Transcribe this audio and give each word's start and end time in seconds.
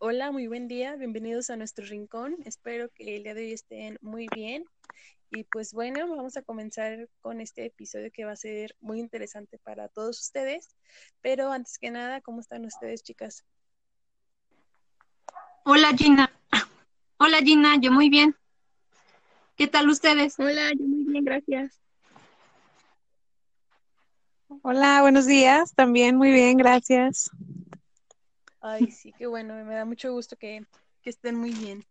Hola, 0.00 0.30
muy 0.30 0.46
buen 0.46 0.68
día, 0.68 0.94
bienvenidos 0.94 1.50
a 1.50 1.56
nuestro 1.56 1.84
rincón. 1.84 2.36
Espero 2.44 2.88
que 2.94 3.16
el 3.16 3.24
día 3.24 3.34
de 3.34 3.46
hoy 3.46 3.52
estén 3.52 3.98
muy 4.00 4.28
bien. 4.32 4.64
Y 5.32 5.42
pues 5.42 5.72
bueno, 5.72 6.08
vamos 6.08 6.36
a 6.36 6.42
comenzar 6.42 7.08
con 7.20 7.40
este 7.40 7.66
episodio 7.66 8.08
que 8.12 8.24
va 8.24 8.30
a 8.30 8.36
ser 8.36 8.76
muy 8.78 9.00
interesante 9.00 9.58
para 9.58 9.88
todos 9.88 10.20
ustedes. 10.20 10.68
Pero 11.20 11.50
antes 11.50 11.78
que 11.78 11.90
nada, 11.90 12.20
¿cómo 12.20 12.38
están 12.38 12.64
ustedes, 12.64 13.02
chicas? 13.02 13.44
Hola 15.64 15.90
Gina. 15.96 16.32
Hola 17.18 17.38
Gina, 17.38 17.76
yo 17.80 17.90
muy 17.90 18.08
bien. 18.08 18.36
¿Qué 19.56 19.66
tal 19.66 19.88
ustedes? 19.88 20.38
Hola, 20.38 20.70
yo 20.78 20.84
muy 20.84 21.10
bien, 21.10 21.24
gracias. 21.24 21.80
Hola, 24.62 25.00
buenos 25.02 25.26
días. 25.26 25.74
También 25.74 26.16
muy 26.16 26.30
bien, 26.30 26.56
gracias. 26.56 27.32
Ay, 28.70 28.90
sí, 28.90 29.14
qué 29.14 29.26
bueno, 29.26 29.54
me 29.64 29.74
da 29.74 29.86
mucho 29.86 30.12
gusto 30.12 30.36
que, 30.36 30.66
estén 31.02 31.36
muy 31.36 31.52
bien. 31.52 31.86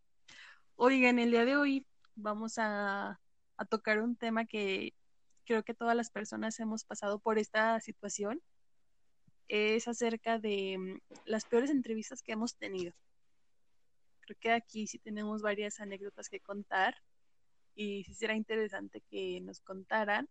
Oigan, 0.75 1.17
el 1.17 1.31
día 1.31 1.43
de 1.43 1.57
hoy 1.57 1.87
vamos 2.15 2.59
a, 2.59 3.19
a 3.57 3.65
tocar 3.65 3.99
un 3.99 4.15
tema 4.15 4.45
que 4.45 4.93
creo 5.45 5.63
que 5.63 5.73
todas 5.73 5.95
las 5.95 6.11
personas 6.11 6.59
hemos 6.59 6.83
pasado 6.83 7.17
por 7.17 7.39
esta 7.39 7.79
situación. 7.79 8.43
Es 9.47 9.87
acerca 9.87 10.37
de 10.37 10.77
mm, 10.77 10.99
las 11.25 11.45
peores 11.45 11.71
entrevistas 11.71 12.21
que 12.21 12.33
hemos 12.33 12.55
tenido. 12.55 12.93
Creo 14.19 14.37
que 14.39 14.51
aquí 14.51 14.85
sí 14.85 14.99
tenemos 14.99 15.41
varias 15.41 15.79
anécdotas 15.79 16.29
que 16.29 16.41
contar 16.41 16.95
y 17.73 18.03
sí 18.03 18.13
será 18.13 18.35
interesante 18.35 19.01
que 19.09 19.41
nos 19.41 19.61
contaran 19.61 20.29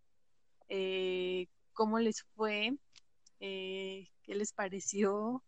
eh, 0.69 1.47
cómo 1.73 1.99
les 1.99 2.23
fue, 2.35 2.77
eh, 3.41 4.07
qué 4.23 4.35
les 4.35 4.53
pareció, 4.53 5.43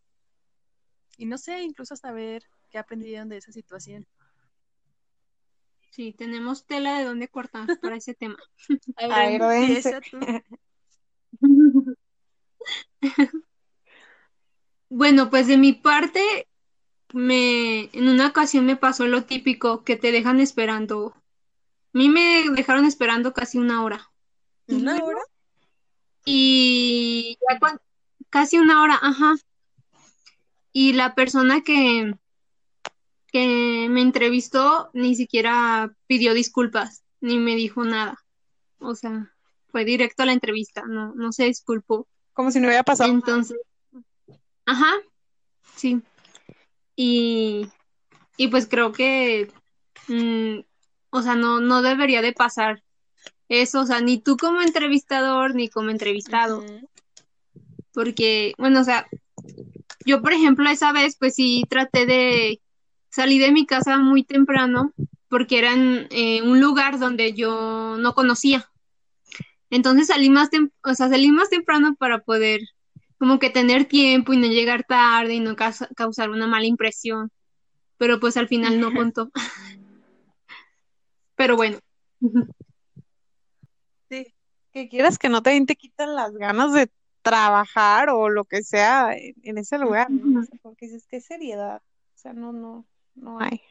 y 1.19 1.25
no 1.25 1.37
sé, 1.37 1.61
incluso 1.63 1.93
hasta 1.93 2.13
ver 2.13 2.43
qué 2.71 2.77
aprendieron 2.77 3.27
de 3.27 3.35
esa 3.35 3.51
situación. 3.51 4.07
Sí, 5.91 6.13
tenemos 6.13 6.65
tela 6.65 6.97
de 6.97 7.03
dónde 7.03 7.27
cortar 7.27 7.67
para 7.81 7.97
ese 7.97 8.13
tema. 8.13 8.37
Bueno, 14.91 15.29
pues 15.29 15.45
de 15.45 15.57
mi 15.57 15.73
parte, 15.73 16.47
me, 17.13 17.95
en 17.95 18.07
una 18.07 18.27
ocasión 18.27 18.65
me 18.65 18.75
pasó 18.75 19.05
lo 19.05 19.23
típico 19.23 19.83
que 19.83 19.97
te 19.97 20.11
dejan 20.11 20.39
esperando. 20.39 21.13
A 21.93 21.97
mí 21.97 22.09
me 22.09 22.45
dejaron 22.55 22.85
esperando 22.85 23.31
casi 23.31 23.59
una 23.59 23.83
hora. 23.83 24.11
¿Una 24.67 24.95
hora? 24.95 25.21
Y 26.25 27.37
ya 27.39 27.59
casi 28.31 28.57
una 28.57 28.81
hora, 28.81 28.97
ajá 28.99 29.35
y 30.71 30.93
la 30.93 31.15
persona 31.15 31.61
que, 31.61 32.13
que 33.31 33.87
me 33.89 34.01
entrevistó 34.01 34.89
ni 34.93 35.15
siquiera 35.15 35.93
pidió 36.07 36.33
disculpas, 36.33 37.03
ni 37.21 37.37
me 37.37 37.55
dijo 37.55 37.83
nada. 37.83 38.17
O 38.79 38.95
sea, 38.95 39.33
fue 39.69 39.85
directo 39.85 40.23
a 40.23 40.25
la 40.25 40.33
entrevista, 40.33 40.83
no, 40.87 41.13
no 41.15 41.31
se 41.31 41.45
disculpó. 41.45 42.07
Como 42.33 42.51
si 42.51 42.59
no 42.59 42.67
hubiera 42.67 42.83
pasado. 42.83 43.11
Entonces, 43.11 43.57
ajá, 44.65 44.93
sí. 45.75 46.01
Y, 46.95 47.69
y 48.37 48.47
pues 48.47 48.67
creo 48.67 48.91
que, 48.91 49.51
mm, 50.07 50.59
o 51.11 51.21
sea, 51.21 51.35
no, 51.35 51.59
no 51.59 51.81
debería 51.81 52.21
de 52.21 52.33
pasar 52.33 52.83
eso, 53.49 53.81
o 53.81 53.85
sea, 53.85 53.99
ni 53.99 54.19
tú 54.19 54.37
como 54.37 54.61
entrevistador, 54.61 55.55
ni 55.55 55.69
como 55.69 55.89
entrevistado. 55.89 56.63
Porque, 57.93 58.53
bueno, 58.57 58.81
o 58.81 58.83
sea, 58.83 59.07
yo, 60.05 60.21
por 60.21 60.33
ejemplo, 60.33 60.69
esa 60.69 60.91
vez, 60.91 61.15
pues 61.17 61.35
sí 61.35 61.63
traté 61.69 62.05
de 62.05 62.61
salir 63.09 63.41
de 63.41 63.51
mi 63.51 63.65
casa 63.65 63.97
muy 63.97 64.23
temprano 64.23 64.93
porque 65.27 65.59
era 65.59 65.73
en 65.73 66.07
eh, 66.11 66.41
un 66.41 66.59
lugar 66.59 66.99
donde 66.99 67.33
yo 67.33 67.97
no 67.97 68.13
conocía. 68.13 68.69
Entonces 69.69 70.07
salí 70.07 70.29
más, 70.29 70.49
o 70.83 70.93
sea, 70.95 71.09
salí 71.09 71.31
más 71.31 71.49
temprano 71.49 71.95
para 71.95 72.19
poder 72.19 72.61
como 73.19 73.37
que 73.37 73.49
tener 73.49 73.85
tiempo 73.85 74.33
y 74.33 74.37
no 74.37 74.47
llegar 74.47 74.85
tarde 74.85 75.35
y 75.35 75.39
no 75.39 75.55
causar 75.95 76.29
una 76.29 76.47
mala 76.47 76.65
impresión. 76.65 77.31
Pero 77.97 78.19
pues 78.19 78.37
al 78.37 78.47
final 78.47 78.79
no 78.79 78.91
contó. 78.93 79.31
Pero 81.35 81.55
bueno. 81.55 81.79
Sí, 84.09 84.33
que 84.71 84.89
quieras 84.89 85.19
que 85.19 85.29
no 85.29 85.43
te, 85.43 85.63
te 85.65 85.75
quitan 85.75 86.15
las 86.15 86.31
ganas 86.33 86.73
de 86.73 86.89
trabajar 87.21 88.09
o 88.09 88.29
lo 88.29 88.45
que 88.45 88.63
sea 88.63 89.13
en, 89.15 89.57
ese 89.57 89.77
lugar, 89.77 90.07
porque 90.61 90.87
dices, 90.87 91.05
qué 91.07 91.21
seriedad, 91.21 91.81
o 92.15 92.17
sea, 92.17 92.33
no, 92.33 92.51
no, 92.51 92.85
no 93.15 93.39
hay. 93.39 93.61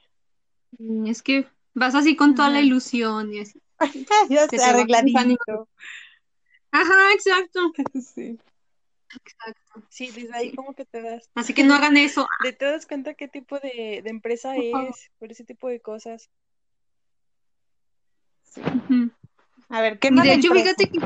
Mm, 0.79 1.07
es 1.07 1.23
que 1.23 1.47
vas 1.75 1.95
así 1.95 2.17
con 2.17 2.35
toda 2.35 2.51
la 2.51 2.61
ilusión 2.61 3.33
y 3.33 3.41
así. 3.41 3.61
ya 4.29 4.45
está 4.45 4.71
arregladito. 4.71 5.69
Ajá, 6.71 7.13
exacto. 7.15 7.73
sí. 8.03 8.39
Exacto. 9.17 9.83
Sí, 9.89 10.11
desde 10.11 10.35
ahí 10.35 10.55
como 10.55 10.75
que 10.75 10.85
te 10.85 11.01
das. 11.01 11.31
Así 11.35 11.55
que 11.55 11.65
no 11.65 11.75
hagan 11.75 11.97
eso. 11.97 12.27
De 12.45 12.53
te 12.53 12.67
das 12.67 12.87
cuenta 12.87 13.15
qué 13.15 13.29
tipo 13.29 13.59
de, 13.59 14.03
de 14.03 14.11
empresa 14.11 14.55
es, 14.57 15.11
por 15.19 15.33
ese 15.33 15.45
tipo 15.45 15.69
de 15.69 15.81
cosas. 15.81 16.31
A 19.69 19.81
ver, 19.81 19.99
¿qué 19.99 20.11
más? 20.11 20.25
De 20.25 20.35
hecho, 20.35 20.53
fíjate 20.53 20.91
que 20.91 20.99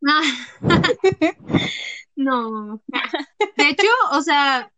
no. 2.16 2.82
De 3.56 3.68
hecho, 3.68 3.88
o 4.12 4.22
sea, 4.22 4.70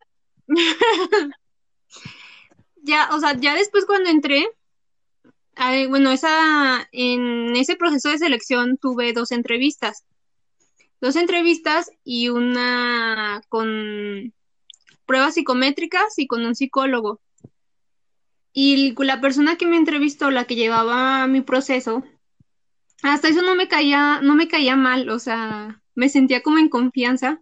ya, 2.83 3.09
o 3.11 3.19
sea, 3.19 3.35
ya 3.37 3.55
después 3.55 3.85
cuando 3.85 4.09
entré, 4.09 4.47
bueno, 5.89 6.11
esa, 6.11 6.87
en 6.91 7.55
ese 7.55 7.75
proceso 7.75 8.09
de 8.09 8.17
selección 8.17 8.77
tuve 8.77 9.13
dos 9.13 9.31
entrevistas. 9.31 10.05
Dos 11.01 11.15
entrevistas 11.15 11.91
y 12.03 12.29
una 12.29 13.41
con 13.49 14.33
pruebas 15.05 15.35
psicométricas 15.35 16.17
y 16.17 16.27
con 16.27 16.45
un 16.45 16.55
psicólogo. 16.55 17.21
Y 18.51 18.95
la 19.03 19.21
persona 19.21 19.55
que 19.57 19.65
me 19.65 19.77
entrevistó, 19.77 20.31
la 20.31 20.45
que 20.45 20.55
llevaba 20.55 21.27
mi 21.27 21.41
proceso, 21.41 22.03
hasta 23.03 23.29
eso 23.29 23.41
no 23.41 23.55
me 23.55 23.67
caía, 23.67 24.21
no 24.21 24.35
me 24.35 24.47
caía 24.47 24.75
mal, 24.75 25.09
o 25.09 25.19
sea, 25.19 25.81
me 25.95 26.09
sentía 26.09 26.41
como 26.41 26.57
en 26.57 26.69
confianza, 26.69 27.41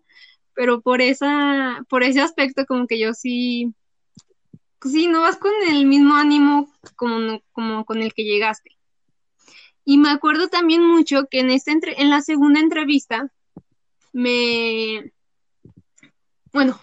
pero 0.53 0.81
por 0.81 1.01
esa, 1.01 1.85
por 1.89 2.03
ese 2.03 2.21
aspecto 2.21 2.65
como 2.65 2.87
que 2.87 2.99
yo 2.99 3.13
sí, 3.13 3.73
sí, 4.81 5.07
no 5.07 5.21
vas 5.21 5.37
con 5.37 5.51
el 5.69 5.85
mismo 5.85 6.15
ánimo 6.15 6.71
como, 6.95 7.41
como 7.51 7.85
con 7.85 8.01
el 8.01 8.13
que 8.13 8.23
llegaste. 8.23 8.77
Y 9.85 9.97
me 9.97 10.09
acuerdo 10.09 10.49
también 10.49 10.83
mucho 10.83 11.27
que 11.29 11.39
en 11.39 11.49
esta 11.49 11.71
entre, 11.71 12.01
en 12.01 12.09
la 12.09 12.21
segunda 12.21 12.59
entrevista 12.59 13.31
me 14.11 15.13
bueno, 16.53 16.79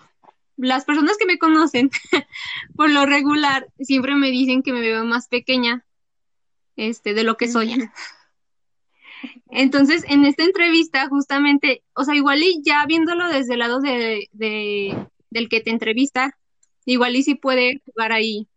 las 0.56 0.84
personas 0.84 1.16
que 1.16 1.26
me 1.26 1.38
conocen 1.38 1.91
por 2.76 2.91
lo 2.91 3.06
regular 3.06 3.66
siempre 3.80 4.14
me 4.14 4.30
dicen 4.30 4.62
que 4.62 4.72
me 4.72 4.80
veo 4.80 5.04
más 5.04 5.28
pequeña 5.28 5.84
este 6.76 7.14
de 7.14 7.24
lo 7.24 7.36
que 7.36 7.48
soy. 7.48 7.88
Entonces, 9.50 10.04
en 10.08 10.24
esta 10.24 10.44
entrevista, 10.44 11.08
justamente, 11.08 11.82
o 11.94 12.04
sea, 12.04 12.14
igual 12.14 12.42
y 12.42 12.62
ya 12.64 12.84
viéndolo 12.86 13.28
desde 13.28 13.54
el 13.54 13.60
lado 13.60 13.80
de, 13.80 14.28
del 14.32 15.48
que 15.48 15.60
te 15.60 15.70
entrevista, 15.70 16.36
igual 16.84 17.16
y 17.16 17.22
sí 17.22 17.34
puede 17.34 17.82
jugar 17.86 18.12
ahí. 18.12 18.48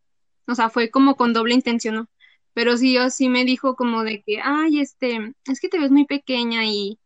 O 0.47 0.55
sea, 0.55 0.69
fue 0.69 0.89
como 0.89 1.16
con 1.16 1.33
doble 1.33 1.53
intención, 1.53 1.95
¿no? 1.95 2.09
Pero 2.53 2.78
sí, 2.78 2.94
yo 2.94 3.09
sí 3.09 3.29
me 3.29 3.45
dijo 3.45 3.75
como 3.75 4.03
de 4.03 4.23
que, 4.23 4.39
ay, 4.44 4.79
este, 4.79 5.33
es 5.45 5.59
que 5.59 5.69
te 5.69 5.79
ves 5.79 5.91
muy 5.91 6.05
pequeña 6.05 6.66
y, 6.66 6.99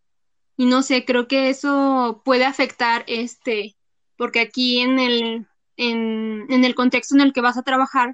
y 0.58 0.66
no 0.66 0.82
sé, 0.84 1.06
creo 1.06 1.28
que 1.28 1.50
eso 1.50 2.22
puede 2.24 2.46
afectar, 2.46 3.04
este, 3.08 3.76
porque 4.16 4.40
aquí 4.40 4.80
en 4.80 5.00
el, 5.00 5.48
en, 5.76 6.46
en 6.50 6.64
el 6.64 6.76
contexto 6.76 7.16
en 7.16 7.22
el 7.22 7.34
que 7.34 7.42
vas 7.42 7.58
a 7.58 7.64
trabajar, 7.64 8.14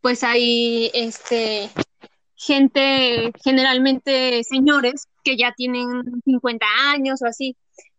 pues 0.00 0.24
hay, 0.24 0.90
este, 0.94 1.70
gente, 2.42 3.32
generalmente 3.44 4.42
señores, 4.42 5.06
que 5.22 5.36
ya 5.36 5.52
tienen 5.52 5.86
50 6.24 6.66
años 6.90 7.22
o 7.22 7.26
así. 7.26 7.56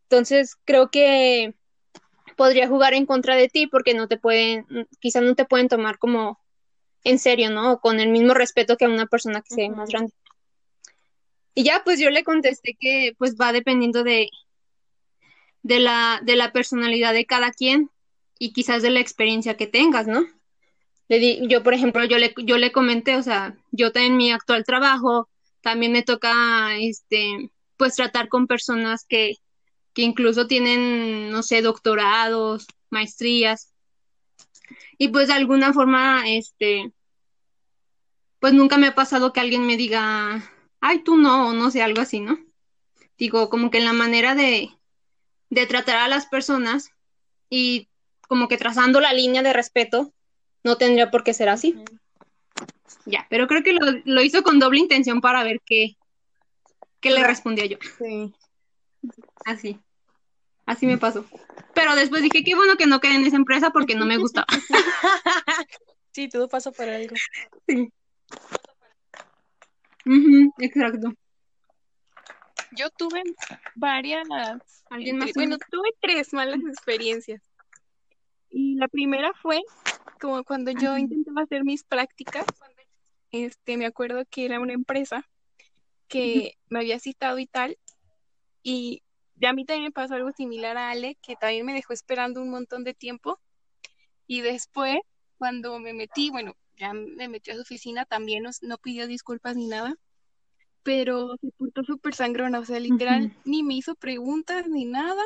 Entonces, 0.10 0.58
creo 0.66 0.90
que 0.92 1.56
podría 2.36 2.68
jugar 2.68 2.94
en 2.94 3.06
contra 3.06 3.36
de 3.36 3.48
ti 3.48 3.68
porque 3.68 3.94
no 3.94 4.08
te 4.08 4.18
pueden, 4.18 4.66
quizás 5.00 5.24
no 5.24 5.36
te 5.36 5.46
pueden 5.46 5.70
tomar 5.70 5.98
como 5.98 6.40
en 7.06 7.20
serio, 7.20 7.52
¿no? 7.52 7.74
O 7.74 7.80
con 7.80 8.00
el 8.02 8.10
mismo 8.10 8.34
respeto 8.34 8.76
que 8.76 8.86
a 8.86 8.90
una 8.90 9.06
persona 9.06 9.42
que 9.42 9.56
sea 9.56 9.70
más 9.70 9.90
grande. 9.90 10.12
Y 11.56 11.64
ya, 11.64 11.84
pues 11.86 12.00
yo 12.00 12.10
le 12.10 12.24
contesté 12.24 12.76
que 12.78 13.14
pues 13.18 13.36
va 13.40 13.54
dependiendo 13.54 14.04
de, 14.04 14.30
de, 15.62 15.80
la, 15.80 16.20
de 16.22 16.36
la 16.36 16.52
personalidad 16.52 17.14
de 17.14 17.26
cada 17.26 17.52
quien 17.52 17.90
y 18.40 18.52
quizás 18.52 18.82
de 18.82 18.90
la 18.90 19.00
experiencia 19.00 19.56
que 19.56 19.68
tengas, 19.68 20.08
¿no? 20.08 20.26
Yo, 21.48 21.64
por 21.64 21.74
ejemplo, 21.74 22.04
yo 22.06 22.18
le, 22.18 22.34
yo 22.44 22.58
le 22.58 22.72
comenté, 22.72 23.16
o 23.16 23.24
sea, 23.24 23.58
yo 23.72 23.92
en 23.94 24.18
mi 24.18 24.32
actual 24.32 24.64
trabajo 24.64 25.30
también 25.62 25.92
me 25.92 26.04
toca, 26.04 26.78
este, 26.78 27.52
pues 27.78 27.96
tratar 27.96 28.30
con 28.30 28.48
personas 28.48 29.06
que, 29.08 29.36
que 29.94 30.02
incluso 30.02 30.48
tienen, 30.48 31.32
no 31.32 31.44
sé, 31.44 31.62
doctorados, 31.62 32.68
maestrías. 32.90 33.74
Y 34.98 35.10
pues 35.10 35.28
de 35.28 35.34
alguna 35.34 35.74
forma, 35.74 36.24
este, 36.30 36.92
pues 38.40 38.54
nunca 38.54 38.78
me 38.78 38.88
ha 38.88 38.96
pasado 38.96 39.34
que 39.34 39.40
alguien 39.40 39.66
me 39.66 39.78
diga, 39.78 40.52
ay, 40.82 41.04
tú 41.04 41.18
no, 41.18 41.50
o 41.50 41.54
no 41.54 41.72
sé, 41.72 41.82
algo 41.82 42.02
así, 42.02 42.20
¿no? 42.20 42.40
Digo, 43.18 43.50
como 43.50 43.72
que 43.72 43.78
en 43.78 43.86
la 43.86 43.94
manera 43.94 44.36
de, 44.36 44.70
de 45.50 45.66
tratar 45.66 45.98
a 45.98 46.08
las 46.08 46.26
personas 46.26 46.92
y 47.50 47.90
como 48.28 48.48
que 48.48 48.58
trazando 48.58 49.00
la 49.00 49.14
línea 49.14 49.44
de 49.44 49.54
respeto, 49.54 50.14
no 50.64 50.78
tendría 50.78 51.12
por 51.12 51.24
qué 51.24 51.34
ser 51.34 51.50
así. 51.50 51.76
Ya, 53.06 53.26
pero 53.30 53.48
creo 53.48 53.64
que 53.64 53.74
lo, 53.74 53.80
lo 54.06 54.22
hizo 54.22 54.44
con 54.44 54.60
doble 54.60 54.80
intención 54.80 55.22
para 55.22 55.44
ver 55.44 55.62
qué, 55.66 55.96
qué 57.00 57.12
le 57.12 57.24
respondía 57.24 57.66
yo. 57.66 57.78
Sí. 57.98 58.34
Así. 59.46 59.80
Así 60.66 60.86
me 60.86 60.98
pasó. 60.98 61.26
Pero 61.74 61.96
después 61.96 62.22
dije, 62.22 62.44
qué 62.44 62.56
bueno 62.56 62.78
que 62.78 62.86
no 62.86 63.00
quedé 63.00 63.16
en 63.16 63.26
esa 63.26 63.36
empresa 63.36 63.72
porque 63.72 63.96
no 63.96 64.06
me 64.06 64.18
gustaba. 64.18 64.48
Sí, 66.16 66.30
todo 66.30 66.48
pasó 66.48 66.72
por 66.72 66.88
algo. 66.88 67.16
Sí. 67.68 67.92
Exacto. 70.60 71.12
Yo 72.78 72.92
tuve 72.92 73.24
varias, 73.74 74.28
¿Alguien 74.92 75.18
más? 75.18 75.32
bueno, 75.34 75.58
tuve 75.72 75.90
tres 76.00 76.32
malas 76.32 76.60
experiencias. 76.60 77.42
Y 78.52 78.76
la 78.76 78.88
primera 78.88 79.34
fue 79.42 79.64
como 80.24 80.42
cuando 80.46 80.72
yo 80.72 80.92
Ajá. 80.92 81.00
intentaba 81.00 81.42
hacer 81.42 81.66
mis 81.66 81.84
prácticas, 81.84 82.46
este, 83.32 83.76
me 83.76 83.86
acuerdo 83.86 84.24
que 84.30 84.46
era 84.46 84.62
una 84.62 84.72
empresa 84.72 85.28
que 86.08 86.54
me 86.70 86.80
había 86.80 86.98
citado 87.00 87.40
y 87.40 87.46
tal, 87.46 87.78
y 88.64 89.02
a 89.46 89.52
mí 89.52 89.66
también 89.66 89.84
me 89.84 89.92
pasó 89.92 90.14
algo 90.14 90.32
similar 90.32 90.78
a 90.78 90.92
Ale, 90.92 91.18
que 91.22 91.36
también 91.36 91.66
me 91.66 91.74
dejó 91.74 91.92
esperando 91.92 92.42
un 92.42 92.50
montón 92.50 92.86
de 92.86 92.94
tiempo, 92.94 93.38
y 94.26 94.40
después, 94.40 94.98
cuando 95.38 95.78
me 95.80 95.92
metí, 95.94 96.30
bueno, 96.30 96.54
ya 96.78 96.94
me 96.94 97.28
metí 97.28 97.52
a 97.52 97.56
su 97.56 97.62
oficina, 97.62 98.06
también 98.06 98.44
nos- 98.44 98.64
no 98.64 98.78
pidió 98.78 99.08
disculpas 99.08 99.58
ni 99.58 99.68
nada, 99.68 99.96
pero 100.84 101.36
se 101.42 101.50
portó 101.58 101.84
súper 101.84 102.16
sangrona, 102.16 102.60
o 102.60 102.66
sea, 102.66 102.80
literal, 102.80 103.36
ni 103.44 103.62
me 103.64 103.74
hizo 103.74 103.96
preguntas 103.96 104.70
ni 104.70 104.86
nada, 104.86 105.22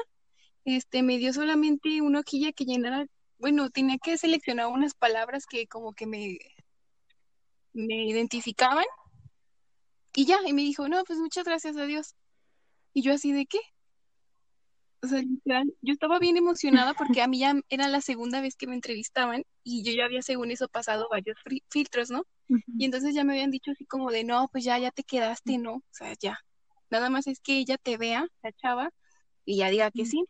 este, 0.66 1.04
me 1.04 1.20
dio 1.20 1.34
solamente 1.34 2.02
una 2.02 2.22
hojilla 2.22 2.52
que 2.52 2.66
llenara, 2.66 3.06
bueno, 3.40 3.70
tenía 3.70 3.98
que 3.98 4.18
seleccionar 4.18 4.68
unas 4.68 4.94
palabras 4.94 5.46
que 5.46 5.68
como 5.68 5.94
que 5.94 6.06
me, 6.06 6.38
me 7.74 8.06
identificaban, 8.06 8.86
y 10.18 10.26
ya, 10.26 10.40
y 10.48 10.54
me 10.54 10.64
dijo, 10.64 10.90
no, 10.90 11.04
pues 11.04 11.20
muchas 11.20 11.46
gracias 11.46 11.78
a 11.78 11.86
Dios. 11.86 12.16
Y 12.92 13.04
yo 13.04 13.14
así 13.14 13.32
de 13.32 13.46
qué? 13.46 13.60
O 15.04 15.08
sea, 15.08 15.22
literal, 15.22 15.72
yo 15.82 15.94
estaba 15.94 16.18
bien 16.18 16.38
emocionada 16.38 16.96
porque 16.96 17.22
a 17.22 17.28
mí 17.28 17.38
ya 17.38 17.54
era 17.70 17.88
la 17.88 18.02
segunda 18.02 18.42
vez 18.42 18.56
que 18.56 18.66
me 18.66 18.74
entrevistaban 18.74 19.44
y 19.64 19.84
yo 19.84 19.94
ya 19.94 20.06
había 20.06 20.24
según 20.24 20.50
eso 20.50 20.68
pasado 20.70 21.08
varios 21.12 21.38
filtros, 21.70 22.10
¿no? 22.10 22.24
Y 22.50 22.86
entonces 22.86 23.14
ya 23.14 23.24
me 23.24 23.34
habían 23.34 23.52
dicho 23.52 23.70
así 23.70 23.86
como 23.86 24.10
de, 24.10 24.24
no, 24.24 24.48
pues 24.52 24.64
ya, 24.64 24.80
ya 24.80 24.90
te 24.90 25.04
quedaste, 25.04 25.60
¿no? 25.60 25.76
O 25.76 25.84
sea, 25.92 26.16
ya. 26.20 26.40
Nada 26.90 27.12
más 27.12 27.28
es 27.28 27.40
que 27.40 27.58
ella 27.60 27.78
te 27.78 27.98
vea, 27.98 28.26
la 28.42 28.52
chava, 28.54 28.90
y 29.46 29.58
ya 29.58 29.70
diga 29.70 29.92
que 29.92 30.06
sí. 30.08 30.26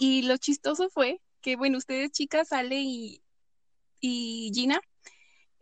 Y 0.00 0.22
lo 0.22 0.36
chistoso 0.36 0.90
fue 0.90 1.20
que, 1.40 1.56
bueno, 1.56 1.78
ustedes 1.78 2.10
chicas, 2.10 2.52
Ale 2.52 2.80
y, 2.80 3.22
y 4.00 4.50
Gina, 4.54 4.80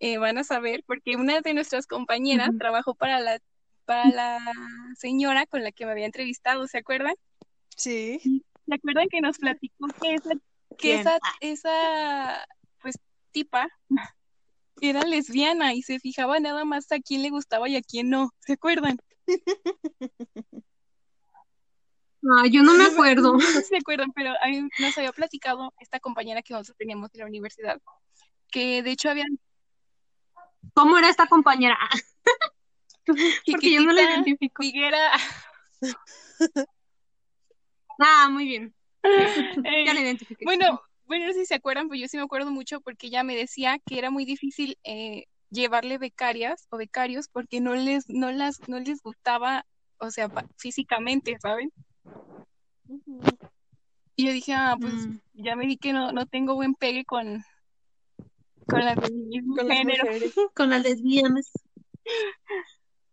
eh, 0.00 0.18
van 0.18 0.38
a 0.38 0.44
saber, 0.44 0.84
porque 0.86 1.16
una 1.16 1.40
de 1.40 1.54
nuestras 1.54 1.86
compañeras 1.86 2.50
trabajó 2.58 2.94
para 2.94 3.20
la, 3.20 3.40
para 3.84 4.08
la 4.10 4.38
señora 4.96 5.46
con 5.46 5.62
la 5.62 5.72
que 5.72 5.86
me 5.86 5.92
había 5.92 6.06
entrevistado, 6.06 6.66
¿se 6.66 6.78
acuerdan? 6.78 7.14
Sí. 7.76 8.20
¿Se 8.66 8.74
acuerdan 8.74 9.08
que 9.08 9.20
nos 9.20 9.38
platicó 9.38 9.88
que 10.00 10.14
esa, 10.14 10.30
que 10.76 11.00
esa, 11.00 11.18
esa, 11.40 12.46
pues, 12.80 12.96
tipa 13.30 13.68
era 14.80 15.02
lesbiana 15.02 15.74
y 15.74 15.82
se 15.82 15.98
fijaba 15.98 16.38
nada 16.38 16.64
más 16.64 16.92
a 16.92 17.00
quién 17.00 17.22
le 17.22 17.30
gustaba 17.30 17.68
y 17.68 17.76
a 17.76 17.82
quién 17.82 18.10
no? 18.10 18.30
¿Se 18.40 18.52
acuerdan? 18.52 18.98
Ah, 22.24 22.46
yo 22.50 22.62
no 22.62 22.74
me 22.74 22.84
acuerdo. 22.84 23.34
No 23.34 23.38
se 23.68 23.76
acuerdan, 23.76 24.12
pero 24.12 24.32
a 24.42 24.48
mí 24.48 24.68
nos 24.78 24.96
había 24.98 25.12
platicado 25.12 25.72
esta 25.80 26.00
compañera 26.00 26.42
que 26.42 26.52
nosotros 26.52 26.76
teníamos 26.76 27.10
en 27.14 27.20
la 27.20 27.26
universidad, 27.26 27.80
que 28.50 28.82
de 28.82 28.90
hecho 28.90 29.10
habían 29.10 29.38
¿Cómo 30.74 30.98
era 30.98 31.08
esta 31.08 31.26
compañera? 31.26 31.78
Porque 33.46 33.72
yo 33.72 33.80
no 33.80 33.92
la 33.92 34.02
identifico. 34.02 34.62
Figuera, 34.62 35.12
Ah, 37.98 38.28
muy 38.30 38.46
bien. 38.46 38.74
eh, 39.02 39.84
Ya 39.84 39.94
la 39.94 40.00
identifiqué. 40.00 40.44
Bueno, 40.44 40.80
bueno, 41.06 41.26
no 41.26 41.32
sé 41.32 41.40
si 41.40 41.46
se 41.46 41.54
acuerdan, 41.54 41.88
pero 41.88 42.00
yo 42.00 42.08
sí 42.08 42.16
me 42.16 42.22
acuerdo 42.22 42.50
mucho 42.50 42.80
porque 42.80 43.08
ella 43.08 43.24
me 43.24 43.34
decía 43.34 43.78
que 43.84 43.98
era 43.98 44.10
muy 44.10 44.24
difícil 44.24 44.78
eh, 44.84 45.24
llevarle 45.50 45.98
becarias 45.98 46.66
o 46.70 46.76
becarios 46.76 47.28
porque 47.28 47.60
no 47.60 47.74
les, 47.74 48.08
no 48.08 48.30
las, 48.30 48.68
no 48.68 48.78
les 48.78 49.02
gustaba, 49.02 49.66
o 49.98 50.10
sea, 50.10 50.30
físicamente, 50.56 51.36
¿saben? 51.40 51.72
Y 54.16 54.26
yo 54.26 54.32
dije, 54.32 54.52
ah, 54.54 54.76
pues 54.80 54.94
Mm, 54.94 55.20
ya 55.34 55.56
me 55.56 55.66
vi 55.66 55.76
que 55.76 55.92
no, 55.92 56.12
no 56.12 56.26
tengo 56.26 56.54
buen 56.54 56.74
pegue 56.74 57.04
con, 57.04 57.44
con 58.66 58.84
las 58.84 58.96
con 58.96 59.68
las 59.68 59.84
mujeres. 59.84 60.34
Con 60.54 60.70
las 60.70 60.82
lesbianas. 60.82 61.52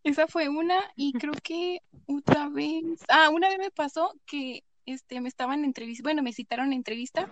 Esa 0.04 0.28
fue 0.28 0.50
una, 0.50 0.80
y 0.96 1.14
creo 1.14 1.34
que 1.44 1.80
otra 2.08 2.50
vez, 2.50 2.84
ah, 3.10 3.30
una 3.30 3.50
vez 3.50 3.58
me 3.58 3.72
pasó 3.72 4.14
que 4.26 4.64
este 4.86 5.20
me 5.20 5.30
estaban 5.30 5.66
entrevista, 5.66 6.04
bueno, 6.04 6.22
me 6.22 6.32
citaron 6.32 6.68
en 6.68 6.74
entrevista, 6.74 7.28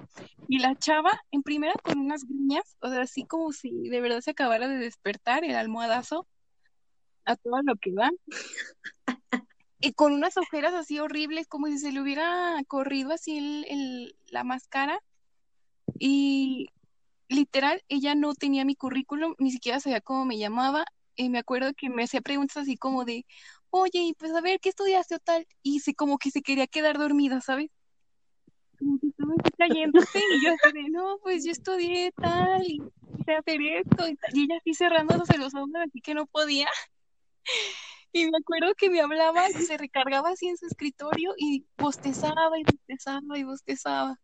y 0.48 0.60
la 0.60 0.76
chava, 0.76 1.12
en 1.32 1.44
primera 1.44 1.74
con 1.84 2.00
unas 2.00 2.26
griñas, 2.26 2.78
o 2.80 2.90
sea, 2.90 3.02
así 3.02 3.26
como 3.26 3.52
si 3.52 3.90
de 3.90 4.02
verdad 4.02 4.22
se 4.22 4.32
acabara 4.32 4.68
de 4.68 4.78
despertar 4.78 5.44
el 5.44 5.56
almohadazo 5.56 6.28
a 7.26 7.36
todo 7.36 7.62
lo 7.64 7.76
que 7.76 7.94
va, 7.94 8.10
y 9.84 9.94
con 9.94 10.14
unas 10.14 10.38
ojeras 10.38 10.74
así 10.74 11.00
horribles, 11.00 11.48
como 11.48 11.68
si 11.68 11.78
se 11.78 11.92
le 11.92 12.02
hubiera 12.02 12.56
corrido 12.68 13.12
así 13.14 13.38
el, 13.38 13.66
el- 13.70 14.16
la 14.32 14.44
máscara, 14.44 15.00
y 16.00 16.68
literal, 17.28 17.82
ella 17.90 18.16
no 18.16 18.34
tenía 18.34 18.66
mi 18.66 18.76
currículum, 18.76 19.36
ni 19.40 19.52
siquiera 19.52 19.80
sabía 19.80 20.02
cómo 20.02 20.26
me 20.26 20.38
llamaba. 20.38 20.86
Y 21.16 21.30
me 21.30 21.40
acuerdo 21.40 21.74
que 21.78 21.90
me 21.90 22.04
hacía 22.04 22.22
preguntas 22.22 22.58
así 22.58 22.76
como 22.78 23.06
de, 23.06 23.26
oye, 23.70 24.00
y 24.02 24.14
pues 24.14 24.34
a 24.34 24.42
ver, 24.42 24.60
¿qué 24.60 24.70
estudiaste 24.70 25.16
o 25.16 25.20
tal? 25.20 25.46
Y 25.62 25.82
se, 25.82 25.94
como 25.94 26.18
que 26.18 26.32
se 26.32 26.42
quería 26.42 26.66
quedar 26.68 26.98
dormida, 26.98 27.40
¿sabes? 27.42 27.70
Como 28.80 28.98
que 29.00 29.08
estaba 29.08 29.34
cayéndose 29.58 30.20
y 30.20 30.46
yo 30.46 30.54
así 30.54 30.72
de, 30.72 30.90
no, 30.90 31.18
pues 31.22 31.46
yo 31.46 31.52
estudié 31.52 32.12
tal 32.20 32.66
y 32.66 32.80
sé 33.26 33.36
hacer 33.36 33.62
esto. 33.62 34.08
Y 34.34 34.44
ella 34.46 34.58
así 34.60 34.74
cerrándose 34.74 35.38
los 35.38 35.54
ojos, 35.54 35.70
así 35.76 36.02
que 36.02 36.14
no 36.16 36.26
podía. 36.26 36.68
Y 38.14 38.30
me 38.30 38.38
acuerdo 38.38 38.76
que 38.76 38.92
me 38.92 39.02
hablaba 39.02 39.50
y 39.50 39.54
se 39.54 39.76
recargaba 39.76 40.30
así 40.30 40.48
en 40.48 40.56
su 40.56 40.68
escritorio 40.68 41.34
y 41.36 41.66
bostezaba 41.78 42.60
y 42.60 42.64
bostezaba 42.64 43.38
y 43.38 43.44
bostezaba. 43.44 44.20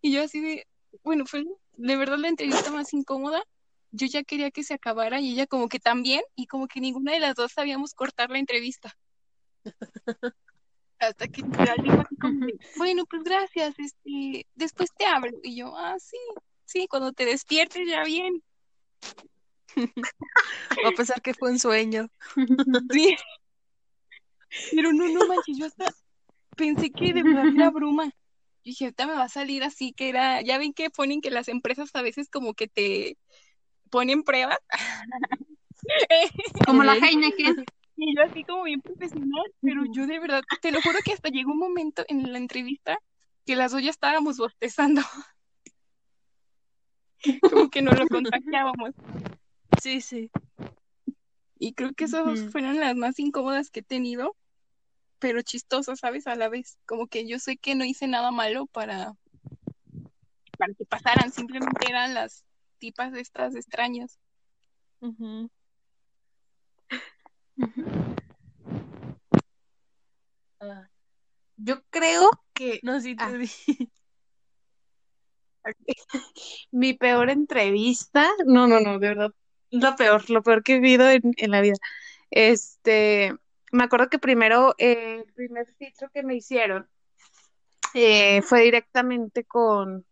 Y 0.00 0.12
yo 0.12 0.22
así 0.22 0.40
de, 0.40 0.66
bueno, 1.04 1.26
fue 1.26 1.44
de 1.76 1.96
verdad 1.96 2.16
la 2.16 2.28
entrevista 2.28 2.70
más 2.70 2.94
incómoda. 2.94 3.42
Yo 3.90 4.06
ya 4.06 4.22
quería 4.22 4.50
que 4.50 4.64
se 4.64 4.72
acabara 4.72 5.20
y 5.20 5.32
ella 5.32 5.46
como 5.46 5.68
que 5.68 5.78
también, 5.78 6.22
y 6.34 6.46
como 6.46 6.66
que 6.66 6.80
ninguna 6.80 7.12
de 7.12 7.20
las 7.20 7.34
dos 7.34 7.52
sabíamos 7.52 7.92
cortar 7.92 8.30
la 8.30 8.38
entrevista. 8.38 8.96
Hasta 10.98 11.28
que 11.28 11.42
dijo 11.42 12.00
así 12.00 12.16
como 12.16 12.46
bueno, 12.78 13.04
pues 13.04 13.22
gracias, 13.22 13.78
este, 13.78 14.46
después 14.54 14.90
te 14.96 15.04
hablo. 15.04 15.38
Y 15.42 15.56
yo, 15.56 15.76
ah, 15.76 15.96
sí, 15.98 16.16
sí, 16.64 16.86
cuando 16.88 17.12
te 17.12 17.26
despiertes 17.26 17.86
ya 17.86 18.02
bien. 18.04 18.42
Va 19.76 20.88
a 20.88 20.92
pensar 20.92 21.20
que 21.22 21.34
fue 21.34 21.50
un 21.50 21.58
sueño. 21.58 22.08
Sí. 22.92 23.16
Pero 24.72 24.92
no, 24.92 25.08
no 25.08 25.28
manches, 25.28 25.58
yo 25.58 25.66
hasta 25.66 25.94
pensé 26.56 26.90
que 26.90 27.12
de 27.12 27.22
verdad 27.22 27.46
era 27.54 27.70
bruma. 27.70 28.06
Yo 28.06 28.12
dije, 28.64 28.86
ahorita 28.86 29.06
me 29.06 29.14
va 29.14 29.24
a 29.24 29.28
salir 29.28 29.62
así 29.62 29.92
que 29.92 30.08
era, 30.08 30.42
ya 30.42 30.58
ven 30.58 30.72
que 30.72 30.90
ponen 30.90 31.20
que 31.20 31.30
las 31.30 31.46
empresas 31.46 31.94
a 31.94 32.02
veces 32.02 32.28
como 32.28 32.54
que 32.54 32.66
te 32.66 33.16
ponen 33.90 34.24
pruebas. 34.24 34.58
Como 36.66 36.82
la. 36.82 36.94
Heineken. 36.94 37.64
Y 37.96 38.16
yo 38.16 38.22
así 38.22 38.44
como 38.44 38.62
bien 38.64 38.80
profesional, 38.80 39.44
pero 39.60 39.84
yo 39.92 40.06
de 40.06 40.18
verdad, 40.18 40.42
te 40.62 40.72
lo 40.72 40.80
juro 40.80 40.98
que 41.04 41.12
hasta 41.12 41.28
llegó 41.28 41.52
un 41.52 41.58
momento 41.58 42.02
en 42.08 42.32
la 42.32 42.38
entrevista 42.38 42.98
que 43.44 43.56
las 43.56 43.72
dos 43.72 43.82
ya 43.82 43.90
estábamos 43.90 44.38
bostezando. 44.38 45.02
Como 47.50 47.68
que 47.68 47.82
no 47.82 47.92
lo 47.92 48.06
contagiábamos. 48.08 48.94
Sí, 49.80 50.00
sí. 50.00 50.30
Y 51.58 51.74
creo 51.74 51.92
que 51.94 52.04
esas 52.04 52.40
Ujú. 52.40 52.50
fueron 52.50 52.78
las 52.80 52.96
más 52.96 53.18
incómodas 53.18 53.70
que 53.70 53.80
he 53.80 53.82
tenido, 53.82 54.36
pero 55.18 55.42
chistosas, 55.42 55.98
¿sabes? 56.00 56.26
A 56.26 56.34
la 56.34 56.48
vez. 56.48 56.78
Como 56.86 57.06
que 57.06 57.26
yo 57.26 57.38
sé 57.38 57.56
que 57.56 57.74
no 57.74 57.84
hice 57.84 58.06
nada 58.08 58.30
malo 58.30 58.66
para, 58.66 59.12
para 60.56 60.74
que 60.74 60.84
pasaran, 60.86 61.32
simplemente 61.32 61.88
eran 61.88 62.14
las 62.14 62.44
tipas 62.78 63.12
estas 63.14 63.54
extrañas. 63.54 64.18
Ujú. 65.00 65.50
Ah, 70.60 70.88
Yo 71.56 71.82
creo 71.90 72.30
que 72.54 72.80
no, 72.82 73.00
sí, 73.00 73.16
tú 73.16 73.24
Ah. 73.24 73.32
di. 73.38 73.50
Mi 76.70 76.94
peor 76.94 77.28
entrevista, 77.30 78.26
no, 78.46 78.66
no, 78.66 78.80
no, 78.80 78.98
de 78.98 79.08
verdad, 79.08 79.30
lo 79.70 79.96
peor, 79.96 80.28
lo 80.30 80.42
peor 80.42 80.62
que 80.62 80.74
he 80.74 80.80
vivido 80.80 81.08
en, 81.10 81.22
en 81.36 81.50
la 81.50 81.60
vida. 81.60 81.76
Este, 82.30 83.34
me 83.72 83.84
acuerdo 83.84 84.08
que 84.08 84.18
primero, 84.18 84.74
eh, 84.78 85.24
el 85.26 85.32
primer 85.32 85.66
filtro 85.78 86.10
que 86.12 86.22
me 86.22 86.34
hicieron 86.34 86.88
eh, 87.94 88.42
fue 88.42 88.62
directamente 88.62 89.44
con, 89.44 90.06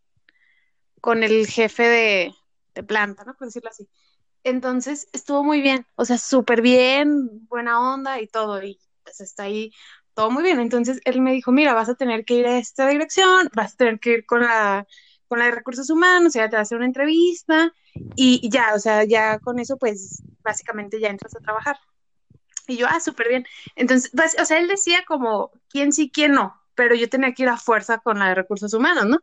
con 1.01 1.23
el 1.23 1.47
jefe 1.47 1.83
de, 1.85 2.35
de 2.75 2.83
planta, 2.83 3.25
¿no? 3.25 3.35
Por 3.35 3.49
decirlo 3.49 3.71
así. 3.71 3.89
Entonces 4.45 5.09
estuvo 5.13 5.45
muy 5.45 5.61
bien, 5.61 5.87
o 5.97 6.05
sea, 6.05 6.19
súper 6.19 6.63
bien, 6.63 7.47
buena 7.49 7.93
onda 7.95 8.21
y 8.21 8.29
todo, 8.29 8.63
y 8.63 8.79
pues 9.03 9.21
está 9.21 9.45
ahí 9.45 9.73
todo 10.15 10.31
muy 10.31 10.43
bien. 10.43 10.61
Entonces 10.61 11.01
él 11.05 11.21
me 11.21 11.33
dijo, 11.33 11.53
mira, 11.53 11.75
vas 11.75 11.89
a 11.89 11.95
tener 11.95 12.25
que 12.25 12.35
ir 12.35 12.47
a 12.47 12.59
esta 12.59 12.89
dirección, 12.89 13.49
vas 13.55 13.75
a 13.75 13.77
tener 13.77 14.01
que 14.01 14.11
ir 14.11 14.27
con 14.27 14.43
la, 14.43 14.87
con 15.29 15.39
la 15.39 15.47
de 15.47 15.53
recursos 15.53 15.91
humanos, 15.91 16.35
ya 16.35 16.49
te 16.49 16.57
va 16.57 16.61
a 16.61 16.63
hacer 16.63 16.79
una 16.79 16.87
entrevista 16.87 17.73
y, 18.17 18.41
y 18.43 18.51
ya, 18.51 18.75
o 18.75 18.79
sea, 18.79 19.05
ya 19.05 19.39
con 19.39 19.59
eso 19.59 19.77
pues 19.77 20.23
básicamente 20.43 21.01
ya 21.01 21.09
entras 21.09 21.37
a 21.37 21.41
trabajar. 21.41 21.77
Y 22.67 22.77
yo, 22.77 22.87
ah, 22.89 23.01
súper 23.01 23.29
bien. 23.29 23.47
Entonces, 23.77 24.11
pues, 24.15 24.37
o 24.41 24.45
sea, 24.45 24.59
él 24.59 24.69
decía 24.69 25.05
como 25.07 25.51
quién 25.71 25.93
sí, 25.93 26.11
quién 26.11 26.33
no, 26.33 26.55
pero 26.75 26.95
yo 26.95 27.09
tenía 27.09 27.33
que 27.33 27.45
ir 27.45 27.49
a 27.49 27.57
fuerza 27.57 27.99
con 27.99 28.19
la 28.19 28.29
de 28.29 28.35
recursos 28.35 28.75
humanos, 28.75 29.07
¿no? 29.07 29.21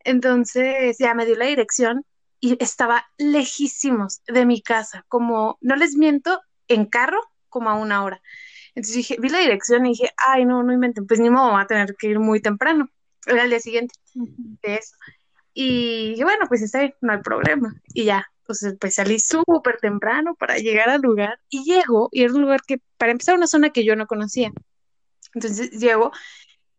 Entonces 0.00 0.96
ya 0.98 1.14
me 1.14 1.26
dio 1.26 1.36
la 1.36 1.46
dirección 1.46 2.04
y 2.40 2.62
estaba 2.62 3.06
lejísimos 3.18 4.22
de 4.28 4.46
mi 4.46 4.62
casa, 4.62 5.04
como, 5.08 5.58
no 5.60 5.74
les 5.74 5.96
miento, 5.96 6.40
en 6.68 6.86
carro, 6.86 7.20
como 7.48 7.70
a 7.70 7.74
una 7.74 8.04
hora. 8.04 8.22
Entonces 8.74 8.96
dije, 8.96 9.16
vi 9.18 9.30
la 9.30 9.38
dirección 9.40 9.86
y 9.86 9.90
dije, 9.90 10.10
ay, 10.16 10.44
no, 10.44 10.62
no 10.62 10.72
inventen, 10.72 11.06
pues 11.06 11.18
ni 11.18 11.30
modo, 11.30 11.50
voy 11.50 11.62
a 11.62 11.66
tener 11.66 11.96
que 11.96 12.08
ir 12.08 12.20
muy 12.20 12.40
temprano. 12.40 12.88
Era 13.26 13.44
el 13.44 13.50
día 13.50 13.60
siguiente 13.60 13.94
de 14.14 14.76
eso. 14.76 14.94
Y 15.58 16.22
bueno, 16.22 16.44
pues 16.48 16.60
está 16.60 16.80
bien, 16.80 16.94
no 17.00 17.14
hay 17.14 17.20
problema. 17.20 17.74
Y 17.94 18.04
ya, 18.04 18.30
pues, 18.44 18.62
pues 18.78 18.94
salí 18.94 19.18
súper 19.18 19.78
temprano 19.78 20.34
para 20.34 20.58
llegar 20.58 20.90
al 20.90 21.00
lugar 21.00 21.40
y 21.48 21.64
llego, 21.64 22.10
y 22.12 22.24
era 22.24 22.34
un 22.34 22.42
lugar 22.42 22.60
que, 22.66 22.82
para 22.98 23.12
empezar, 23.12 23.36
una 23.36 23.46
zona 23.46 23.70
que 23.70 23.82
yo 23.82 23.96
no 23.96 24.06
conocía. 24.06 24.52
Entonces 25.32 25.70
llego 25.70 26.12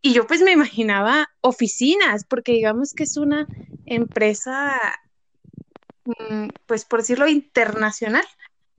y 0.02 0.14
yo 0.14 0.28
pues 0.28 0.42
me 0.42 0.52
imaginaba 0.52 1.28
oficinas, 1.42 2.24
porque 2.24 2.52
digamos 2.52 2.94
que 2.94 3.04
es 3.04 3.18
una 3.18 3.48
empresa, 3.88 4.80
mm, 6.06 6.50
pues 6.68 6.86
por 6.86 7.00
decirlo, 7.00 7.28
internacional. 7.28 8.26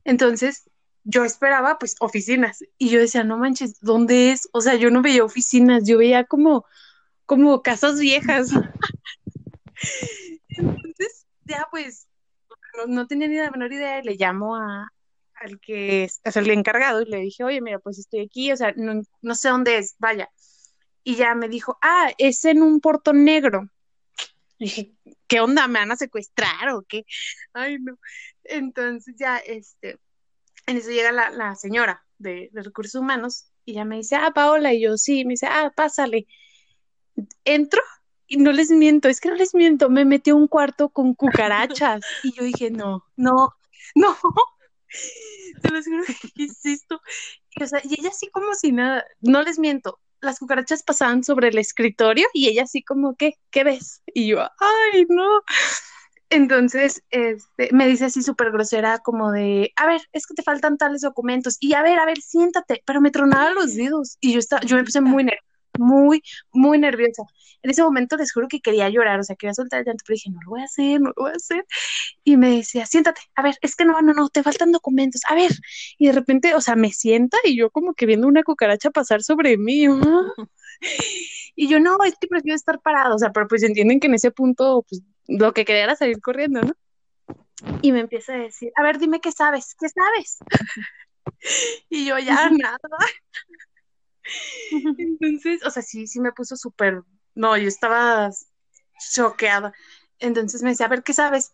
Entonces 0.04 0.70
yo 1.02 1.24
esperaba 1.24 1.78
pues 1.80 1.96
oficinas 1.98 2.62
y 2.78 2.90
yo 2.90 3.00
decía, 3.00 3.24
no 3.24 3.36
manches, 3.36 3.80
¿dónde 3.80 4.30
es? 4.30 4.48
O 4.52 4.60
sea, 4.60 4.76
yo 4.76 4.90
no 4.90 5.02
veía 5.02 5.24
oficinas, 5.24 5.82
yo 5.84 5.98
veía 5.98 6.24
como, 6.24 6.64
como 7.26 7.62
casas 7.62 7.98
viejas. 7.98 8.50
Entonces, 10.48 11.26
ya 11.44 11.66
pues, 11.70 12.08
no, 12.86 13.06
tenía 13.06 13.28
ni 13.28 13.36
la 13.36 13.50
menor 13.50 13.72
idea, 13.72 14.02
le 14.02 14.16
llamo 14.16 14.56
a, 14.56 14.88
al 15.34 15.60
que 15.60 16.04
es, 16.04 16.20
es 16.24 16.36
el 16.36 16.50
encargado 16.50 17.02
y 17.02 17.06
le 17.06 17.18
dije, 17.18 17.44
oye, 17.44 17.60
mira, 17.60 17.78
pues 17.78 17.98
estoy 17.98 18.20
aquí, 18.20 18.52
o 18.52 18.56
sea, 18.56 18.72
no, 18.76 19.02
no 19.22 19.34
sé 19.34 19.48
dónde 19.48 19.78
es, 19.78 19.96
vaya. 19.98 20.30
Y 21.04 21.16
ya 21.16 21.34
me 21.34 21.48
dijo, 21.48 21.78
ah, 21.82 22.12
es 22.18 22.44
en 22.44 22.62
un 22.62 22.80
portón 22.80 23.24
negro. 23.24 23.68
Dije, 24.58 24.92
¿qué 25.26 25.40
onda? 25.40 25.68
¿Me 25.68 25.78
van 25.78 25.92
a 25.92 25.96
secuestrar 25.96 26.70
o 26.70 26.82
qué? 26.82 27.04
Ay, 27.52 27.78
no. 27.78 27.98
Entonces 28.44 29.14
ya, 29.16 29.38
este, 29.38 29.98
en 30.66 30.76
eso 30.76 30.90
llega 30.90 31.12
la, 31.12 31.30
la 31.30 31.54
señora 31.54 32.04
de, 32.18 32.50
de 32.52 32.62
recursos 32.62 33.00
humanos 33.00 33.50
y 33.64 33.74
ya 33.74 33.84
me 33.84 33.96
dice, 33.96 34.16
ah, 34.16 34.32
Paola, 34.34 34.72
y 34.74 34.82
yo 34.82 34.96
sí, 34.96 35.24
me 35.24 35.32
dice, 35.34 35.46
ah, 35.46 35.72
pásale. 35.74 36.26
Entro 37.44 37.82
y 38.28 38.36
no 38.36 38.52
les 38.52 38.70
miento, 38.70 39.08
es 39.08 39.20
que 39.20 39.30
no 39.30 39.34
les 39.34 39.54
miento, 39.54 39.90
me 39.90 40.04
metí 40.04 40.30
a 40.30 40.34
un 40.34 40.48
cuarto 40.48 40.90
con 40.90 41.14
cucarachas 41.14 42.02
y 42.22 42.32
yo 42.32 42.44
dije, 42.44 42.70
no, 42.70 43.04
no, 43.16 43.54
no, 43.94 44.16
te 45.62 45.70
lo 45.70 45.82
juro, 45.82 46.04
¿qué 46.34 46.44
es 46.44 46.64
esto? 46.64 47.00
Y, 47.56 47.62
o 47.62 47.66
sea, 47.66 47.80
y 47.82 47.98
ella 47.98 48.10
así 48.10 48.28
como 48.30 48.54
si 48.54 48.72
nada, 48.72 49.04
no 49.20 49.42
les 49.42 49.58
miento, 49.58 49.98
las 50.20 50.38
cucarachas 50.38 50.82
pasaban 50.82 51.24
sobre 51.24 51.48
el 51.48 51.58
escritorio 51.58 52.26
y 52.32 52.48
ella 52.48 52.64
así 52.64 52.82
como, 52.82 53.16
¿qué? 53.16 53.34
¿Qué 53.50 53.64
ves? 53.64 54.02
Y 54.14 54.28
yo, 54.28 54.40
ay, 54.40 55.06
no. 55.08 55.42
Entonces, 56.30 57.02
este, 57.10 57.70
me 57.72 57.86
dice 57.86 58.06
así 58.06 58.22
súper 58.22 58.50
grosera, 58.52 58.98
como 58.98 59.32
de, 59.32 59.72
a 59.76 59.86
ver, 59.86 60.02
es 60.12 60.26
que 60.26 60.34
te 60.34 60.42
faltan 60.42 60.76
tales 60.76 61.00
documentos, 61.00 61.56
y 61.60 61.72
a 61.72 61.82
ver, 61.82 61.98
a 61.98 62.04
ver, 62.04 62.20
siéntate, 62.20 62.82
pero 62.84 63.00
me 63.00 63.10
tronaba 63.10 63.52
los 63.52 63.74
dedos, 63.74 64.18
y 64.20 64.34
yo 64.34 64.38
estaba, 64.38 64.62
yo 64.62 64.76
me 64.76 64.84
puse 64.84 65.00
muy 65.00 65.24
nerviosa, 65.24 65.57
muy, 65.78 66.22
muy 66.52 66.78
nerviosa. 66.78 67.22
En 67.62 67.70
ese 67.70 67.82
momento 67.82 68.16
les 68.16 68.32
juro 68.32 68.46
que 68.48 68.60
quería 68.60 68.88
llorar, 68.88 69.18
o 69.20 69.24
sea, 69.24 69.36
quería 69.36 69.54
soltar 69.54 69.80
el 69.80 69.86
llanto, 69.86 70.04
pero 70.06 70.14
dije, 70.14 70.30
no 70.30 70.40
lo 70.42 70.50
voy 70.50 70.60
a 70.60 70.64
hacer, 70.64 71.00
no 71.00 71.08
lo 71.08 71.22
voy 71.22 71.32
a 71.32 71.36
hacer. 71.36 71.64
Y 72.24 72.36
me 72.36 72.56
decía, 72.56 72.86
siéntate, 72.86 73.20
a 73.34 73.42
ver, 73.42 73.56
es 73.62 73.74
que 73.74 73.84
no, 73.84 74.00
no, 74.00 74.12
no, 74.14 74.28
te 74.28 74.42
faltan 74.42 74.72
documentos, 74.72 75.22
a 75.28 75.34
ver. 75.34 75.52
Y 75.98 76.06
de 76.06 76.12
repente, 76.12 76.54
o 76.54 76.60
sea, 76.60 76.76
me 76.76 76.92
sienta 76.92 77.38
y 77.44 77.56
yo 77.56 77.70
como 77.70 77.94
que 77.94 78.06
viendo 78.06 78.28
una 78.28 78.42
cucaracha 78.42 78.90
pasar 78.90 79.22
sobre 79.22 79.56
mí. 79.56 79.86
¿no? 79.86 80.32
Y 81.60 81.68
yo, 81.68 81.80
no, 81.80 81.98
es 82.04 82.14
que 82.20 82.28
prefiero 82.28 82.54
estar 82.54 82.80
parado, 82.80 83.16
o 83.16 83.18
sea, 83.18 83.32
pero 83.32 83.48
pues 83.48 83.64
entienden 83.64 83.98
que 83.98 84.06
en 84.06 84.14
ese 84.14 84.30
punto, 84.30 84.84
pues 84.88 85.02
lo 85.26 85.52
que 85.52 85.64
quería 85.64 85.82
era 85.82 85.96
salir 85.96 86.20
corriendo, 86.20 86.60
¿no? 86.60 86.72
Y 87.82 87.90
me 87.90 88.00
empieza 88.00 88.34
a 88.34 88.38
decir, 88.38 88.70
a 88.76 88.82
ver, 88.82 88.98
dime 88.98 89.20
qué 89.20 89.32
sabes, 89.32 89.74
¿qué 89.78 89.88
sabes? 89.88 90.38
y 91.90 92.06
yo 92.06 92.18
ya 92.18 92.50
nada. 92.50 92.78
Entonces, 94.98 95.64
o 95.64 95.70
sea, 95.70 95.82
sí, 95.82 96.06
sí 96.06 96.20
me 96.20 96.32
puso 96.32 96.56
súper, 96.56 97.02
no, 97.34 97.56
yo 97.56 97.68
estaba 97.68 98.30
choqueada. 99.14 99.72
Entonces 100.18 100.62
me 100.62 100.70
decía, 100.70 100.86
a 100.86 100.88
ver, 100.90 101.02
¿qué 101.02 101.12
sabes? 101.12 101.52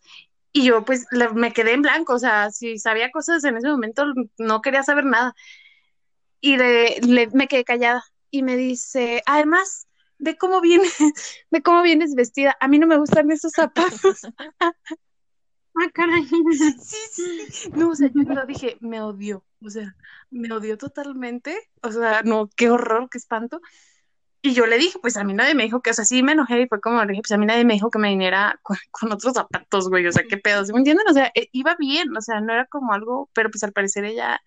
Y 0.52 0.64
yo 0.66 0.84
pues 0.84 1.06
le- 1.10 1.30
me 1.30 1.52
quedé 1.52 1.72
en 1.72 1.82
blanco, 1.82 2.14
o 2.14 2.18
sea, 2.18 2.50
si 2.50 2.78
sabía 2.78 3.10
cosas 3.10 3.44
en 3.44 3.56
ese 3.56 3.68
momento, 3.68 4.04
no 4.38 4.62
quería 4.62 4.82
saber 4.82 5.04
nada. 5.04 5.34
Y 6.40 6.56
le, 6.56 7.00
le- 7.00 7.28
me 7.32 7.48
quedé 7.48 7.64
callada 7.64 8.04
y 8.30 8.42
me 8.42 8.56
dice, 8.56 9.22
además, 9.26 9.88
ve 10.18 10.36
cómo 10.36 10.60
vienes, 10.60 10.94
ve 11.50 11.62
cómo 11.62 11.82
vienes 11.82 12.14
vestida. 12.14 12.56
A 12.60 12.68
mí 12.68 12.78
no 12.78 12.86
me 12.86 12.98
gustan 12.98 13.30
esos 13.30 13.52
zapatos. 13.52 14.22
Ah, 15.76 15.90
caray. 15.92 16.24
Sí, 16.24 16.96
sí, 17.10 17.46
sí. 17.50 17.70
No, 17.74 17.90
o 17.90 17.94
sea, 17.96 18.08
yo 18.14 18.22
lo 18.22 18.46
dije, 18.46 18.76
me 18.80 19.00
odió, 19.02 19.44
o 19.64 19.70
sea, 19.70 19.96
me 20.30 20.52
odió 20.52 20.76
totalmente, 20.76 21.56
o 21.82 21.90
sea, 21.90 22.22
no, 22.22 22.48
qué 22.56 22.70
horror, 22.70 23.08
qué 23.10 23.18
espanto. 23.18 23.60
Y 24.42 24.52
yo 24.52 24.66
le 24.66 24.76
dije, 24.76 24.98
pues 25.00 25.16
a 25.16 25.24
mí 25.24 25.32
nadie 25.32 25.54
me 25.54 25.62
dijo 25.62 25.80
que, 25.80 25.90
o 25.90 25.94
sea, 25.94 26.04
sí 26.04 26.22
me 26.22 26.32
enojé 26.32 26.60
y 26.60 26.68
fue 26.68 26.78
como 26.80 27.02
le 27.02 27.12
dije, 27.12 27.22
pues 27.22 27.32
a 27.32 27.38
mí 27.38 27.46
nadie 27.46 27.64
me 27.64 27.74
dijo 27.74 27.90
que 27.90 27.98
me 27.98 28.10
viniera 28.10 28.60
con, 28.62 28.76
con 28.90 29.12
otros 29.12 29.32
zapatos, 29.32 29.88
güey, 29.88 30.06
o 30.06 30.12
sea, 30.12 30.24
qué 30.28 30.36
pedo, 30.36 30.64
¿sí 30.64 30.72
me 30.72 30.80
entienden? 30.80 31.06
O 31.08 31.14
sea, 31.14 31.32
eh, 31.34 31.48
iba 31.52 31.76
bien, 31.78 32.14
o 32.16 32.20
sea, 32.20 32.40
no 32.40 32.52
era 32.52 32.66
como 32.66 32.92
algo, 32.92 33.30
pero 33.32 33.50
pues 33.50 33.64
al 33.64 33.72
parecer 33.72 34.04
ella 34.04 34.40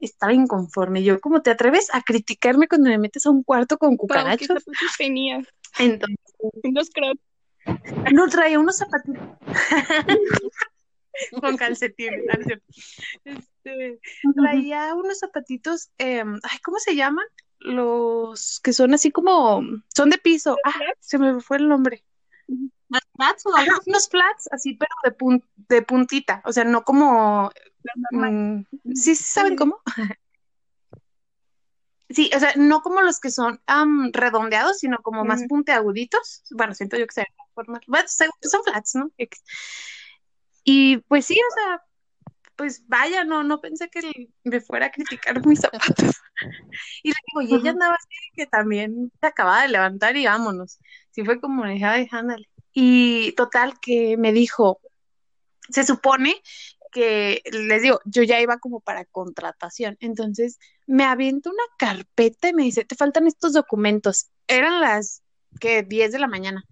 estaba 0.00 0.32
inconforme. 0.32 1.02
Yo, 1.02 1.20
¿cómo 1.20 1.42
te 1.42 1.50
atreves 1.50 1.94
a 1.94 2.02
criticarme 2.02 2.68
cuando 2.68 2.90
me 2.90 2.98
metes 2.98 3.24
a 3.26 3.30
un 3.30 3.42
cuarto 3.42 3.78
con 3.78 3.96
tenías? 4.98 5.46
Entonces, 5.78 6.18
Unos 6.64 6.90
crocs. 6.90 7.20
no 8.12 8.28
traía 8.28 8.58
unos 8.58 8.78
zapatitos 8.78 9.22
con 11.40 11.56
calcetines. 11.56 12.24
Este, 13.24 14.00
traía 14.34 14.94
unos 14.94 15.18
zapatitos, 15.18 15.90
em, 15.98 16.38
ay, 16.42 16.58
¿cómo 16.62 16.78
se 16.78 16.94
llaman? 16.94 17.24
Los 17.58 18.60
que 18.62 18.72
son 18.72 18.94
así 18.94 19.10
como, 19.10 19.62
son 19.94 20.10
de 20.10 20.18
piso. 20.18 20.56
Ah, 20.64 20.72
se 21.00 21.18
me 21.18 21.40
fue 21.40 21.56
el 21.56 21.68
nombre. 21.68 22.04
¿Las 22.88 23.02
flats 23.16 23.46
o 23.46 23.56
algo? 23.56 23.72
Ajá, 23.72 23.80
unos 23.86 24.08
flats 24.08 24.48
así, 24.52 24.74
pero 24.74 24.90
de, 25.04 25.10
pun- 25.16 25.44
de 25.56 25.82
puntita, 25.82 26.42
o 26.44 26.52
sea, 26.52 26.64
no 26.64 26.84
como, 26.84 27.50
mm, 28.12 28.60
¿sí 28.94 29.14
saben 29.16 29.56
cómo? 29.56 29.80
Sí, 32.08 32.30
o 32.34 32.38
sea, 32.38 32.52
no 32.56 32.82
como 32.82 33.00
los 33.00 33.18
que 33.18 33.30
son 33.30 33.60
redondeados, 34.12 34.78
sino 34.78 34.98
como 35.02 35.24
más 35.24 35.40
Ujú. 35.40 35.48
puntiaguditos. 35.48 36.44
Bueno, 36.52 36.72
siento 36.72 36.96
yo 36.96 37.06
que 37.06 37.14
se 37.14 37.24
forman. 37.54 37.80
Bueno, 37.88 38.06
son 38.08 38.62
flats, 38.64 38.94
¿no? 38.94 39.10
Y 40.68 40.96
pues 41.08 41.26
sí, 41.26 41.38
o 41.38 41.54
sea, 41.54 41.80
pues 42.56 42.82
vaya, 42.88 43.22
no, 43.22 43.44
no 43.44 43.60
pensé 43.60 43.88
que 43.88 44.28
me 44.42 44.60
fuera 44.60 44.86
a 44.86 44.90
criticar 44.90 45.46
mis 45.46 45.60
zapatos. 45.60 46.16
Y 47.02 47.08
le 47.08 47.14
digo, 47.28 47.40
y 47.40 47.58
ella 47.58 47.70
andaba 47.70 47.94
así 47.94 48.08
que 48.34 48.46
también 48.46 49.10
se 49.20 49.26
acababa 49.26 49.62
de 49.62 49.68
levantar 49.68 50.16
y 50.16 50.26
vámonos. 50.26 50.78
Sí 51.12 51.24
fue 51.24 51.40
como, 51.40 51.64
dije, 51.64 51.84
ay, 51.86 52.08
ándale. 52.10 52.46
Y 52.74 53.32
total 53.32 53.80
que 53.80 54.18
me 54.18 54.32
dijo, 54.32 54.80
se 55.70 55.84
supone 55.84 56.42
que, 56.92 57.40
les 57.50 57.80
digo, 57.80 58.00
yo 58.04 58.22
ya 58.22 58.38
iba 58.40 58.58
como 58.58 58.80
para 58.80 59.06
contratación. 59.06 59.96
Entonces 60.00 60.58
me 60.86 61.04
avienta 61.04 61.48
una 61.48 61.62
carpeta 61.78 62.50
y 62.50 62.54
me 62.54 62.64
dice, 62.64 62.84
te 62.84 62.96
faltan 62.96 63.26
estos 63.26 63.54
documentos. 63.54 64.26
Eran 64.46 64.82
las 64.82 65.22
que 65.58 65.84
10 65.84 66.12
de 66.12 66.18
la 66.18 66.28
mañana, 66.28 66.64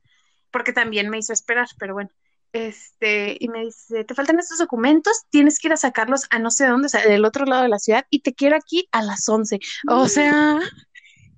porque 0.51 0.75
también 0.75 1.09
me 1.09 1.19
hizo 1.19 1.33
esperar, 1.33 1.69
pero 1.79 1.95
bueno. 1.95 2.11
Este, 2.55 3.37
y 3.41 3.49
me 3.49 3.65
dice, 3.65 4.05
te 4.05 4.15
faltan 4.15 4.39
estos 4.39 4.59
documentos, 4.59 5.25
tienes 5.29 5.59
que 5.59 5.67
ir 5.67 5.73
a 5.73 5.77
sacarlos 5.77 6.27
a 6.31 6.39
no 6.39 6.51
sé 6.53 6.67
dónde, 6.69 6.87
o 6.87 6.89
sea, 6.89 7.05
del 7.05 7.25
otro 7.25 7.47
lado 7.47 7.65
de 7.65 7.69
la 7.69 7.81
ciudad, 7.81 8.07
y 8.11 8.21
te 8.21 8.33
quiero 8.33 8.55
aquí 8.57 8.89
a 8.93 9.03
las 9.03 9.29
11. 9.29 9.59
O 9.89 10.07
sea, 10.09 10.61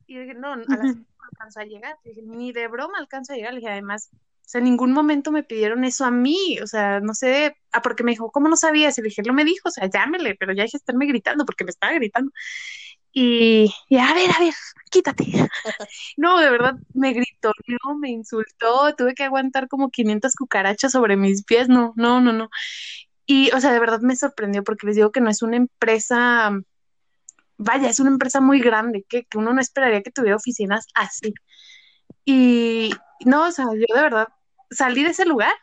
y 0.06 0.18
dije, 0.18 0.34
no, 0.34 0.52
a 0.52 0.56
las 0.58 0.90
11 0.90 1.00
no 1.00 1.24
alcanzo 1.32 1.60
a 1.60 1.64
llegar. 1.64 1.96
Dije, 2.04 2.20
ni 2.22 2.52
de 2.52 2.68
broma 2.68 2.98
alcanzo 2.98 3.32
a 3.32 3.36
llegar. 3.36 3.54
Le 3.54 3.60
dije, 3.60 3.72
además, 3.72 4.10
O 4.12 4.48
sea, 4.48 4.60
en 4.60 4.66
ningún 4.66 4.92
momento 4.92 5.32
me 5.32 5.42
pidieron 5.42 5.84
eso 5.84 6.04
a 6.04 6.10
mí, 6.12 6.58
o 6.62 6.66
sea, 6.68 7.00
no 7.00 7.14
sé, 7.14 7.56
ah, 7.72 7.82
porque 7.82 8.04
me 8.04 8.12
dijo, 8.12 8.30
¿cómo 8.30 8.48
no 8.48 8.56
sabías? 8.56 8.96
Y 8.98 9.02
le 9.02 9.08
dije, 9.08 9.22
no 9.22 9.32
me 9.32 9.44
dijo, 9.44 9.68
o 9.68 9.72
sea, 9.72 9.88
llámele, 9.90 10.36
pero 10.36 10.52
ya 10.52 10.64
que 10.66 10.76
estarme 10.76 11.06
gritando 11.06 11.44
porque 11.44 11.64
me 11.64 11.70
estaba 11.70 11.94
gritando. 11.94 12.30
Y, 13.18 13.72
y 13.88 13.96
a 13.96 14.12
ver, 14.12 14.30
a 14.30 14.38
ver, 14.40 14.52
quítate. 14.90 15.24
No, 16.18 16.38
de 16.38 16.50
verdad, 16.50 16.74
me 16.92 17.12
gritó, 17.14 17.52
no, 17.66 17.96
me 17.98 18.10
insultó, 18.10 18.94
tuve 18.94 19.14
que 19.14 19.24
aguantar 19.24 19.68
como 19.68 19.90
500 19.90 20.34
cucarachas 20.34 20.92
sobre 20.92 21.16
mis 21.16 21.42
pies, 21.44 21.68
no, 21.68 21.94
no, 21.96 22.20
no, 22.20 22.32
no. 22.34 22.50
Y, 23.26 23.50
o 23.52 23.60
sea, 23.60 23.72
de 23.72 23.80
verdad 23.80 24.00
me 24.02 24.16
sorprendió 24.16 24.64
porque 24.64 24.86
les 24.86 24.96
digo 24.96 25.12
que 25.12 25.22
no 25.22 25.30
es 25.30 25.42
una 25.42 25.56
empresa, 25.56 26.52
vaya, 27.58 27.88
es 27.88 28.00
una 28.00 28.10
empresa 28.10 28.40
muy 28.40 28.60
grande, 28.60 29.04
que, 29.08 29.24
que 29.24 29.38
uno 29.38 29.52
no 29.54 29.60
esperaría 29.60 30.02
que 30.02 30.10
tuviera 30.10 30.36
oficinas 30.36 30.86
así. 30.94 31.32
Y 32.26 32.92
no, 33.24 33.48
o 33.48 33.52
sea, 33.52 33.66
yo 33.66 33.94
de 33.94 34.02
verdad 34.02 34.28
salí 34.70 35.04
de 35.04 35.10
ese 35.10 35.26
lugar, 35.26 35.54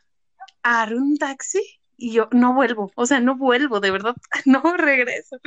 agarré 0.64 0.98
un 0.98 1.18
taxi 1.18 1.62
y 1.98 2.14
yo 2.14 2.28
no 2.32 2.54
vuelvo, 2.54 2.92
o 2.96 3.06
sea, 3.06 3.20
no 3.20 3.38
vuelvo, 3.38 3.80
de 3.80 3.92
verdad, 3.92 4.16
no 4.46 4.62
regreso. 4.78 5.38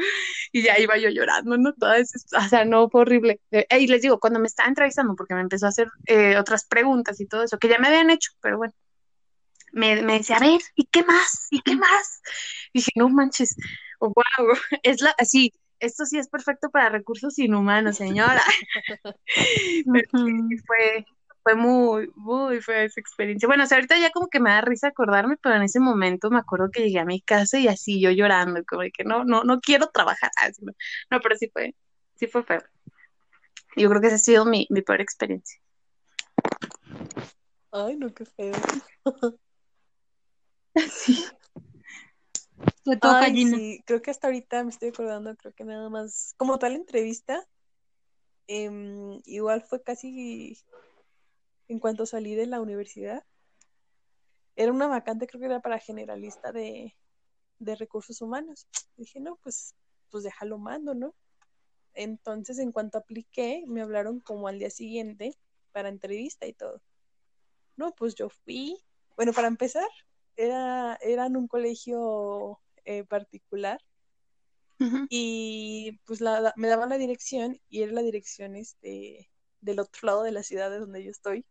Y 0.53 0.62
ya 0.62 0.79
iba 0.79 0.97
yo 0.99 1.11
llorando, 1.11 1.59
¿no? 1.59 1.75
Toda 1.75 1.97
o 2.00 2.49
sea, 2.49 2.65
no, 2.65 2.88
fue 2.88 3.03
horrible. 3.03 3.41
Eh, 3.50 3.67
y 3.79 3.87
les 3.87 4.03
digo, 4.03 4.19
cuando 4.21 4.41
me 4.41 4.47
estaba 4.47 4.69
entrevistando, 4.69 5.15
porque 5.17 5.35
me 5.35 5.41
empezó 5.41 5.67
a 5.67 5.71
hacer 5.71 5.88
eh, 6.07 6.37
otras 6.38 6.65
preguntas 6.67 7.21
y 7.21 7.26
todo 7.26 7.43
eso, 7.43 7.59
que 7.59 7.69
ya 7.69 7.79
me 7.79 7.88
habían 7.88 8.11
hecho, 8.11 8.31
pero 8.41 8.59
bueno, 8.59 8.75
me, 9.73 10.03
me 10.03 10.15
decía, 10.19 10.37
a 10.37 10.41
ver, 10.41 10.61
¿y 10.75 10.85
qué 10.87 11.05
más? 11.05 11.49
¿Y 11.50 11.61
qué 11.62 11.76
más? 11.76 12.23
Y 12.73 12.79
dije, 12.81 12.93
no 12.97 13.09
manches, 13.09 13.57
wow, 14.00 14.15
es 14.83 15.00
la, 15.03 15.15
así, 15.19 15.53
esto 15.81 16.07
sí 16.07 16.19
es 16.19 16.29
perfecto 16.29 16.71
para 16.71 16.88
recursos 16.88 17.38
inhumanos, 17.38 17.97
señora. 17.97 18.43
Pero 19.93 20.09
sí, 20.12 20.57
fue, 20.67 21.07
fue 21.47 21.55
muy, 21.55 22.11
muy 22.17 22.61
fea 22.61 22.83
esa 22.83 22.99
experiencia. 22.99 23.47
Bueno, 23.47 23.62
o 23.62 23.67
sea, 23.69 23.76
ahorita 23.76 23.97
ya 24.00 24.11
como 24.11 24.26
que 24.26 24.41
me 24.41 24.50
da 24.50 24.62
risa 24.62 24.88
acordarme, 24.88 25.37
pero 25.41 25.55
en 25.55 25.62
ese 25.62 25.79
momento 25.79 26.29
me 26.29 26.38
acuerdo 26.41 26.71
que 26.73 26.83
llegué 26.83 26.99
a 26.99 27.05
mi 27.05 27.21
casa 27.21 27.57
y 27.61 27.69
así 27.69 28.00
yo 28.00 28.11
llorando, 28.11 28.65
como 28.65 28.83
de 28.83 28.91
que 28.91 29.05
no, 29.05 29.23
no, 29.23 29.45
no 29.45 29.61
quiero 29.61 29.87
trabajar. 29.87 30.33
Así, 30.43 30.65
no. 30.65 30.73
no, 31.09 31.21
pero 31.21 31.37
sí 31.37 31.49
fue, 31.53 31.76
sí 32.17 32.26
fue 32.26 32.43
feo. 32.43 32.65
Yo 33.76 33.88
creo 33.88 34.00
que 34.00 34.09
esa 34.09 34.17
ha 34.17 34.19
sido 34.19 34.45
mi, 34.45 34.67
mi 34.71 34.83
peor 34.83 35.00
experiencia. 35.00 35.61
Ay, 37.71 37.97
no, 37.97 38.12
qué 38.12 38.25
feo. 38.25 38.55
Sí. 40.91 41.25
Te 42.85 42.97
toca, 42.97 43.21
Ay, 43.21 43.37
Gina. 43.37 43.57
sí, 43.57 43.85
creo 43.87 44.03
que 44.03 44.11
hasta 44.11 44.26
ahorita 44.26 44.65
me 44.65 44.71
estoy 44.71 44.88
acordando, 44.88 45.35
creo 45.37 45.55
que 45.55 45.65
nada 45.65 45.88
más, 45.91 46.35
como 46.37 46.59
tal 46.59 46.75
entrevista, 46.75 47.47
em, 48.49 49.21
igual 49.25 49.62
fue 49.62 49.83
casi 49.83 50.59
en 51.69 51.79
cuanto 51.81 52.07
salí 52.07 52.35
de 52.35 52.47
la 52.47 52.61
universidad. 52.61 53.25
Era 54.57 54.73
una 54.73 54.87
vacante, 54.89 55.27
creo 55.27 55.41
que 55.41 55.47
era 55.47 55.61
para 55.61 55.79
generalista 55.79 56.53
de, 56.53 56.95
de 57.59 57.77
recursos 57.77 58.21
humanos. 58.23 58.67
Dije, 58.97 59.21
no, 59.21 59.37
pues, 59.43 59.75
pues 60.11 60.25
déjalo 60.25 60.59
mando, 60.59 60.95
¿no? 60.95 61.15
Entonces, 61.95 62.59
en 62.59 62.73
cuanto 62.73 62.99
apliqué, 62.99 63.65
me 63.67 63.83
hablaron 63.83 64.21
como 64.21 64.49
al 64.49 64.59
día 64.59 64.71
siguiente 64.71 65.37
para 65.73 65.89
entrevista 65.91 66.47
y 66.47 66.53
todo. 66.55 66.83
No, 67.77 67.93
pues 67.95 68.15
yo 68.15 68.29
fui. 68.31 68.79
Bueno, 69.17 69.33
para 69.33 69.49
empezar, 69.49 69.89
era, 70.37 70.99
era 71.03 71.27
en 71.27 71.37
un 71.37 71.49
colegio 71.49 72.61
eh, 72.85 73.05
particular 73.05 73.81
y 75.09 75.99
pues 76.05 76.21
la, 76.21 76.41
la- 76.41 76.53
me 76.57 76.69
daban 76.69 76.89
la 76.91 76.99
dirección 76.99 77.61
y 77.69 77.83
era 77.83 77.93
la 77.93 78.03
dirección 78.03 78.57
este, 78.57 79.31
del 79.61 79.81
otro 79.81 80.01
lado 80.07 80.23
de 80.23 80.33
la 80.33 80.43
ciudad 80.43 80.71
de 80.71 80.79
donde 80.79 81.05
yo 81.05 81.11
estoy. 81.11 81.45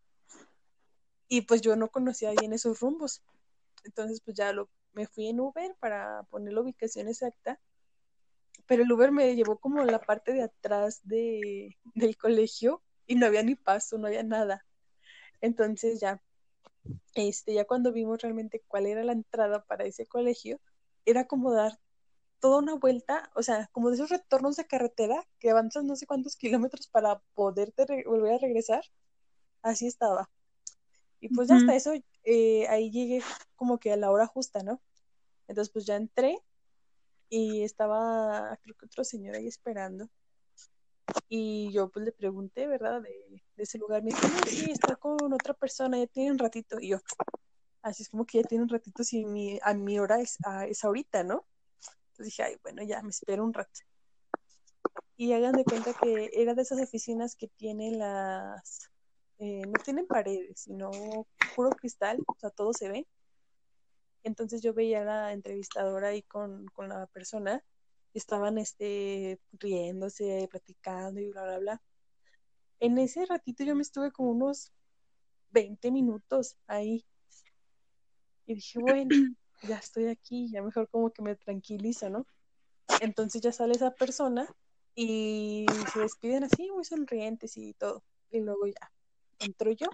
Y 1.27 1.41
pues 1.41 1.61
yo 1.61 1.75
no 1.75 1.89
conocía 1.89 2.31
bien 2.31 2.53
esos 2.53 2.79
rumbos. 2.79 3.23
Entonces 3.83 4.21
pues 4.21 4.35
ya 4.37 4.51
lo, 4.53 4.69
me 4.93 5.07
fui 5.07 5.27
en 5.27 5.39
Uber 5.39 5.75
para 5.79 6.23
poner 6.29 6.53
la 6.53 6.61
ubicación 6.61 7.07
exacta. 7.07 7.59
Pero 8.67 8.83
el 8.83 8.91
Uber 8.91 9.11
me 9.11 9.35
llevó 9.35 9.59
como 9.59 9.83
la 9.83 9.99
parte 9.99 10.33
de 10.33 10.43
atrás 10.43 11.01
de, 11.03 11.77
del 11.93 12.17
colegio 12.17 12.81
y 13.07 13.15
no 13.15 13.25
había 13.27 13.43
ni 13.43 13.55
paso, 13.55 13.97
no 13.97 14.07
había 14.07 14.23
nada. 14.23 14.65
Entonces 15.41 15.99
ya, 15.99 16.21
este, 17.13 17.53
ya 17.53 17.65
cuando 17.65 17.91
vimos 17.91 18.21
realmente 18.21 18.63
cuál 18.67 18.87
era 18.87 19.03
la 19.03 19.13
entrada 19.13 19.63
para 19.65 19.85
ese 19.85 20.07
colegio, 20.07 20.59
era 21.05 21.27
como 21.27 21.51
dar 21.53 21.79
toda 22.39 22.59
una 22.59 22.75
vuelta, 22.75 23.31
o 23.35 23.43
sea, 23.43 23.69
como 23.71 23.89
de 23.89 23.95
esos 23.95 24.09
retornos 24.09 24.55
de 24.55 24.67
carretera 24.67 25.27
que 25.39 25.49
avanzas 25.51 25.83
no 25.83 25.95
sé 25.95 26.05
cuántos 26.07 26.35
kilómetros 26.35 26.87
para 26.87 27.19
poderte 27.33 27.85
volver 28.05 28.33
a 28.35 28.37
regresar. 28.39 28.83
Así 29.61 29.87
estaba. 29.87 30.29
Y 31.19 31.29
pues 31.29 31.47
ya 31.47 31.55
hasta 31.55 31.75
eso, 31.75 31.93
eh, 32.23 32.67
ahí 32.67 32.91
llegué 32.91 33.21
como 33.55 33.79
que 33.79 33.91
a 33.91 33.97
la 33.97 34.11
hora 34.11 34.27
justa, 34.27 34.61
¿no? 34.63 34.81
Entonces 35.47 35.71
pues 35.71 35.85
ya 35.85 35.95
entré 35.95 36.39
y 37.29 37.63
estaba, 37.63 38.57
creo 38.61 38.75
que 38.75 38.85
otro 38.85 39.03
señor 39.03 39.35
ahí 39.35 39.47
esperando. 39.47 40.09
Y 41.29 41.71
yo 41.71 41.89
pues 41.89 42.05
le 42.05 42.11
pregunté, 42.11 42.67
¿verdad? 42.67 43.01
De, 43.01 43.09
de 43.55 43.63
ese 43.63 43.77
lugar. 43.77 44.03
Me 44.03 44.09
dijo, 44.11 44.27
no, 44.27 44.37
sí, 44.47 44.71
está 44.71 44.95
con 44.95 45.33
otra 45.33 45.53
persona, 45.53 45.97
ya 45.97 46.07
tiene 46.07 46.31
un 46.31 46.37
ratito. 46.37 46.77
Y 46.79 46.89
yo, 46.89 46.97
así 47.81 48.03
es 48.03 48.09
como 48.09 48.25
que 48.25 48.41
ya 48.41 48.47
tiene 48.47 48.63
un 48.63 48.69
ratito, 48.69 49.03
si 49.03 49.25
mi, 49.25 49.59
a 49.63 49.73
mi 49.73 49.99
hora 49.99 50.19
es, 50.21 50.37
a- 50.45 50.65
es 50.67 50.83
ahorita, 50.83 51.23
¿no? 51.23 51.45
Entonces 52.11 52.25
dije, 52.25 52.43
ay, 52.43 52.57
bueno, 52.63 52.83
ya 52.83 53.01
me 53.01 53.09
espero 53.09 53.43
un 53.43 53.53
rato. 53.53 53.81
Y 55.17 55.33
hagan 55.33 55.53
de 55.53 55.63
cuenta 55.63 55.93
que 55.93 56.29
era 56.33 56.53
de 56.55 56.61
esas 56.61 56.79
oficinas 56.81 57.35
que 57.35 57.47
tienen 57.47 57.99
las, 57.99 58.89
eh, 59.39 59.63
no 59.65 59.73
tienen 59.83 60.07
paredes, 60.07 60.61
sino 60.61 60.91
puro 61.55 61.69
cristal, 61.71 62.23
o 62.27 62.35
sea, 62.39 62.49
todo 62.49 62.73
se 62.73 62.89
ve. 62.89 63.07
Entonces 64.23 64.61
yo 64.61 64.73
veía 64.73 65.01
a 65.01 65.05
la 65.05 65.33
entrevistadora 65.33 66.09
ahí 66.09 66.23
con, 66.23 66.65
con 66.67 66.89
la 66.89 67.05
persona 67.07 67.63
y 68.13 68.17
estaban 68.17 68.57
este, 68.57 69.39
riéndose, 69.53 70.47
platicando 70.49 71.19
y 71.19 71.29
bla, 71.29 71.43
bla, 71.43 71.59
bla. 71.59 71.81
En 72.79 72.97
ese 72.97 73.25
ratito 73.25 73.63
yo 73.63 73.75
me 73.75 73.81
estuve 73.81 74.11
como 74.11 74.31
unos 74.31 74.71
20 75.51 75.91
minutos 75.91 76.57
ahí 76.67 77.05
y 78.45 78.55
dije, 78.55 78.79
bueno, 78.79 79.09
ya 79.63 79.77
estoy 79.77 80.07
aquí, 80.07 80.49
ya 80.51 80.61
mejor 80.61 80.89
como 80.89 81.11
que 81.11 81.21
me 81.21 81.35
tranquilizo, 81.35 82.09
¿no? 82.09 82.25
Entonces 83.01 83.41
ya 83.41 83.51
sale 83.51 83.73
esa 83.73 83.91
persona 83.91 84.47
y 84.95 85.65
se 85.93 85.99
despiden 85.99 86.45
así, 86.45 86.71
muy 86.71 86.85
sonrientes 86.85 87.57
y 87.57 87.73
todo. 87.73 88.03
Y 88.31 88.39
luego 88.39 88.65
ya 88.67 88.91
entro 89.39 89.71
yo. 89.71 89.87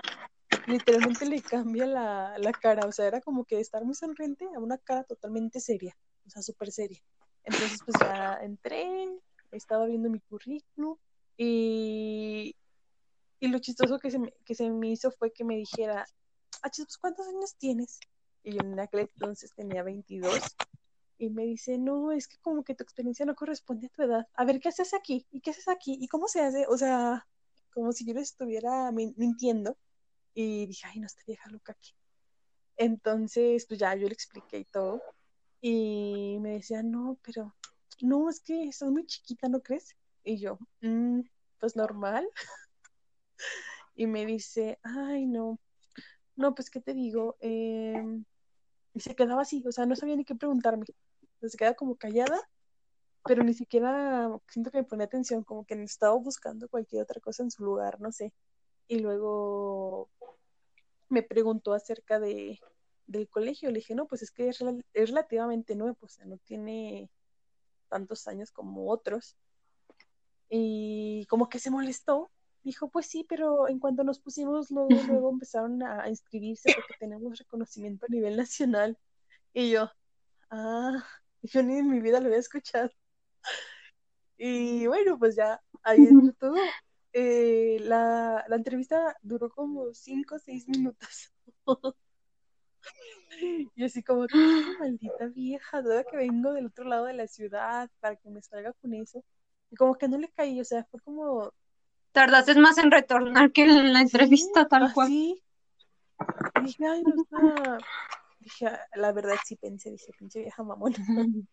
Literalmente 0.68 1.26
le 1.26 1.42
cambia 1.42 1.86
la, 1.86 2.38
la 2.38 2.52
cara, 2.52 2.88
o 2.88 2.92
sea, 2.92 3.08
era 3.08 3.22
como 3.22 3.46
que 3.46 3.60
estar 3.60 3.84
muy 3.84 3.96
sonriente 3.96 4.48
a 4.56 4.60
una 4.60 4.78
cara 4.78 5.04
totalmente 5.04 5.60
seria, 5.60 5.98
o 6.26 6.30
sea, 6.30 6.42
súper 6.42 6.72
seria. 6.72 7.02
Entonces, 7.44 7.80
pues 7.86 7.98
ya 8.00 8.38
entré, 8.42 9.08
estaba 9.52 9.86
viendo 9.86 10.10
mi 10.10 10.20
currículum 10.20 10.98
y, 11.38 12.56
y 13.40 13.48
lo 13.48 13.60
chistoso 13.60 13.98
que 14.00 14.12
se, 14.12 14.20
me, 14.20 14.34
que 14.46 14.56
se 14.56 14.70
me 14.70 14.90
hizo 14.90 15.12
fue 15.12 15.32
que 15.32 15.44
me 15.44 15.56
dijera, 15.56 16.06
ah, 16.62 16.70
pues 16.76 16.98
¿cuántos 16.98 17.28
años 17.28 17.56
tienes? 17.58 18.00
Y 18.44 18.54
yo 18.54 18.60
en 18.62 18.80
aquel 18.80 19.02
entonces 19.02 19.54
tenía 19.56 19.84
22 19.84 20.40
y 21.18 21.30
me 21.30 21.44
dice, 21.44 21.78
no, 21.78 22.12
es 22.12 22.28
que 22.28 22.38
como 22.42 22.64
que 22.64 22.76
tu 22.76 22.84
experiencia 22.84 23.26
no 23.26 23.36
corresponde 23.36 23.88
a 23.88 23.90
tu 23.90 24.02
edad. 24.04 24.28
A 24.34 24.46
ver, 24.46 24.60
¿qué 24.60 24.70
haces 24.70 24.94
aquí? 24.94 25.28
¿Y 25.32 25.42
qué 25.42 25.52
haces 25.52 25.68
aquí? 25.68 25.98
¿Y 26.00 26.08
cómo 26.08 26.28
se 26.28 26.42
hace? 26.42 26.66
O 26.68 26.78
sea, 26.78 27.28
como 27.74 27.92
si 27.94 28.06
yo 28.06 28.14
le 28.14 28.22
estuviera 28.22 28.92
min- 28.92 29.14
mintiendo. 29.18 29.78
Y 30.34 30.66
dije, 30.68 30.88
ay, 30.88 31.00
no, 31.00 31.08
esta 31.08 31.24
vieja 31.28 31.50
loca 31.50 31.74
aquí. 31.74 31.94
Entonces, 32.78 33.66
pues 33.68 33.80
ya 33.80 33.96
yo 33.96 34.08
le 34.08 34.14
expliqué 34.14 34.60
y 34.60 34.66
todo. 34.66 35.02
Y 35.62 36.38
me 36.42 36.52
decía, 36.54 36.84
no, 36.84 37.18
pero, 37.24 37.56
no, 38.02 38.30
es 38.30 38.40
que 38.40 38.64
estás 38.70 38.90
muy 38.92 39.06
chiquita, 39.06 39.48
¿no 39.50 39.62
crees? 39.62 39.96
Y 40.24 40.38
yo, 40.38 40.58
"Mm, 40.82 41.22
pues 41.60 41.76
normal. 41.76 42.28
Y 43.96 44.08
me 44.08 44.26
dice, 44.26 44.80
ay, 44.84 45.26
no, 45.26 45.60
no, 46.36 46.56
pues, 46.56 46.70
¿qué 46.70 46.82
te 46.82 46.94
digo? 46.94 47.38
Em, 47.40 48.24
y 48.94 49.00
se 49.02 49.16
quedaba 49.16 49.42
así, 49.44 49.64
o 49.68 49.72
sea, 49.72 49.86
no 49.86 49.96
sabía 49.96 50.16
ni 50.16 50.26
qué 50.26 50.36
preguntarme. 50.36 50.86
Se 51.42 51.58
quedaba 51.58 51.76
como 51.76 51.96
callada, 51.98 52.40
pero 53.26 53.44
ni 53.44 53.54
siquiera 53.54 54.30
siento 54.48 54.72
que 54.72 54.80
me 54.80 54.84
ponía 54.84 55.06
atención, 55.06 55.44
como 55.44 55.66
que 55.66 55.76
estaba 55.84 56.16
buscando 56.16 56.68
cualquier 56.70 57.04
otra 57.04 57.20
cosa 57.22 57.44
en 57.44 57.52
su 57.52 57.64
lugar, 57.64 58.00
no 58.02 58.12
sé. 58.12 58.34
Y 58.88 59.00
luego 59.00 60.10
me 61.10 61.24
preguntó 61.24 61.74
acerca 61.74 62.20
de, 62.20 62.60
del 63.08 63.30
colegio. 63.30 63.70
Le 63.70 63.80
dije, 63.80 63.96
no, 63.96 64.08
pues 64.08 64.22
es 64.24 64.32
que 64.32 64.50
es, 64.50 64.60
rel- 64.62 64.84
es 64.94 65.10
relativamente 65.10 65.76
nuevo, 65.76 65.98
o 66.02 66.08
sea, 66.08 66.26
no 66.26 66.38
tiene 66.38 67.10
tantos 67.90 68.28
años 68.28 68.52
como 68.52 68.90
otros. 68.90 69.38
Y 70.50 71.26
como 71.28 71.50
que 71.50 71.60
se 71.60 71.72
molestó. 71.72 72.32
Dijo, 72.64 72.90
pues 72.90 73.08
sí, 73.08 73.26
pero 73.28 73.68
en 73.68 73.80
cuanto 73.80 74.04
nos 74.04 74.20
pusimos, 74.20 74.70
luego, 74.72 74.90
luego 75.08 75.30
empezaron 75.32 75.82
a, 75.84 76.04
a 76.04 76.10
inscribirse 76.10 76.72
porque 76.72 76.94
tenemos 76.94 77.40
reconocimiento 77.40 78.06
a 78.06 78.10
nivel 78.10 78.38
nacional. 78.38 78.98
Y 79.54 79.72
yo, 79.72 79.90
ah, 80.52 81.04
yo 81.44 81.64
ni 81.64 81.78
en 81.78 81.90
mi 81.90 82.02
vida 82.02 82.20
lo 82.20 82.28
había 82.28 82.40
escuchado. 82.40 82.92
Y 84.38 84.88
bueno, 84.88 85.18
pues 85.20 85.36
ya, 85.36 85.62
ahí 85.84 86.02
entre 86.08 86.34
todo, 86.34 86.56
eh, 87.14 87.78
la, 87.82 88.44
la 88.48 88.56
entrevista 88.56 89.16
duró 89.22 89.50
como 89.50 89.94
5 89.94 90.36
o 90.36 90.40
6 90.40 90.68
minutos. 90.68 91.32
Y 93.76 93.84
así 93.84 94.04
como, 94.04 94.24
"Ah, 94.24 94.74
maldita 94.80 95.28
vieja, 95.28 95.82
duda 95.82 96.04
que 96.04 96.18
vengo 96.18 96.54
del 96.54 96.68
otro 96.68 96.84
lado 96.86 97.06
de 97.06 97.14
la 97.14 97.28
ciudad 97.28 97.90
para 98.00 98.16
que 98.16 98.30
me 98.30 98.42
salga 98.42 98.74
con 98.74 98.94
eso. 98.94 99.24
Y 99.72 99.76
como 99.76 99.96
que 99.96 100.08
no 100.08 100.18
le 100.18 100.30
caí, 100.30 100.60
o 100.60 100.66
sea, 100.66 100.84
fue 100.86 101.00
como, 101.02 101.52
Tardaste 102.12 102.56
más 102.56 102.78
en 102.78 102.92
retornar 102.92 103.52
que 103.52 103.64
en 103.64 103.94
la 103.94 104.02
entrevista, 104.02 104.68
tal 104.68 104.92
cual. 104.94 105.08
así. 105.08 105.42
Y 106.60 106.64
dije, 106.66 106.86
ay, 106.86 107.04
no 107.04 107.16
está. 107.16 107.78
Dije, 108.40 108.68
"Ah, 108.68 108.86
la 108.96 109.12
verdad 109.14 109.36
sí 109.46 109.56
pensé, 109.56 109.92
dije, 109.92 110.12
pinche 110.20 110.42
vieja 110.42 110.62
mamona. 110.64 110.96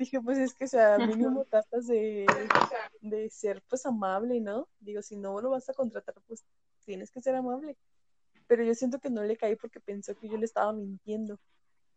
Dije, 0.00 0.18
pues 0.18 0.38
es 0.38 0.54
que, 0.54 0.64
o 0.64 0.68
sea, 0.68 0.98
mínimo 1.06 1.44
tratas 1.44 1.86
de, 1.86 2.26
de 3.02 3.28
ser, 3.28 3.62
pues, 3.68 3.84
amable, 3.84 4.40
¿no? 4.40 4.66
Digo, 4.78 5.02
si 5.02 5.14
no 5.14 5.38
lo 5.42 5.50
vas 5.50 5.68
a 5.68 5.74
contratar, 5.74 6.14
pues, 6.26 6.42
tienes 6.86 7.10
que 7.10 7.20
ser 7.20 7.34
amable. 7.34 7.76
Pero 8.46 8.64
yo 8.64 8.74
siento 8.74 8.98
que 8.98 9.10
no 9.10 9.22
le 9.22 9.36
caí 9.36 9.56
porque 9.56 9.78
pensó 9.78 10.16
que 10.18 10.26
yo 10.30 10.38
le 10.38 10.46
estaba 10.46 10.72
mintiendo. 10.72 11.38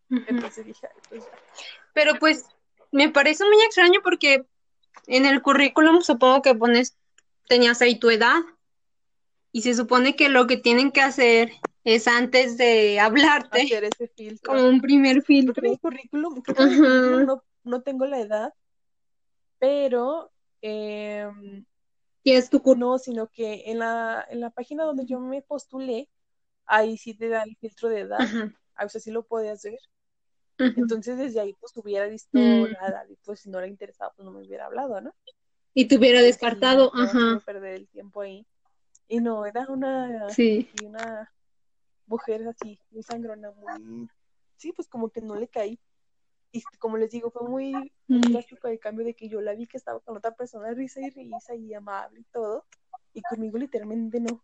Entonces 0.10 0.66
dije, 0.66 0.86
ay, 0.86 1.02
pues, 1.08 1.24
ya. 1.24 1.32
Pero 1.94 2.20
pues 2.20 2.46
me 2.92 3.10
parece 3.10 3.46
muy 3.46 3.62
extraño 3.64 4.02
porque 4.04 4.46
en 5.08 5.26
el 5.26 5.42
currículum 5.42 6.02
supongo 6.02 6.42
que 6.42 6.54
pones, 6.54 6.98
tenías 7.48 7.82
ahí 7.82 7.98
tu 7.98 8.10
edad 8.10 8.42
y 9.54 9.62
se 9.62 9.74
supone 9.76 10.18
que 10.18 10.28
lo 10.28 10.46
que 10.46 10.58
tienen 10.58 10.92
que 10.92 11.02
hacer 11.02 11.54
es 11.86 12.08
antes 12.10 12.58
de 12.58 13.00
hablarte 13.00 13.62
hacer 13.62 13.86
ese 13.86 14.10
filtro. 14.10 14.52
como 14.52 14.68
un 14.68 14.82
primer 14.82 15.24
Creo 15.24 15.26
que 15.26 15.34
en 15.40 15.46
filtro. 15.46 15.70
mi 15.70 15.78
currículum, 15.78 16.42
creo 16.42 16.56
que 16.56 16.62
en 16.64 16.70
mi 16.70 16.76
Ajá. 16.76 17.02
currículum 17.02 17.26
no, 17.26 17.44
no 17.64 17.82
tengo 17.82 18.06
la 18.06 18.20
edad, 18.20 18.54
pero 19.60 20.32
em, 20.62 21.66
Tienes 22.24 22.50
tu 22.50 22.62
currículum. 22.62 22.92
no, 22.92 22.98
sino 23.00 23.28
que 23.28 23.64
en 23.72 23.80
la, 23.80 24.26
en 24.30 24.40
la 24.40 24.50
página 24.50 24.84
donde 24.86 25.06
yo 25.06 25.20
me 25.20 25.42
postulé, 25.42 26.10
ahí 26.66 26.98
sí 26.98 27.14
te 27.14 27.30
da 27.30 27.44
el 27.44 27.56
filtro 27.58 27.90
de 27.90 28.02
edad, 28.02 28.20
a 28.76 28.84
veces 28.84 29.04
sí 29.04 29.12
lo 29.12 29.24
podías 29.24 29.64
ver. 29.64 29.80
Entonces 30.60 31.18
desde 31.18 31.40
ahí 31.40 31.54
pues 31.60 31.76
hubiera 31.78 32.08
visto 32.08 32.40
Mm. 32.40 32.72
la 32.72 32.88
edad 32.88 33.06
y 33.10 33.16
pues 33.26 33.42
si 33.42 33.50
no 33.50 33.60
le 33.62 33.68
interesaba 33.68 34.12
pues 34.16 34.26
no 34.26 34.32
me 34.32 34.46
hubiera 34.46 34.66
hablado, 34.66 35.02
¿no? 35.02 35.14
Y 35.74 35.88
te 35.88 35.98
hubiera 35.98 36.22
descartado, 36.22 36.92
ajá, 36.96 37.42
perder 37.46 37.74
el 37.76 37.88
tiempo 37.88 38.22
ahí. 38.22 38.46
Y 39.08 39.20
no, 39.20 39.46
era 39.46 39.66
una, 39.70 40.30
sí. 40.30 40.70
y 40.74 40.86
una 40.86 41.32
mujer 42.06 42.48
así, 42.48 42.80
muy 42.92 43.04
sangrona, 43.04 43.52
muy, 43.52 44.08
sí, 44.58 44.72
pues 44.72 44.88
como 44.88 45.10
que 45.10 45.22
no 45.22 45.36
le 45.36 45.48
caí. 45.48 45.80
Y 46.56 46.62
como 46.78 46.98
les 46.98 47.10
digo, 47.10 47.32
fue 47.32 47.50
muy, 47.50 47.92
drástico 48.08 48.68
el 48.68 48.80
cambio 48.80 49.04
de 49.04 49.16
que 49.16 49.28
yo 49.28 49.42
la 49.42 49.56
vi 49.56 49.66
que 49.66 49.78
estaba 49.78 50.00
con 50.02 50.16
otra 50.16 50.36
persona, 50.36 50.72
risa 50.72 51.02
y 51.02 51.10
risa 51.10 51.56
y 51.56 51.74
amable 51.74 52.20
y 52.20 52.26
todo, 52.26 52.68
y 53.12 53.24
conmigo 53.24 53.58
literalmente 53.58 54.20
no. 54.20 54.44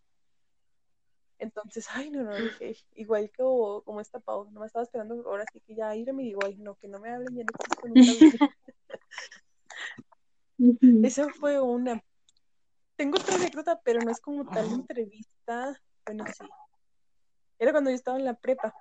Entonces, 1.38 1.86
ay, 1.92 2.10
no, 2.10 2.24
no, 2.24 2.36
dije, 2.36 2.76
igual 2.96 3.30
que 3.30 3.44
como, 3.44 3.84
como 3.84 4.02
esta 4.02 4.20
Pau, 4.20 4.50
no 4.50 4.60
me 4.60 4.66
estaba 4.66 4.84
esperando, 4.84 5.24
ahora 5.28 5.46
sí 5.54 5.62
que 5.62 5.76
ya 5.76 5.96
irme 5.96 6.24
y 6.24 6.28
digo, 6.30 6.40
ay, 6.44 6.58
no, 6.58 6.76
que 6.76 6.88
no 6.88 7.00
me 7.00 7.12
hablen, 7.12 7.36
ya 7.36 7.44
no 7.44 7.52
existo 7.54 7.88
nunca. 7.88 8.50
Esa 11.08 11.30
fue 11.30 11.62
una. 11.62 12.04
Tengo 12.96 13.20
otra 13.20 13.36
anécdota, 13.36 13.80
pero 13.82 14.02
no 14.02 14.10
es 14.10 14.20
como 14.20 14.50
tal 14.50 14.66
entrevista. 14.66 15.80
Bueno, 16.06 16.26
sí. 16.36 16.44
Era 17.60 17.72
cuando 17.72 17.92
yo 17.92 17.96
estaba 17.96 18.18
en 18.18 18.26
la 18.26 18.34
prepa. 18.34 18.74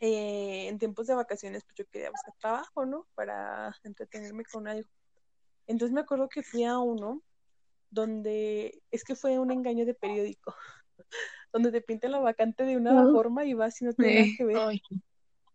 Eh, 0.00 0.68
en 0.68 0.78
tiempos 0.78 1.06
de 1.06 1.14
vacaciones, 1.14 1.64
pues 1.64 1.74
yo 1.76 1.84
quería 1.86 2.10
buscar 2.10 2.34
trabajo, 2.38 2.84
¿no? 2.84 3.06
Para 3.14 3.74
entretenerme 3.82 4.44
con 4.44 4.68
algo. 4.68 4.88
Entonces 5.66 5.92
me 5.94 6.00
acuerdo 6.02 6.28
que 6.28 6.42
fui 6.42 6.64
a 6.64 6.78
uno 6.78 7.22
donde 7.90 8.82
es 8.90 9.04
que 9.04 9.14
fue 9.14 9.38
un 9.38 9.50
engaño 9.50 9.86
de 9.86 9.94
periódico, 9.94 10.54
donde 11.52 11.72
te 11.72 11.80
pintan 11.80 12.12
la 12.12 12.18
vacante 12.20 12.64
de 12.64 12.76
una 12.76 12.92
Oh. 13.06 13.12
forma 13.12 13.44
y 13.44 13.54
vas 13.54 13.80
y 13.80 13.84
no 13.86 13.94
tiene 13.94 14.14
nada 14.14 14.26
Eh. 14.26 14.34
que 14.36 14.44
ver. 14.44 14.56
Ay, 14.58 14.80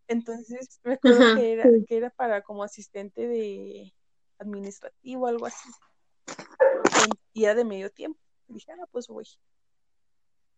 Entonces 0.07 0.79
me 0.83 0.93
acuerdo 0.95 1.21
Ajá, 1.23 1.35
que 1.35 1.53
era, 1.53 1.63
sí. 1.69 1.85
que 1.87 1.97
era 1.97 2.09
para 2.09 2.41
como 2.41 2.63
asistente 2.63 3.27
de 3.27 3.93
administrativo, 4.39 5.27
algo 5.27 5.45
así. 5.45 5.69
Y 7.33 7.43
era 7.45 7.55
de 7.55 7.63
medio 7.63 7.89
tiempo. 7.91 8.19
Y 8.47 8.53
dije, 8.55 8.71
ah, 8.73 8.87
pues 8.91 9.07
voy. 9.07 9.25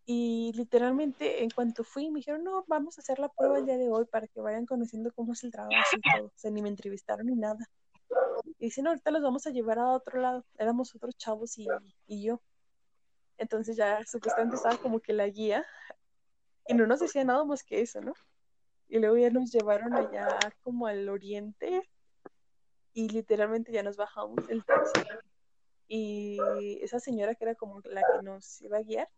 Y 0.06 0.52
literalmente, 0.54 1.42
en 1.42 1.50
cuanto 1.50 1.82
fui, 1.82 2.10
me 2.10 2.18
dijeron, 2.18 2.44
no, 2.44 2.64
vamos 2.66 2.98
a 2.98 3.00
hacer 3.00 3.18
la 3.18 3.30
prueba 3.30 3.58
el 3.58 3.64
día 3.64 3.78
de 3.78 3.88
hoy 3.88 4.04
para 4.04 4.26
que 4.26 4.40
vayan 4.40 4.66
conociendo 4.66 5.10
cómo 5.12 5.32
es 5.32 5.42
el 5.44 5.50
trabajo. 5.50 5.74
O 6.22 6.30
sea, 6.34 6.50
ni 6.50 6.60
me 6.60 6.68
entrevistaron 6.68 7.26
ni 7.26 7.34
nada. 7.34 7.66
Y 8.58 8.66
dicen, 8.66 8.86
ahorita 8.86 9.10
los 9.10 9.22
vamos 9.22 9.46
a 9.46 9.50
llevar 9.50 9.78
a 9.78 9.92
otro 9.92 10.20
lado. 10.20 10.44
Éramos 10.58 10.94
otros 10.94 11.16
chavos 11.16 11.56
y, 11.58 11.66
y 12.06 12.22
yo. 12.22 12.40
Entonces 13.38 13.76
ya 13.76 14.04
supuestamente 14.04 14.56
estaba 14.56 14.76
como 14.76 15.00
que 15.00 15.14
la 15.14 15.26
guía. 15.26 15.64
Y 16.68 16.74
no 16.74 16.86
nos 16.86 17.00
decía 17.00 17.24
nada 17.24 17.44
más 17.44 17.62
que 17.62 17.80
eso, 17.80 18.02
¿no? 18.02 18.12
Y 18.88 18.98
luego 18.98 19.16
ya 19.16 19.30
nos 19.30 19.50
llevaron 19.50 19.94
allá 19.94 20.38
como 20.62 20.86
al 20.86 21.08
oriente. 21.08 21.88
Y 22.92 23.08
literalmente 23.08 23.72
ya 23.72 23.82
nos 23.82 23.96
bajamos 23.96 24.46
del 24.46 24.64
taxi. 24.66 25.00
Y 25.88 26.38
esa 26.82 27.00
señora 27.00 27.34
que 27.34 27.44
era 27.44 27.54
como 27.54 27.80
la 27.84 28.02
que 28.02 28.22
nos 28.22 28.60
iba 28.60 28.78
a 28.78 28.82
guiar, 28.82 29.08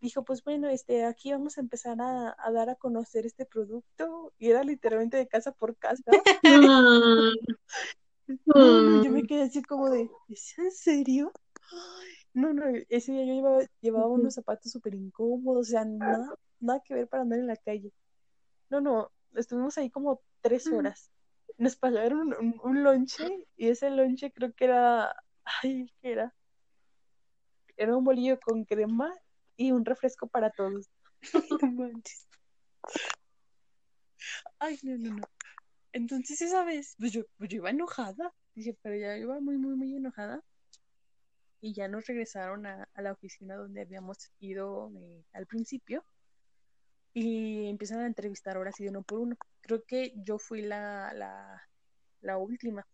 dijo, 0.00 0.24
pues 0.24 0.42
bueno, 0.44 0.68
este, 0.68 1.04
aquí 1.04 1.32
vamos 1.32 1.58
a 1.58 1.60
empezar 1.60 2.00
a, 2.00 2.34
a 2.38 2.52
dar 2.52 2.70
a 2.70 2.76
conocer 2.76 3.26
este 3.26 3.46
producto. 3.46 4.32
Y 4.38 4.50
era 4.50 4.64
literalmente 4.64 5.16
de 5.16 5.28
casa 5.28 5.52
por 5.52 5.76
casa. 5.76 6.04
Ah, 8.54 8.54
No, 8.54 9.02
yo 9.02 9.10
me 9.10 9.20
ah. 9.20 9.24
quedé 9.26 9.42
así 9.42 9.62
como 9.62 9.90
de, 9.90 10.08
¿es 10.28 10.56
en 10.58 10.70
serio? 10.70 11.32
Ay, 11.72 12.08
No, 12.32 12.52
no, 12.52 12.64
ese 12.88 13.12
día 13.12 13.24
yo 13.24 13.34
llevaba, 13.34 13.64
llevaba 13.80 14.06
unos 14.06 14.34
zapatos 14.34 14.70
súper 14.70 14.94
incómodos, 14.94 15.68
o 15.68 15.70
sea, 15.70 15.84
nada, 15.84 16.34
nada 16.60 16.80
que 16.84 16.94
ver 16.94 17.08
para 17.08 17.22
andar 17.24 17.40
en 17.40 17.48
la 17.48 17.56
calle. 17.56 17.92
No, 18.68 18.80
no, 18.80 19.10
estuvimos 19.34 19.76
ahí 19.78 19.90
como 19.90 20.22
tres 20.40 20.68
horas. 20.68 21.10
Nos 21.58 21.76
pagaron 21.76 22.32
un, 22.34 22.34
un, 22.34 22.60
un 22.62 22.82
lonche 22.84 23.48
y 23.56 23.68
ese 23.68 23.90
lonche 23.90 24.30
creo 24.32 24.52
que 24.52 24.64
era, 24.66 25.14
ay, 25.62 25.92
¿qué 26.00 26.12
era? 26.12 26.34
Era 27.76 27.96
un 27.96 28.04
bolillo 28.04 28.38
con 28.38 28.64
crema 28.64 29.12
y 29.60 29.72
un 29.72 29.84
refresco 29.84 30.26
para 30.26 30.50
todos. 30.50 30.88
Ay, 34.58 34.78
no, 34.82 34.96
no, 34.96 35.16
no. 35.16 35.22
Entonces 35.92 36.40
esa 36.40 36.64
vez, 36.64 36.96
pues 36.98 37.12
yo, 37.12 37.24
pues 37.36 37.50
yo 37.50 37.56
iba 37.56 37.68
enojada. 37.68 38.32
Dije, 38.54 38.74
pero 38.80 38.96
ya 38.96 39.18
iba 39.18 39.38
muy, 39.38 39.58
muy, 39.58 39.74
muy 39.74 39.94
enojada. 39.94 40.42
Y 41.60 41.74
ya 41.74 41.88
nos 41.88 42.06
regresaron 42.06 42.64
a, 42.64 42.88
a 42.94 43.02
la 43.02 43.12
oficina 43.12 43.56
donde 43.56 43.82
habíamos 43.82 44.30
ido 44.38 44.90
eh, 44.96 45.26
al 45.34 45.46
principio. 45.46 46.06
Y 47.12 47.68
empiezan 47.68 48.00
a 48.00 48.06
entrevistar 48.06 48.56
ahora 48.56 48.72
sí 48.72 48.84
de 48.84 48.90
uno 48.90 49.02
por 49.02 49.18
uno. 49.18 49.36
Creo 49.60 49.84
que 49.84 50.14
yo 50.16 50.38
fui 50.38 50.62
la, 50.62 51.12
la, 51.12 51.68
la 52.22 52.38
última. 52.38 52.86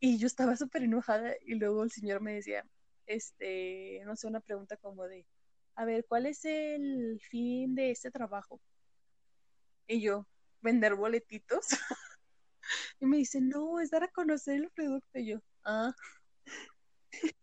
Y 0.00 0.16
yo 0.16 0.28
estaba 0.28 0.56
súper 0.56 0.84
enojada. 0.84 1.34
Y 1.44 1.56
luego 1.56 1.82
el 1.84 1.90
señor 1.90 2.22
me 2.22 2.32
decía, 2.32 2.64
este, 3.04 4.00
no 4.06 4.16
sé, 4.16 4.28
una 4.28 4.40
pregunta 4.40 4.78
como 4.78 5.04
de, 5.04 5.26
a 5.76 5.84
ver, 5.84 6.04
¿cuál 6.08 6.26
es 6.26 6.44
el 6.44 7.20
fin 7.20 7.74
de 7.74 7.90
este 7.90 8.10
trabajo? 8.10 8.60
Y 9.86 10.00
yo, 10.00 10.26
vender 10.60 10.94
boletitos. 10.94 11.66
Y 12.98 13.04
me 13.04 13.18
dice, 13.18 13.42
no, 13.42 13.78
es 13.78 13.90
dar 13.90 14.04
a 14.04 14.08
conocer 14.08 14.56
el 14.56 14.70
producto. 14.70 15.18
Y 15.18 15.26
yo, 15.26 15.40
ah. 15.64 15.94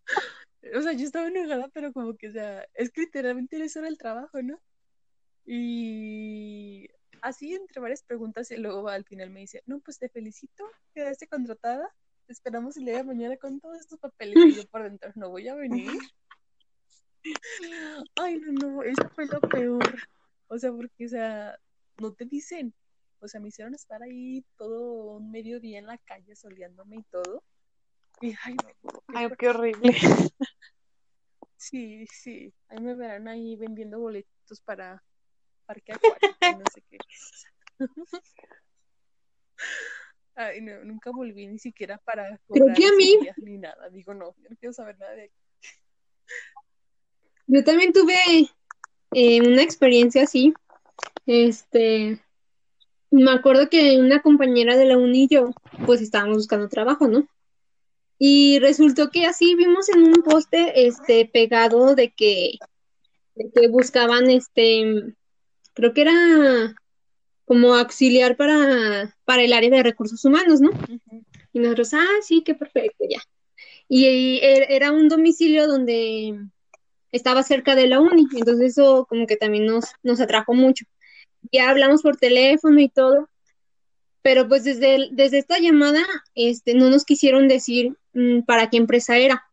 O 0.76 0.82
sea, 0.82 0.94
yo 0.94 1.06
estaba 1.06 1.28
enojada, 1.28 1.67
pero 1.70 1.91
como 1.91 2.15
que, 2.15 2.30
o 2.30 2.32
sea, 2.32 2.65
es 2.74 2.91
que 2.91 3.02
literalmente 3.02 3.62
eso 3.63 3.80
era 3.80 3.88
el 3.88 3.98
trabajo, 3.98 4.41
¿no? 4.41 4.60
Y 5.46 6.88
así 7.22 7.54
entre 7.54 7.82
varias 7.82 8.04
preguntas 8.04 8.52
y 8.52 8.58
luego 8.58 8.88
al 8.88 9.04
final 9.06 9.32
me 9.32 9.41
dice, 9.41 9.63
no, 9.65 9.80
pues 9.80 9.98
te 9.98 10.10
felicito, 10.10 10.63
quedaste 10.94 11.28
contratada, 11.28 11.94
te 12.26 12.34
esperamos 12.34 12.78
el 12.78 12.86
día 12.86 12.98
de 12.98 13.04
mañana 13.04 13.38
con 13.38 13.60
todos 13.60 13.80
estos 13.80 14.00
papeles 14.00 14.38
y 14.38 14.54
yo 14.54 14.67
por 14.67 14.84
dentro 14.84 15.12
no 15.15 15.30
voy 15.30 15.48
a 15.48 15.56
venir. 15.56 15.91
Ay, 18.16 18.40
no, 18.40 18.52
no, 18.54 18.84
eso 18.84 19.10
fue 19.14 19.26
lo 19.28 19.40
peor. 19.42 19.84
O 20.48 20.58
sea, 20.58 20.72
porque, 20.72 21.06
o 21.06 21.10
sea, 21.10 21.58
no 22.00 22.14
te 22.14 22.26
dicen. 22.26 22.74
O 23.20 23.28
sea, 23.28 23.40
me 23.40 23.50
hicieron 23.50 23.76
estar 23.76 24.02
ahí 24.02 24.44
todo 24.58 25.18
un 25.18 25.32
mediodía 25.32 25.78
en 25.80 25.86
la 25.86 25.98
calle 26.00 26.36
soleándome 26.36 26.98
y 26.98 27.04
todo. 27.04 27.44
Y, 28.20 28.34
ay, 28.44 28.56
no, 28.56 28.70
qué 28.92 29.00
Ay, 29.08 29.30
qué 29.38 29.50
horrible. 29.50 29.92
Sí, 31.58 32.08
sí. 32.08 32.52
Ahí 32.70 32.80
me 32.82 32.96
verán 32.96 33.28
ahí 33.28 33.56
vendiendo 33.56 34.00
boletitos 34.00 34.60
para 34.62 35.04
parque 35.68 35.94
acuático, 35.94 36.36
y 36.42 36.56
no 36.56 36.66
sé 36.74 36.82
qué. 36.90 36.98
Ay, 40.36 40.62
no, 40.62 40.84
nunca 40.84 41.12
volví 41.12 41.46
ni 41.46 41.60
siquiera 41.60 42.00
para 42.00 42.40
Creo 42.48 42.66
que 42.66 42.88
a 42.88 42.92
mí- 42.94 43.20
ni 43.42 43.58
nada. 43.60 43.90
Digo, 43.90 44.16
no, 44.16 44.34
yo 44.38 44.50
no 44.50 44.56
quiero 44.58 44.74
saber 44.74 44.98
nada 44.98 45.12
de 45.12 45.26
aquí. 45.26 45.41
Yo 47.54 47.66
también 47.66 47.92
tuve 47.92 48.16
eh, 49.14 49.42
una 49.42 49.62
experiencia 49.62 50.24
así. 50.24 50.54
Este, 51.26 52.22
me 53.12 53.32
acuerdo 53.32 53.70
que 53.70 54.00
una 54.00 54.22
compañera 54.22 54.78
de 54.78 54.86
la 54.86 54.98
uni 54.98 55.26
y 55.26 55.28
yo, 55.28 55.52
pues 55.86 56.02
estábamos 56.02 56.38
buscando 56.38 56.70
trabajo, 56.70 57.10
¿no? 57.10 57.28
Y 58.18 58.60
resultó 58.60 59.10
que 59.10 59.26
así 59.26 59.56
vimos 59.56 59.90
en 59.90 60.04
un 60.04 60.24
poste, 60.24 60.88
este, 60.88 61.26
pegado 61.26 61.94
de 61.94 62.14
que, 62.14 62.54
de 63.36 63.52
que 63.54 63.68
buscaban, 63.68 64.30
este, 64.30 65.14
creo 65.74 65.94
que 65.94 66.02
era 66.04 66.76
como 67.44 67.76
auxiliar 67.76 68.38
para, 68.38 69.14
para 69.26 69.44
el 69.44 69.52
área 69.52 69.70
de 69.72 69.84
recursos 69.84 70.24
humanos, 70.24 70.62
¿no? 70.62 70.72
Y 71.52 71.60
nosotros, 71.60 71.94
ah, 71.96 72.08
sí, 72.22 72.44
qué 72.46 72.56
perfecto, 72.56 73.04
ya. 73.10 73.20
Y, 73.90 74.08
y 74.08 74.40
er- 74.40 74.68
era 74.70 74.94
un 74.94 75.10
domicilio 75.10 75.68
donde 75.68 76.40
estaba 77.12 77.43
cerca 77.43 77.76
de 77.76 77.88
la 77.88 78.00
uni, 78.00 78.28
entonces 78.34 78.71
eso 78.71 79.06
como 79.10 79.28
que 79.28 79.38
también 79.38 79.65
nos, 79.65 79.86
nos 80.04 80.19
atrajo 80.19 80.54
mucho. 80.54 80.86
Ya 81.52 81.69
hablamos 81.69 82.02
por 82.02 82.17
teléfono 82.17 82.80
y 82.80 82.89
todo, 82.89 83.30
pero 84.21 84.47
pues 84.47 84.63
desde, 84.63 85.10
desde 85.12 85.39
esta 85.39 85.60
llamada 85.60 86.04
este, 86.36 86.74
no 86.74 86.89
nos 86.89 87.06
quisieron 87.06 87.47
decir 87.47 87.97
mm, 88.13 88.41
para 88.41 88.69
qué 88.69 88.78
empresa 88.78 89.17
era. 89.17 89.43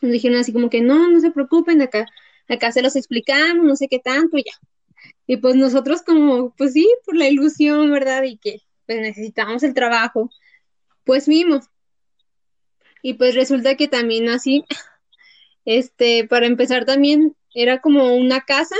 Nos 0.00 0.12
dijeron 0.12 0.38
así 0.38 0.52
como 0.52 0.70
que 0.70 0.80
no, 0.80 1.08
no 1.10 1.20
se 1.20 1.30
preocupen, 1.30 1.82
acá, 1.82 2.06
acá 2.48 2.72
se 2.72 2.82
los 2.82 2.96
explicamos, 2.96 3.64
no 3.64 3.76
sé 3.76 3.88
qué 3.88 3.98
tanto, 3.98 4.38
ya. 4.38 4.52
Y 5.26 5.36
pues 5.36 5.56
nosotros 5.56 6.02
como, 6.02 6.54
pues 6.56 6.72
sí, 6.72 6.88
por 7.04 7.16
la 7.16 7.28
ilusión, 7.28 7.90
¿verdad? 7.90 8.22
Y 8.22 8.38
que 8.38 8.62
pues 8.86 9.00
necesitábamos 9.00 9.62
el 9.62 9.74
trabajo, 9.74 10.30
pues 11.04 11.26
fuimos. 11.26 11.66
Y 13.02 13.14
pues 13.14 13.34
resulta 13.34 13.76
que 13.76 13.88
también 13.88 14.28
así, 14.28 14.64
este, 15.68 16.26
para 16.26 16.46
empezar 16.46 16.86
también 16.86 17.36
era 17.54 17.82
como 17.82 18.14
una 18.14 18.40
casa 18.40 18.74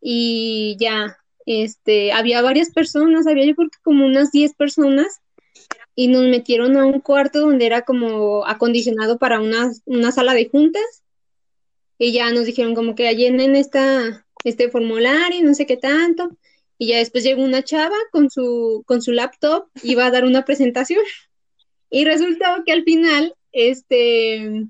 y 0.00 0.76
ya, 0.80 1.18
este, 1.46 2.10
había 2.10 2.42
varias 2.42 2.72
personas, 2.72 3.28
había 3.28 3.46
yo 3.46 3.54
creo 3.54 3.70
que 3.70 3.78
como 3.84 4.06
unas 4.06 4.32
10 4.32 4.54
personas 4.54 5.20
y 5.94 6.08
nos 6.08 6.24
metieron 6.24 6.76
a 6.76 6.84
un 6.84 6.98
cuarto 6.98 7.38
donde 7.38 7.64
era 7.64 7.82
como 7.82 8.44
acondicionado 8.44 9.18
para 9.18 9.38
una, 9.38 9.70
una 9.84 10.10
sala 10.10 10.34
de 10.34 10.48
juntas 10.48 11.04
y 11.96 12.10
ya 12.10 12.32
nos 12.32 12.46
dijeron 12.46 12.74
como 12.74 12.96
que 12.96 13.14
llenen 13.14 13.54
esta, 13.54 14.26
este 14.42 14.68
formulario, 14.68 15.44
no 15.44 15.54
sé 15.54 15.64
qué 15.64 15.76
tanto. 15.76 16.36
Y 16.76 16.88
ya 16.88 16.98
después 16.98 17.22
llegó 17.22 17.44
una 17.44 17.62
chava 17.62 17.96
con 18.10 18.30
su, 18.30 18.82
con 18.84 19.00
su 19.00 19.12
laptop, 19.12 19.68
iba 19.84 20.06
a 20.06 20.10
dar 20.10 20.24
una 20.24 20.44
presentación. 20.44 21.04
Y 21.92 22.04
resultó 22.04 22.44
que 22.64 22.70
al 22.70 22.84
final, 22.84 23.34
este, 23.50 24.68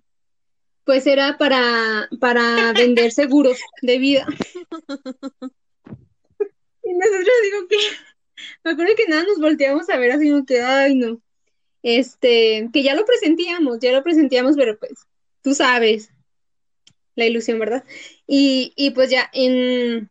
pues 0.91 1.07
era 1.07 1.39
para, 1.39 2.09
para 2.19 2.73
vender 2.73 3.13
seguros 3.13 3.61
de 3.81 3.99
vida. 3.99 4.27
Y 6.83 6.93
nosotros 6.93 7.29
digo 7.45 7.69
que, 7.69 7.77
me 8.65 8.73
acuerdo 8.73 8.95
que 8.97 9.07
nada 9.07 9.23
nos 9.23 9.39
volteamos 9.39 9.89
a 9.89 9.97
ver 9.99 10.11
así 10.11 10.29
como 10.29 10.45
que, 10.45 10.61
ay 10.61 10.97
no. 10.97 11.23
Este, 11.85 12.69
que 12.73 12.83
ya 12.83 12.97
lo 12.97 13.05
presentíamos, 13.05 13.79
ya 13.79 13.93
lo 13.93 14.03
presentíamos, 14.03 14.57
pero 14.57 14.77
pues, 14.77 15.07
tú 15.45 15.55
sabes, 15.55 16.11
la 17.15 17.27
ilusión, 17.27 17.61
¿verdad? 17.61 17.85
Y, 18.27 18.73
y 18.75 18.91
pues 18.91 19.11
ya 19.11 19.31
en, 19.33 20.11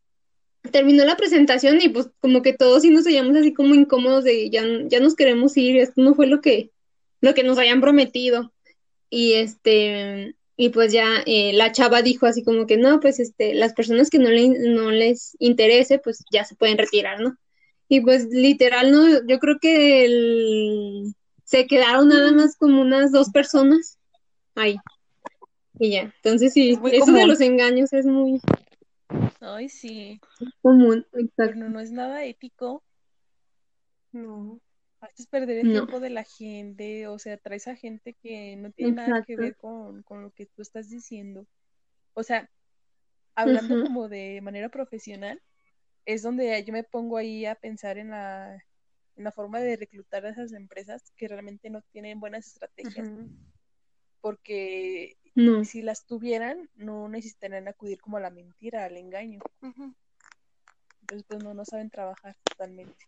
terminó 0.72 1.04
la 1.04 1.18
presentación 1.18 1.82
y 1.82 1.90
pues 1.90 2.10
como 2.22 2.42
que 2.42 2.54
todos 2.54 2.84
sí 2.84 2.90
nos 2.90 3.04
hallamos 3.04 3.36
así 3.36 3.54
como 3.54 3.76
incómodos 3.76 4.24
de 4.24 4.50
ya, 4.50 4.64
ya 4.86 5.02
nos 5.02 5.16
queremos 5.16 5.58
ir, 5.58 5.76
esto 5.76 6.02
no 6.02 6.16
fue 6.16 6.28
lo 6.28 6.40
que, 6.40 6.72
lo 7.20 7.34
que 7.34 7.44
nos 7.44 7.58
habían 7.58 7.82
prometido. 7.82 8.54
Y 9.10 9.34
este, 9.34 10.36
y 10.62 10.70
pues 10.72 10.92
ya 10.92 11.24
eh, 11.26 11.54
la 11.54 11.72
chava 11.72 12.02
dijo 12.02 12.26
así 12.26 12.44
como 12.44 12.68
que 12.68 12.76
no, 12.76 13.00
pues 13.00 13.22
este, 13.22 13.54
las 13.54 13.74
personas 13.74 14.10
que 14.10 14.20
no, 14.20 14.30
le, 14.30 14.50
no 14.50 14.92
les 14.92 15.38
interese, 15.40 16.00
pues 16.00 16.26
ya 16.34 16.44
se 16.44 16.56
pueden 16.56 16.78
retirar, 16.78 17.22
¿no? 17.22 17.38
Y 17.88 18.02
pues 18.02 18.26
literal, 18.26 18.92
no, 18.92 19.26
yo 19.26 19.40
creo 19.40 19.56
que 19.62 20.04
el- 20.04 21.16
se 21.46 21.66
quedaron 21.66 22.10
nada 22.10 22.34
más 22.34 22.58
como 22.58 22.82
unas 22.82 23.14
dos 23.14 23.30
personas 23.30 23.98
ahí. 24.56 24.76
Y 25.80 25.92
ya, 25.92 26.14
entonces 26.22 26.52
sí, 26.52 26.72
Es 26.72 26.80
muy 26.82 26.92
eso 26.92 27.14
de 27.14 27.26
los 27.26 27.40
engaños 27.40 27.94
es 27.94 28.06
muy 28.06 28.42
Ay, 29.40 29.70
sí, 29.70 30.20
común, 30.62 31.08
pero 31.10 31.24
exacto. 31.24 31.56
no, 31.56 31.70
no 31.70 31.80
es 31.80 31.92
nada 31.92 32.26
ético. 32.26 32.84
No. 34.12 34.60
Haces 35.02 35.28
perder 35.28 35.58
el 35.60 35.68
No. 35.68 35.72
tiempo 35.72 36.00
de 36.00 36.10
la 36.10 36.24
gente, 36.24 37.08
o 37.08 37.18
sea, 37.20 37.38
traes 37.38 37.68
a 37.68 37.76
gente 37.76 38.16
que 38.22 38.56
no 38.58 38.72
tiene 38.72 38.94
nada 38.94 39.24
que 39.26 39.38
ver 39.38 39.56
con, 39.56 40.04
con 40.04 40.22
lo 40.24 40.32
que 40.32 40.46
tú 40.46 40.62
estás 40.62 40.90
diciendo. 40.90 41.46
O 42.14 42.24
sea, 42.24 42.50
hablando 43.36 43.80
como 43.82 44.10
de 44.10 44.42
manera 44.42 44.70
profesional, 44.70 45.42
es 46.06 46.22
donde 46.24 46.64
yo 46.66 46.74
me 46.74 46.84
pongo 46.84 47.18
ahí 47.18 47.46
a 47.46 47.56
pensar 47.56 47.98
en 47.98 48.10
la, 48.10 48.56
en 49.16 49.24
la 49.24 49.32
forma 49.32 49.60
de 49.62 49.78
reclutar 49.78 50.26
a 50.26 50.32
esas 50.32 50.52
empresas 50.54 51.14
que 51.16 51.28
realmente 51.30 51.70
no 51.70 51.82
tienen 51.94 52.20
buenas 52.20 52.48
estrategias, 52.48 53.08
porque 54.22 55.16
No. 55.36 55.64
si 55.64 55.82
las 55.82 56.06
tuvieran, 56.06 56.70
no 56.76 57.08
necesitarían 57.08 57.68
acudir 57.68 58.02
como 58.02 58.18
a 58.18 58.22
la 58.22 58.32
mentira, 58.32 58.84
al 58.86 58.98
engaño. 58.98 59.40
Entonces, 61.02 61.26
pues 61.28 61.42
no, 61.42 61.54
no 61.54 61.64
saben 61.66 61.90
trabajar 61.90 62.36
totalmente. 62.44 63.06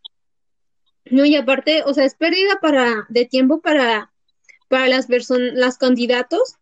No, 1.09 1.25
y 1.25 1.35
aparte, 1.35 1.83
o 1.85 1.93
sea, 1.93 2.05
es 2.05 2.15
pérdida 2.15 2.59
para, 2.61 3.05
de 3.09 3.25
tiempo 3.25 3.59
para, 3.61 4.11
para 4.67 4.87
las 4.87 5.07
personas, 5.07 5.53
las 5.53 5.77
candidatos 5.77 6.55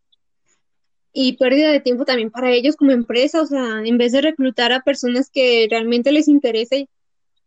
y 1.12 1.34
pérdida 1.38 1.71
de 1.71 1.80
tiempo 1.80 2.06
también 2.06 2.32
para 2.32 2.52
ellos 2.52 2.75
como 2.75 2.91
empresa, 2.91 3.41
o 3.41 3.45
sea, 3.45 3.82
en 3.84 3.97
vez 3.97 4.12
de 4.12 4.21
reclutar 4.21 4.71
a 4.71 4.82
personas 4.82 5.30
que 5.30 5.67
realmente 5.69 6.12
les 6.12 6.28
interese 6.28 6.88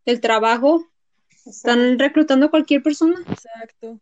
el 0.05 0.21
trabajo, 0.21 0.87
están 1.47 1.99
reclutando 1.99 2.47
a 2.47 2.51
cualquier 2.51 2.83
persona. 2.83 3.21
Exacto. 3.29 4.01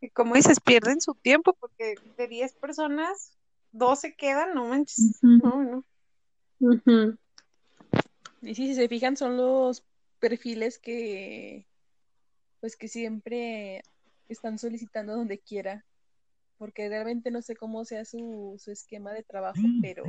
Y 0.00 0.10
como 0.10 0.34
dices, 0.34 0.60
pierden 0.60 1.00
su 1.00 1.14
tiempo 1.14 1.56
porque 1.58 1.94
de 2.16 2.28
10 2.28 2.54
personas, 2.54 3.32
12 3.72 4.14
quedan, 4.14 4.54
no 4.54 4.66
manches. 4.66 5.18
No, 5.22 5.82
no. 6.60 7.18
Y 8.42 8.54
sí, 8.54 8.68
si 8.68 8.74
se 8.74 8.88
fijan, 8.88 9.16
son 9.16 9.36
los 9.36 9.82
perfiles 10.20 10.78
que, 10.78 11.66
pues 12.60 12.76
que 12.76 12.88
siempre 12.88 13.82
están 14.28 14.58
solicitando 14.58 15.14
donde 15.14 15.38
quiera, 15.38 15.84
porque 16.58 16.88
realmente 16.88 17.30
no 17.30 17.42
sé 17.42 17.54
cómo 17.56 17.84
sea 17.84 18.04
su, 18.04 18.56
su 18.58 18.70
esquema 18.70 19.12
de 19.12 19.22
trabajo, 19.22 19.60
pero 19.82 20.04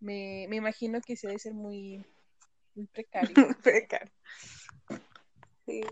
me, 0.00 0.46
me 0.48 0.56
imagino 0.56 1.00
que 1.00 1.16
sí 1.16 1.26
debe 1.26 1.38
ser 1.38 1.54
muy, 1.54 2.04
muy 2.74 2.86
precario. 2.86 3.34
Precario. 3.62 4.12
Sí. 5.66 5.82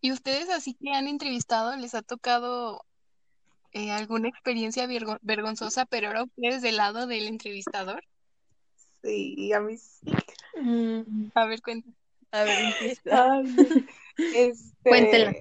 ¿Y 0.00 0.12
ustedes 0.12 0.48
así 0.50 0.74
que 0.74 0.90
han 0.92 1.08
entrevistado, 1.08 1.76
les 1.76 1.94
ha 1.94 2.02
tocado 2.02 2.84
eh, 3.72 3.90
alguna 3.90 4.28
experiencia 4.28 4.86
vergo- 4.86 5.18
vergonzosa, 5.22 5.86
pero 5.86 6.08
ahora 6.08 6.24
ustedes 6.24 6.62
del 6.62 6.76
lado 6.76 7.06
del 7.06 7.26
entrevistador? 7.28 8.02
Sí, 9.02 9.52
a 9.52 9.60
mí 9.60 9.76
sí. 9.76 10.10
Mm, 10.60 11.30
A 11.34 11.46
ver, 11.46 11.62
cuéntame. 11.62 11.94
A 12.32 12.44
ver, 12.44 12.60
empieza. 12.60 13.40
Este, 14.34 14.72
Cuéntela. 14.82 15.32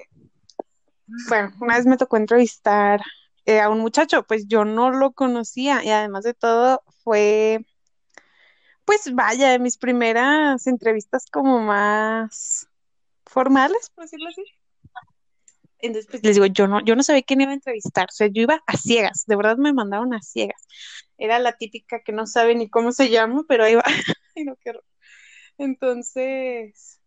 Bueno, 1.29 1.53
una 1.59 1.77
vez 1.77 1.85
me 1.85 1.97
tocó 1.97 2.17
entrevistar 2.17 3.01
eh, 3.45 3.59
a 3.59 3.69
un 3.69 3.79
muchacho, 3.79 4.23
pues 4.23 4.47
yo 4.47 4.65
no 4.65 4.91
lo 4.91 5.13
conocía 5.13 5.83
y 5.83 5.89
además 5.89 6.23
de 6.25 6.33
todo 6.33 6.83
fue, 7.03 7.65
pues 8.85 9.13
vaya, 9.13 9.49
de 9.49 9.59
mis 9.59 9.77
primeras 9.77 10.67
entrevistas 10.67 11.25
como 11.31 11.59
más 11.59 12.67
formales, 13.25 13.89
por 13.95 14.03
decirlo 14.03 14.29
así. 14.29 14.43
Entonces, 15.79 16.09
pues 16.09 16.23
les 16.23 16.35
digo, 16.35 16.47
yo 16.47 16.67
no, 16.67 16.83
yo 16.83 16.95
no 16.95 17.03
sabía 17.03 17.21
quién 17.21 17.41
iba 17.41 17.51
a 17.51 17.55
entrevistar, 17.55 18.07
o 18.09 18.13
sea, 18.13 18.27
yo 18.27 18.41
iba 18.41 18.63
a 18.65 18.77
ciegas, 18.77 19.25
de 19.27 19.35
verdad 19.35 19.57
me 19.57 19.73
mandaron 19.73 20.13
a 20.13 20.21
ciegas. 20.21 20.67
Era 21.17 21.39
la 21.39 21.53
típica 21.53 22.01
que 22.01 22.11
no 22.11 22.25
sabe 22.27 22.55
ni 22.55 22.69
cómo 22.69 22.91
se 22.91 23.09
llama, 23.09 23.43
pero 23.47 23.63
ahí 23.65 23.75
va. 23.75 23.83
No, 24.45 24.55
qué. 24.57 24.71
Entonces, 25.57 26.99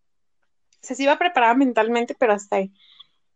o 0.82 0.86
sea, 0.86 0.96
sí 0.96 1.04
iba 1.04 1.18
preparada 1.18 1.54
mentalmente, 1.54 2.16
pero 2.18 2.32
hasta 2.32 2.56
ahí. 2.56 2.72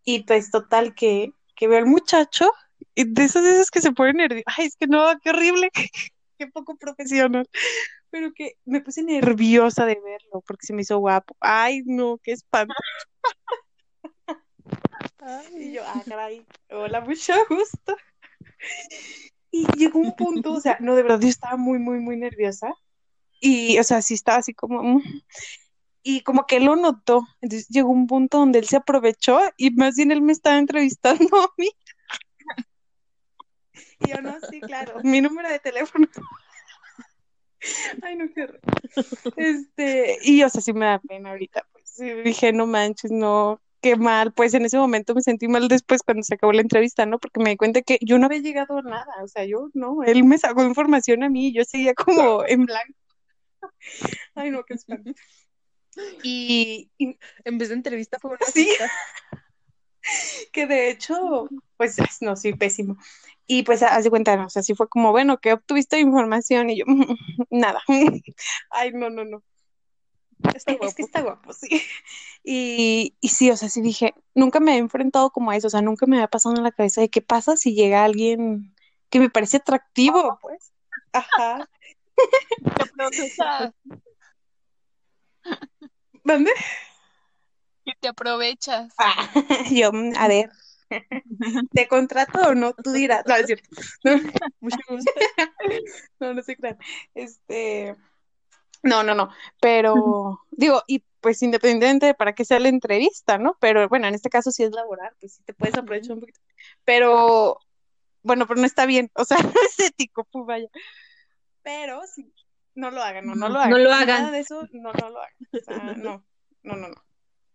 Y 0.04 0.24
pues 0.24 0.50
total 0.50 0.94
que, 0.94 1.32
que 1.56 1.68
veo 1.68 1.78
al 1.78 1.86
muchacho 1.86 2.50
y 2.94 3.04
de 3.04 3.24
esas 3.24 3.44
veces 3.44 3.70
que 3.70 3.80
se 3.80 3.92
pone 3.92 4.14
nervioso. 4.14 4.44
Ay, 4.56 4.66
es 4.66 4.76
que 4.76 4.86
no, 4.86 5.06
qué 5.22 5.30
horrible, 5.30 5.70
qué 6.38 6.46
poco 6.48 6.76
profesional. 6.76 7.48
Pero 8.10 8.32
que 8.32 8.54
me 8.64 8.80
puse 8.80 9.02
nerviosa 9.02 9.86
de 9.86 9.94
verlo 10.00 10.42
porque 10.46 10.66
se 10.66 10.72
me 10.72 10.82
hizo 10.82 10.98
guapo. 10.98 11.36
Ay, 11.40 11.82
no, 11.84 12.18
qué 12.22 12.32
espanto. 12.32 12.74
Y 15.56 15.72
yo, 15.72 15.82
ah, 15.86 16.02
caray, 16.06 16.46
hola, 16.70 17.00
mucho 17.00 17.32
gusto. 17.48 17.96
Y 19.50 19.66
llegó 19.76 19.98
un 19.98 20.14
punto, 20.16 20.52
o 20.52 20.60
sea, 20.60 20.76
no, 20.80 20.94
de 20.94 21.02
verdad, 21.02 21.20
yo 21.20 21.28
estaba 21.28 21.56
muy, 21.56 21.78
muy, 21.78 21.98
muy 21.98 22.16
nerviosa. 22.16 22.74
Y, 23.40 23.78
o 23.78 23.84
sea, 23.84 24.02
sí 24.02 24.14
estaba 24.14 24.38
así 24.38 24.52
como, 24.52 24.82
mm. 24.82 25.02
y 26.02 26.20
como 26.22 26.46
que 26.46 26.56
él 26.56 26.64
lo 26.64 26.76
notó. 26.76 27.26
Entonces 27.40 27.68
llegó 27.68 27.90
un 27.90 28.06
punto 28.06 28.38
donde 28.38 28.58
él 28.58 28.66
se 28.66 28.76
aprovechó 28.76 29.40
y 29.56 29.70
más 29.70 29.96
bien 29.96 30.10
él 30.10 30.22
me 30.22 30.32
estaba 30.32 30.58
entrevistando 30.58 31.28
a 31.42 31.48
mí. 31.56 31.70
Y 34.00 34.08
yo, 34.08 34.20
no, 34.20 34.34
sí, 34.50 34.60
claro, 34.60 35.00
mi 35.02 35.20
número 35.20 35.48
de 35.48 35.58
teléfono. 35.58 36.06
Ay, 38.02 38.16
no, 38.16 38.30
qué 38.34 38.42
horror. 38.42 38.60
Este, 39.36 40.18
y, 40.22 40.42
o 40.42 40.50
sea, 40.50 40.60
sí 40.60 40.74
me 40.74 40.84
da 40.84 40.98
pena 40.98 41.30
ahorita, 41.30 41.66
pues. 41.72 41.96
Dije, 42.24 42.52
no 42.52 42.66
manches, 42.66 43.10
no, 43.10 43.62
qué 43.84 43.96
mal, 43.96 44.32
pues 44.32 44.54
en 44.54 44.64
ese 44.64 44.78
momento 44.78 45.14
me 45.14 45.20
sentí 45.20 45.46
mal 45.46 45.68
después 45.68 46.02
cuando 46.02 46.22
se 46.22 46.34
acabó 46.34 46.52
la 46.54 46.62
entrevista, 46.62 47.04
¿no? 47.04 47.18
Porque 47.18 47.40
me 47.40 47.50
di 47.50 47.56
cuenta 47.58 47.82
que 47.82 47.98
yo 48.00 48.18
no 48.18 48.24
había 48.26 48.38
llegado 48.40 48.78
a 48.78 48.82
nada, 48.82 49.12
o 49.22 49.28
sea, 49.28 49.44
yo 49.44 49.68
no, 49.74 50.02
él 50.04 50.24
me 50.24 50.38
sacó 50.38 50.64
información 50.64 51.22
a 51.22 51.28
mí 51.28 51.48
y 51.48 51.52
yo 51.52 51.64
seguía 51.64 51.92
como 51.92 52.44
en 52.46 52.64
blanco. 52.64 52.94
Ay, 54.34 54.50
no, 54.50 54.64
qué 54.64 54.72
espanto. 54.74 55.12
Y, 56.22 56.90
y 56.96 57.18
En 57.44 57.58
vez 57.58 57.68
de 57.68 57.74
entrevista 57.74 58.18
fue 58.18 58.30
una 58.30 58.46
Sí. 58.46 58.64
cita. 58.70 58.90
que 60.52 60.66
de 60.66 60.90
hecho, 60.90 61.48
pues 61.76 61.96
no, 62.22 62.36
sí, 62.36 62.54
pésimo. 62.54 62.96
Y 63.46 63.64
pues 63.64 63.82
haz 63.82 64.04
de 64.04 64.10
cuenta, 64.10 64.34
¿no? 64.36 64.46
o 64.46 64.50
sea, 64.50 64.62
sí 64.62 64.74
fue 64.74 64.88
como, 64.88 65.10
bueno, 65.12 65.38
¿qué 65.38 65.52
obtuviste 65.52 65.96
de 65.96 66.02
información? 66.02 66.70
Y 66.70 66.78
yo, 66.78 66.84
nada. 67.50 67.82
Ay, 68.70 68.92
no, 68.92 69.10
no, 69.10 69.24
no. 69.26 69.42
Está 70.54 70.72
Es 70.82 70.94
que 70.94 71.02
está 71.02 71.22
guapo, 71.22 71.52
sí. 71.52 71.82
Y, 72.42 73.16
y 73.20 73.28
sí, 73.28 73.50
o 73.50 73.56
sea, 73.56 73.68
sí 73.68 73.80
dije, 73.80 74.14
nunca 74.34 74.60
me 74.60 74.74
he 74.74 74.78
enfrentado 74.78 75.30
como 75.30 75.50
a 75.50 75.56
eso, 75.56 75.68
o 75.68 75.70
sea, 75.70 75.82
nunca 75.82 76.06
me 76.06 76.16
había 76.16 76.28
pasado 76.28 76.54
en 76.56 76.62
la 76.62 76.72
cabeza 76.72 77.00
de 77.00 77.08
qué 77.08 77.22
pasa 77.22 77.56
si 77.56 77.74
llega 77.74 78.04
alguien 78.04 78.74
que 79.08 79.20
me 79.20 79.30
parece 79.30 79.58
atractivo, 79.58 80.38
pues. 80.42 80.72
Ajá. 81.12 81.68
¿Dónde? 86.24 86.50
que 87.84 87.92
te 88.00 88.08
aprovechas. 88.08 88.92
Ah, 88.98 89.30
yo, 89.70 89.90
a 90.16 90.28
ver, 90.28 90.50
¿te 91.72 91.88
contrato 91.88 92.40
o 92.48 92.54
no? 92.54 92.72
Tú 92.74 92.92
dirás. 92.92 93.24
No, 93.26 93.36
es 93.36 93.46
cierto. 93.46 93.68
No, 94.04 94.16
Mucho 94.60 94.76
gusto. 94.88 95.10
no, 96.20 96.34
no 96.34 96.42
se 96.42 96.56
crean. 96.56 96.78
Este, 97.14 97.96
no, 98.84 99.02
no, 99.02 99.14
no. 99.14 99.30
Pero, 99.60 100.40
digo, 100.50 100.82
y 100.86 101.02
pues 101.20 101.42
independientemente 101.42 102.06
de 102.06 102.14
para 102.14 102.34
qué 102.34 102.44
sea 102.44 102.60
la 102.60 102.68
entrevista, 102.68 103.38
¿no? 103.38 103.56
Pero 103.58 103.88
bueno, 103.88 104.06
en 104.06 104.14
este 104.14 104.28
caso 104.28 104.50
sí 104.50 104.62
es 104.62 104.70
laboral, 104.72 105.10
pues 105.18 105.34
sí 105.34 105.42
te 105.42 105.54
puedes 105.54 105.76
aprovechar 105.76 106.12
un 106.12 106.20
poquito. 106.20 106.40
Pero, 106.84 107.58
bueno, 108.22 108.46
pero 108.46 108.60
no 108.60 108.66
está 108.66 108.86
bien, 108.86 109.10
o 109.14 109.24
sea, 109.24 109.38
no 109.42 109.52
es 109.66 109.80
ético, 109.80 110.24
pues 110.24 110.44
vaya. 110.46 110.68
Pero 111.62 112.02
sí, 112.06 112.32
no 112.74 112.90
lo 112.90 113.02
hagan, 113.02 113.26
no, 113.26 113.34
no 113.34 113.48
lo 113.48 113.58
hagan. 113.58 113.70
No 113.70 113.78
lo 113.78 113.90
Nada 113.90 114.02
hagan. 114.02 114.32
de 114.32 114.40
eso, 114.40 114.68
no, 114.72 114.92
no 114.92 115.08
lo 115.10 115.18
hagan. 115.18 115.34
O 115.52 115.58
sea, 115.64 115.78
no, 115.96 116.24
no, 116.62 116.76
no, 116.76 116.88
no. 116.88 117.04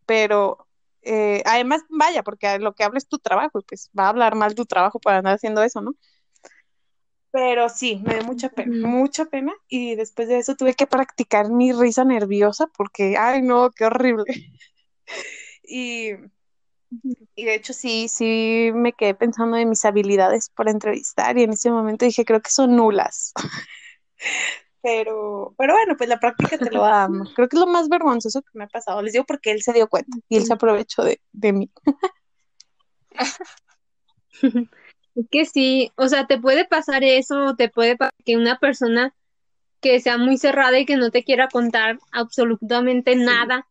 Pero, 0.05 0.67
eh, 1.03 1.43
además, 1.45 1.83
vaya, 1.89 2.23
porque 2.23 2.57
lo 2.57 2.73
que 2.73 2.83
habla 2.83 2.97
es 2.97 3.07
tu 3.07 3.19
trabajo, 3.19 3.59
y 3.59 3.63
pues 3.63 3.91
va 3.97 4.05
a 4.05 4.09
hablar 4.09 4.35
mal 4.35 4.55
tu 4.55 4.65
trabajo 4.65 4.99
para 4.99 5.19
andar 5.19 5.35
haciendo 5.35 5.61
eso, 5.61 5.81
¿no? 5.81 5.93
Pero 7.31 7.69
sí, 7.69 8.01
me 8.05 8.15
dio 8.15 8.23
mucha 8.23 8.49
pena, 8.49 8.87
mucha 8.87 9.25
pena. 9.25 9.53
Y 9.67 9.95
después 9.95 10.27
de 10.27 10.39
eso 10.39 10.55
tuve 10.55 10.73
que 10.73 10.87
practicar 10.87 11.49
mi 11.49 11.71
risa 11.73 12.03
nerviosa 12.03 12.67
porque, 12.75 13.17
ay, 13.17 13.41
no, 13.41 13.71
qué 13.71 13.85
horrible. 13.85 14.25
Y, 15.71 16.13
y 17.35 17.45
de 17.45 17.53
hecho 17.53 17.73
sí, 17.73 18.07
sí 18.07 18.71
me 18.73 18.93
quedé 18.93 19.13
pensando 19.13 19.55
en 19.57 19.69
mis 19.69 19.85
habilidades 19.85 20.49
para 20.49 20.71
entrevistar 20.71 21.37
y 21.37 21.43
en 21.43 21.51
ese 21.51 21.69
momento 21.69 22.05
dije, 22.05 22.25
creo 22.25 22.41
que 22.41 22.49
son 22.49 22.75
nulas. 22.75 23.33
Pero, 24.81 25.53
pero 25.57 25.73
bueno, 25.73 25.97
pues 25.97 26.07
la 26.07 26.21
práctica 26.21 26.57
te 26.57 26.71
lo 26.71 26.83
dando. 26.83 27.25
Creo 27.35 27.49
que 27.49 27.57
es 27.57 27.59
lo 27.59 27.67
más 27.67 27.89
vergonzoso 27.89 28.41
que 28.41 28.49
me 28.53 28.63
ha 28.63 28.67
pasado. 28.67 29.01
Les 29.01 29.11
digo 29.11 29.25
porque 29.25 29.51
él 29.51 29.61
se 29.61 29.73
dio 29.73 29.89
cuenta 29.89 30.17
y 30.29 30.37
él 30.37 30.45
se 30.45 30.53
aprovechó 30.53 31.03
de, 31.03 31.21
de 31.33 31.51
mí. 31.51 31.69
Que 35.31 35.45
sí, 35.45 35.91
o 35.95 36.07
sea, 36.07 36.27
te 36.27 36.39
puede 36.39 36.65
pasar 36.65 37.03
eso, 37.03 37.45
o 37.45 37.55
te 37.55 37.69
puede 37.69 37.97
pasar 37.97 38.13
que 38.25 38.37
una 38.37 38.57
persona 38.59 39.13
que 39.81 39.99
sea 39.99 40.17
muy 40.17 40.37
cerrada 40.37 40.77
y 40.79 40.85
que 40.85 40.97
no 40.97 41.09
te 41.09 41.23
quiera 41.23 41.47
contar 41.47 41.99
absolutamente 42.11 43.13
Sí. 43.13 43.19
nada. 43.19 43.65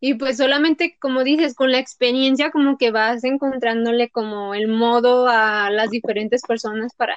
Y 0.00 0.14
pues 0.14 0.38
solamente, 0.38 0.96
como 0.98 1.24
dices, 1.24 1.54
con 1.54 1.70
la 1.70 1.78
experiencia 1.78 2.50
como 2.50 2.78
que 2.78 2.90
vas 2.90 3.22
encontrándole 3.24 4.08
como 4.08 4.54
el 4.54 4.68
modo 4.68 5.28
a 5.28 5.70
las 5.70 5.90
diferentes 5.90 6.42
personas 6.42 6.94
para, 6.94 7.16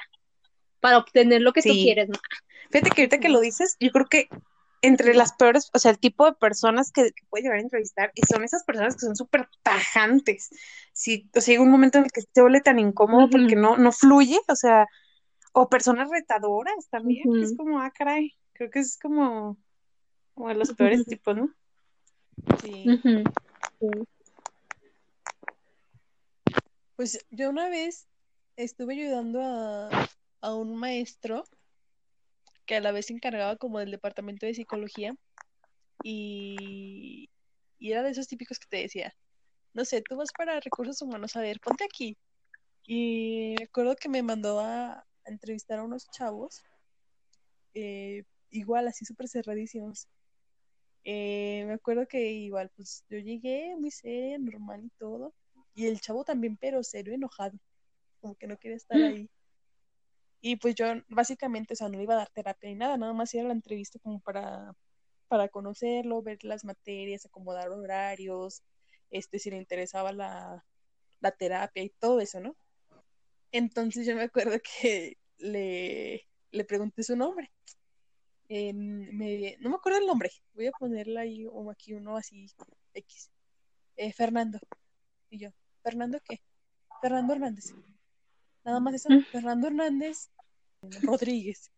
para 0.80 0.98
obtener 0.98 1.40
lo 1.40 1.52
que 1.52 1.62
tú 1.62 1.70
Sí. 1.70 1.82
quieres, 1.84 2.08
¿no? 2.10 2.18
Fíjate 2.70 2.90
que 2.90 3.02
ahorita 3.02 3.20
que 3.20 3.28
lo 3.30 3.40
dices, 3.40 3.76
yo 3.80 3.90
creo 3.90 4.06
que 4.06 4.28
entre 4.86 5.14
las 5.14 5.32
peores, 5.32 5.70
o 5.72 5.78
sea, 5.78 5.90
el 5.90 5.98
tipo 5.98 6.26
de 6.26 6.34
personas 6.34 6.92
que, 6.92 7.04
que 7.12 7.24
puede 7.30 7.44
llegar 7.44 7.58
a 7.58 7.62
entrevistar, 7.62 8.12
y 8.14 8.22
son 8.22 8.44
esas 8.44 8.64
personas 8.64 8.94
que 8.94 9.06
son 9.06 9.16
súper 9.16 9.48
tajantes. 9.62 10.50
Sí, 10.92 11.30
o 11.34 11.40
sea, 11.40 11.52
llega 11.52 11.64
un 11.64 11.70
momento 11.70 11.98
en 11.98 12.04
el 12.04 12.12
que 12.12 12.20
se 12.20 12.40
vuelve 12.42 12.60
tan 12.60 12.78
incómodo 12.78 13.30
porque 13.30 13.56
no, 13.56 13.76
no 13.78 13.92
fluye, 13.92 14.38
o 14.46 14.56
sea, 14.56 14.86
o 15.52 15.68
personas 15.68 16.10
retadoras 16.10 16.88
también, 16.90 17.22
que 17.32 17.42
es 17.42 17.56
como, 17.56 17.80
ah, 17.80 17.90
caray, 17.96 18.34
creo 18.52 18.70
que 18.70 18.80
es 18.80 18.98
como, 18.98 19.56
como 20.34 20.48
de 20.48 20.54
los 20.56 20.72
peores 20.74 21.06
tipos, 21.06 21.36
¿no? 21.36 21.54
Sí. 22.60 22.84
Ujú. 22.88 24.04
Pues 26.96 27.24
yo 27.30 27.50
una 27.50 27.68
vez 27.68 28.06
estuve 28.56 28.94
ayudando 28.94 29.40
a, 29.42 30.08
a 30.42 30.54
un 30.54 30.76
maestro 30.76 31.44
que 32.66 32.76
a 32.76 32.80
la 32.80 32.92
vez 32.92 33.06
se 33.06 33.12
encargaba 33.12 33.56
como 33.56 33.78
del 33.78 33.90
departamento 33.90 34.46
de 34.46 34.54
psicología 34.54 35.14
y, 36.02 37.30
y 37.78 37.92
era 37.92 38.02
de 38.02 38.10
esos 38.10 38.28
típicos 38.28 38.58
que 38.58 38.66
te 38.68 38.78
decía, 38.78 39.14
no 39.74 39.84
sé, 39.84 40.02
tú 40.02 40.16
vas 40.16 40.30
para 40.36 40.60
recursos 40.60 41.02
humanos, 41.02 41.36
a 41.36 41.40
ver, 41.40 41.60
ponte 41.60 41.84
aquí. 41.84 42.16
Y 42.86 43.54
me 43.58 43.64
acuerdo 43.64 43.96
que 43.96 44.08
me 44.08 44.22
mandó 44.22 44.60
a, 44.60 45.04
entrevistar 45.26 45.78
a 45.78 45.84
unos 45.84 46.06
chavos, 46.10 46.62
eh, 47.74 48.24
igual 48.50 48.88
así 48.88 49.04
súper 49.04 49.28
cerradísimos. 49.28 50.06
Eh, 51.04 51.64
me 51.66 51.74
acuerdo 51.74 52.06
que 52.06 52.30
igual, 52.32 52.70
pues 52.76 53.04
yo 53.08 53.18
llegué 53.18 53.74
muy 53.76 53.90
seria, 53.90 54.38
normal 54.38 54.84
y 54.84 54.90
todo. 54.98 55.34
Y 55.74 55.86
el 55.86 56.00
chavo 56.00 56.24
también, 56.24 56.56
pero 56.56 56.82
serio, 56.82 57.14
enojado. 57.14 57.58
Como 58.20 58.34
que 58.36 58.46
no 58.46 58.58
quería 58.58 58.76
estar 58.76 59.02
ahí. 59.02 59.28
Y 60.46 60.56
pues 60.56 60.74
yo 60.74 60.84
básicamente, 61.08 61.72
o 61.72 61.76
sea, 61.76 61.88
no 61.88 61.96
le 61.96 62.02
iba 62.02 62.12
a 62.12 62.18
dar 62.18 62.28
terapia 62.28 62.68
ni 62.68 62.76
nada, 62.76 62.98
nada 62.98 63.14
más 63.14 63.32
era 63.32 63.44
la 63.48 63.54
entrevista 63.54 63.98
como 64.00 64.20
para, 64.20 64.76
para 65.26 65.48
conocerlo, 65.48 66.20
ver 66.20 66.44
las 66.44 66.66
materias, 66.66 67.24
acomodar 67.24 67.70
horarios, 67.70 68.62
este, 69.10 69.38
si 69.38 69.48
le 69.50 69.56
interesaba 69.56 70.12
la, 70.12 70.62
la 71.20 71.30
terapia 71.30 71.82
y 71.82 71.88
todo 71.88 72.20
eso, 72.20 72.40
¿no? 72.40 72.54
Entonces 73.52 74.06
yo 74.06 74.14
me 74.16 74.24
acuerdo 74.24 74.58
que 74.60 75.16
le, 75.38 76.28
le 76.50 76.64
pregunté 76.64 77.02
su 77.04 77.16
nombre. 77.16 77.50
Eh, 78.50 78.74
me- 78.74 79.56
no 79.60 79.70
me 79.70 79.76
acuerdo 79.76 79.98
el 80.00 80.06
nombre, 80.06 80.30
voy 80.52 80.66
a 80.66 80.72
ponerle 80.72 81.20
ahí 81.20 81.46
o 81.50 81.70
aquí 81.70 81.94
uno 81.94 82.18
así 82.18 82.50
X. 82.92 83.30
Eh, 83.96 84.12
Fernando. 84.12 84.58
Y 85.30 85.38
yo, 85.38 85.48
¿Fernando 85.82 86.18
qué? 86.22 86.42
Fernando 87.00 87.32
Hernández. 87.32 87.72
Nada 88.62 88.78
más 88.80 88.92
eso, 88.94 89.08
Mm. 89.08 89.22
Fernando 89.32 89.68
Hernández 89.68 90.30
Rodríguez. 91.02 91.70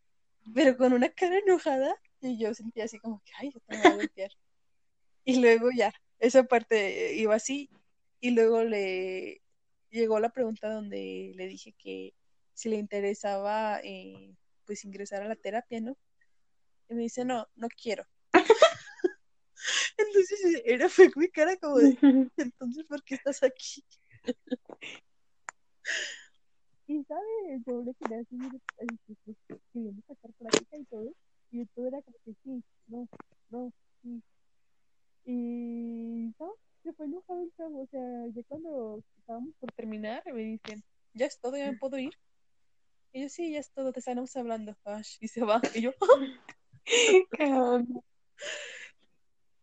Pero 0.54 0.76
con 0.76 0.92
una 0.92 1.08
cara 1.08 1.38
enojada 1.38 1.96
y 2.20 2.38
yo 2.38 2.54
sentía 2.54 2.84
así 2.84 2.98
como 2.98 3.22
que, 3.24 3.32
ay, 3.38 3.50
yo 3.52 3.60
te 3.60 3.76
voy 3.76 3.86
a 3.86 3.96
golpear. 3.96 4.30
Y 5.24 5.40
luego 5.40 5.70
ya, 5.76 5.92
esa 6.18 6.44
parte 6.44 7.14
iba 7.16 7.34
así 7.34 7.68
y 8.20 8.30
luego 8.30 8.62
le 8.62 9.42
llegó 9.90 10.20
la 10.20 10.30
pregunta 10.30 10.72
donde 10.72 11.32
le 11.34 11.46
dije 11.48 11.74
que 11.78 12.14
si 12.54 12.68
le 12.68 12.76
interesaba 12.76 13.80
eh, 13.82 14.34
pues 14.64 14.84
ingresar 14.84 15.22
a 15.22 15.28
la 15.28 15.36
terapia, 15.36 15.80
¿no? 15.80 15.96
Y 16.88 16.94
me 16.94 17.02
dice, 17.02 17.24
no, 17.24 17.46
no 17.56 17.68
quiero. 17.68 18.06
Entonces 19.98 20.62
era 20.64 20.88
fue 20.88 21.10
mi 21.16 21.28
cara 21.28 21.56
como 21.56 21.78
de, 21.78 21.96
entonces, 22.36 22.84
¿por 22.84 23.02
qué 23.02 23.16
estás 23.16 23.42
aquí? 23.42 23.84
Y 26.88 27.02
sabes, 27.04 27.62
yo 27.66 27.82
le 27.82 27.94
quería 27.94 28.20
así, 28.20 28.36
pues, 29.24 29.36
queriendo 29.72 30.02
sacar 30.06 30.32
práctica 30.34 30.76
y 30.76 30.84
todo. 30.84 31.12
Y 31.50 31.66
todo 31.66 31.88
era 31.88 32.00
como 32.02 32.16
que 32.24 32.32
sí, 32.44 32.62
no, 32.86 33.08
no, 33.50 33.72
sí. 34.02 34.22
Y 35.24 36.32
no, 36.38 36.54
se 36.84 36.92
fue 36.92 37.06
enojado 37.06 37.42
el 37.42 37.52
chavo. 37.56 37.82
O 37.82 37.86
sea, 37.86 38.00
ya 38.32 38.42
cuando 38.46 39.02
estábamos 39.18 39.52
por 39.58 39.72
terminar, 39.72 40.22
me 40.32 40.42
dicen, 40.42 40.84
ya 41.12 41.26
es 41.26 41.40
todo, 41.40 41.56
ya 41.56 41.72
me 41.72 41.78
puedo 41.78 41.98
ir. 41.98 42.12
Y 43.12 43.22
yo, 43.22 43.28
sí, 43.28 43.50
ya 43.52 43.58
es 43.58 43.72
todo, 43.72 43.92
te 43.92 43.98
estábamos 43.98 44.36
hablando. 44.36 44.76
Ash, 44.84 45.16
y 45.20 45.28
se 45.28 45.42
va. 45.42 45.60
Y 45.74 45.82
yo, 45.82 45.92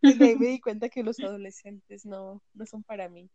y 0.02 0.14
de 0.18 0.26
ahí 0.26 0.36
me 0.36 0.48
di 0.48 0.60
cuenta 0.60 0.90
que 0.90 1.04
los 1.04 1.22
adolescentes 1.22 2.06
no, 2.06 2.42
no 2.54 2.66
son 2.66 2.84
para 2.84 3.08
mí. 3.08 3.30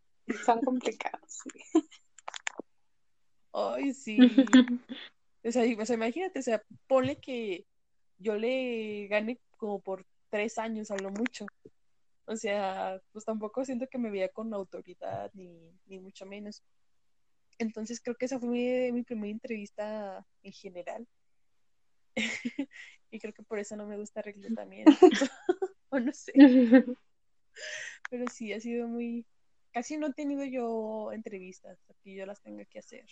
Son 0.45 0.61
complicados. 0.61 1.39
sí. 1.71 1.81
Ay, 3.53 3.93
sí. 3.93 4.17
O 5.41 5.51
sea, 5.53 5.63
o 5.63 5.85
sea, 5.85 5.95
imagínate, 5.95 6.39
o 6.39 6.41
sea, 6.41 6.61
ponle 6.85 7.15
que 7.21 7.65
yo 8.17 8.35
le 8.35 9.07
gane 9.07 9.39
como 9.55 9.79
por 9.79 10.05
tres 10.29 10.57
años 10.57 10.91
a 10.91 10.97
lo 10.97 11.11
mucho. 11.11 11.45
O 12.25 12.35
sea, 12.35 13.01
pues 13.13 13.23
tampoco 13.23 13.63
siento 13.63 13.87
que 13.87 13.97
me 13.97 14.11
veía 14.11 14.27
con 14.27 14.53
autoridad 14.53 15.31
ni, 15.33 15.71
ni 15.85 15.97
mucho 15.97 16.25
menos. 16.25 16.61
Entonces 17.57 18.01
creo 18.01 18.15
que 18.15 18.25
esa 18.25 18.37
fue 18.37 18.49
mi, 18.49 18.91
mi 18.91 19.03
primera 19.03 19.31
entrevista 19.31 20.25
en 20.43 20.51
general. 20.51 21.07
y 23.11 23.19
creo 23.19 23.33
que 23.33 23.43
por 23.43 23.59
eso 23.59 23.75
no 23.75 23.85
me 23.85 23.97
gusta 23.97 24.21
reclutamiento. 24.21 24.91
o 25.89 25.99
no 25.99 26.11
sé. 26.13 26.33
Pero 28.09 28.27
sí, 28.27 28.53
ha 28.53 28.59
sido 28.59 28.87
muy, 28.87 29.25
casi 29.71 29.97
no 29.97 30.07
he 30.07 30.13
tenido 30.13 30.43
yo 30.45 31.11
entrevistas, 31.11 31.79
aquí 31.89 32.15
yo 32.15 32.25
las 32.25 32.41
tengo 32.41 32.63
que 32.69 32.79
hacer. 32.79 33.05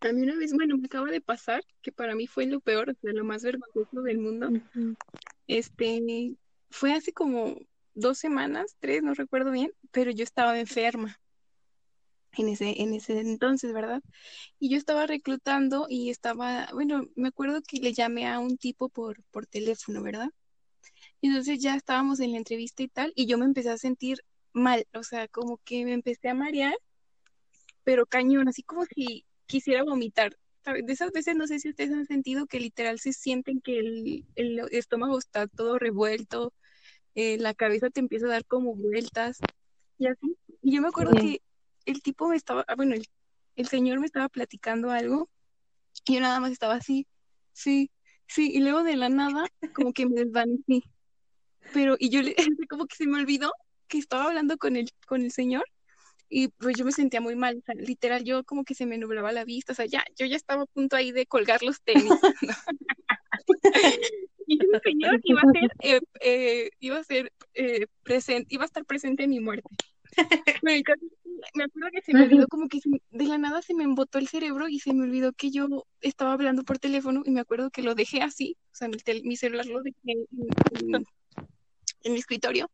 A 0.00 0.12
mí 0.12 0.22
una 0.22 0.36
vez, 0.36 0.52
bueno, 0.52 0.76
me 0.76 0.86
acaba 0.86 1.10
de 1.10 1.20
pasar, 1.20 1.62
que 1.80 1.92
para 1.92 2.14
mí 2.14 2.26
fue 2.26 2.46
lo 2.46 2.60
peor, 2.60 2.90
o 2.90 2.94
sea, 2.94 3.12
lo 3.12 3.24
más 3.24 3.42
vergonzoso 3.42 4.02
del 4.02 4.18
mundo. 4.18 4.50
Este, 5.46 6.34
fue 6.70 6.92
hace 6.92 7.12
como 7.12 7.56
dos 7.94 8.18
semanas, 8.18 8.76
tres, 8.80 9.02
no 9.02 9.14
recuerdo 9.14 9.50
bien, 9.50 9.72
pero 9.90 10.10
yo 10.10 10.24
estaba 10.24 10.58
enferma 10.58 11.20
en 12.36 12.48
ese, 12.48 12.80
en 12.80 12.94
ese 12.94 13.20
entonces, 13.20 13.72
¿verdad? 13.72 14.02
Y 14.58 14.70
yo 14.70 14.76
estaba 14.76 15.06
reclutando 15.06 15.86
y 15.88 16.10
estaba, 16.10 16.68
bueno, 16.72 17.06
me 17.14 17.28
acuerdo 17.28 17.60
que 17.62 17.78
le 17.78 17.92
llamé 17.92 18.26
a 18.26 18.38
un 18.38 18.56
tipo 18.56 18.88
por, 18.88 19.22
por 19.30 19.46
teléfono, 19.46 20.02
¿verdad? 20.02 20.30
Y 21.20 21.28
entonces 21.28 21.60
ya 21.60 21.76
estábamos 21.76 22.20
en 22.20 22.32
la 22.32 22.38
entrevista 22.38 22.82
y 22.82 22.88
tal, 22.88 23.12
y 23.14 23.26
yo 23.26 23.38
me 23.38 23.44
empecé 23.44 23.70
a 23.70 23.78
sentir 23.78 24.18
mal, 24.52 24.86
o 24.94 25.02
sea, 25.02 25.28
como 25.28 25.58
que 25.58 25.84
me 25.84 25.92
empecé 25.92 26.28
a 26.28 26.34
marear, 26.34 26.74
pero 27.84 28.06
cañón, 28.06 28.48
así 28.48 28.62
como 28.62 28.84
si 28.86 29.24
quisiera 29.52 29.84
vomitar. 29.84 30.38
De 30.64 30.92
esas 30.92 31.12
veces 31.12 31.36
no 31.36 31.46
sé 31.46 31.58
si 31.58 31.68
ustedes 31.68 31.92
han 31.92 32.06
sentido 32.06 32.46
que 32.46 32.58
literal 32.58 32.98
se 32.98 33.12
sienten 33.12 33.60
que 33.60 33.78
el, 33.78 34.24
el 34.34 34.60
estómago 34.70 35.18
está 35.18 35.46
todo 35.46 35.78
revuelto, 35.78 36.54
eh, 37.14 37.36
la 37.38 37.52
cabeza 37.52 37.90
te 37.90 38.00
empieza 38.00 38.26
a 38.26 38.30
dar 38.30 38.46
como 38.46 38.74
vueltas 38.74 39.40
y 39.98 40.06
así. 40.06 40.36
Y 40.62 40.74
yo 40.74 40.80
me 40.80 40.88
acuerdo 40.88 41.12
que 41.20 41.42
el 41.84 42.00
tipo 42.00 42.28
me 42.28 42.36
estaba, 42.36 42.64
ah, 42.66 42.76
bueno, 42.76 42.94
el, 42.94 43.06
el 43.56 43.68
señor 43.68 44.00
me 44.00 44.06
estaba 44.06 44.30
platicando 44.30 44.90
algo 44.90 45.28
y 46.06 46.14
yo 46.14 46.20
nada 46.20 46.40
más 46.40 46.52
estaba 46.52 46.74
así, 46.74 47.06
sí, 47.52 47.90
sí, 48.26 48.50
y 48.54 48.60
luego 48.60 48.84
de 48.84 48.96
la 48.96 49.10
nada 49.10 49.44
como 49.74 49.92
que 49.92 50.06
me 50.06 50.24
desvanecí. 50.24 50.84
Pero, 51.74 51.96
y 51.98 52.08
yo 52.08 52.22
le, 52.22 52.34
como 52.70 52.86
que 52.86 52.96
se 52.96 53.06
me 53.06 53.18
olvidó 53.18 53.52
que 53.86 53.98
estaba 53.98 54.24
hablando 54.24 54.56
con 54.56 54.76
el, 54.76 54.88
con 55.06 55.20
el 55.20 55.30
señor 55.30 55.64
y 56.34 56.48
pues 56.48 56.78
yo 56.78 56.86
me 56.86 56.92
sentía 56.92 57.20
muy 57.20 57.36
mal, 57.36 57.58
o 57.58 57.60
sea, 57.60 57.74
literal, 57.74 58.24
yo 58.24 58.42
como 58.42 58.64
que 58.64 58.74
se 58.74 58.86
me 58.86 58.96
nublaba 58.96 59.32
la 59.32 59.44
vista, 59.44 59.72
o 59.72 59.76
sea, 59.76 59.84
ya, 59.84 60.02
yo 60.16 60.24
ya 60.24 60.36
estaba 60.36 60.62
a 60.62 60.66
punto 60.66 60.96
ahí 60.96 61.12
de 61.12 61.26
colgar 61.26 61.62
los 61.62 61.82
tenis. 61.82 62.10
y 64.46 64.58
el 64.58 64.80
señor 64.82 65.20
iba 65.24 65.40
a 65.42 65.52
ser, 65.52 65.70
eh, 65.82 66.00
eh, 66.22 66.70
iba 66.80 66.98
a 66.98 67.04
ser 67.04 67.30
eh, 67.52 67.86
presente, 68.02 68.46
iba 68.48 68.62
a 68.62 68.66
estar 68.66 68.86
presente 68.86 69.24
en 69.24 69.30
mi 69.30 69.40
muerte. 69.40 69.68
me 70.62 70.78
acuerdo 70.78 71.90
que 71.92 72.00
se 72.00 72.14
me 72.14 72.22
olvidó 72.22 72.48
como 72.48 72.66
que 72.68 72.78
de 73.10 73.24
la 73.26 73.36
nada 73.36 73.60
se 73.60 73.74
me 73.74 73.84
embotó 73.84 74.18
el 74.18 74.28
cerebro 74.28 74.68
y 74.68 74.78
se 74.78 74.94
me 74.94 75.04
olvidó 75.04 75.34
que 75.34 75.50
yo 75.50 75.84
estaba 76.00 76.32
hablando 76.32 76.62
por 76.64 76.78
teléfono 76.78 77.22
y 77.26 77.30
me 77.30 77.40
acuerdo 77.40 77.70
que 77.70 77.82
lo 77.82 77.94
dejé 77.94 78.22
así, 78.22 78.56
o 78.72 78.74
sea, 78.74 78.88
mi, 78.88 78.96
mi 79.22 79.36
celular 79.36 79.66
lo 79.66 79.82
dejé 79.82 79.98
en, 80.04 80.26
en 82.04 82.12
mi 82.12 82.18
escritorio 82.18 82.70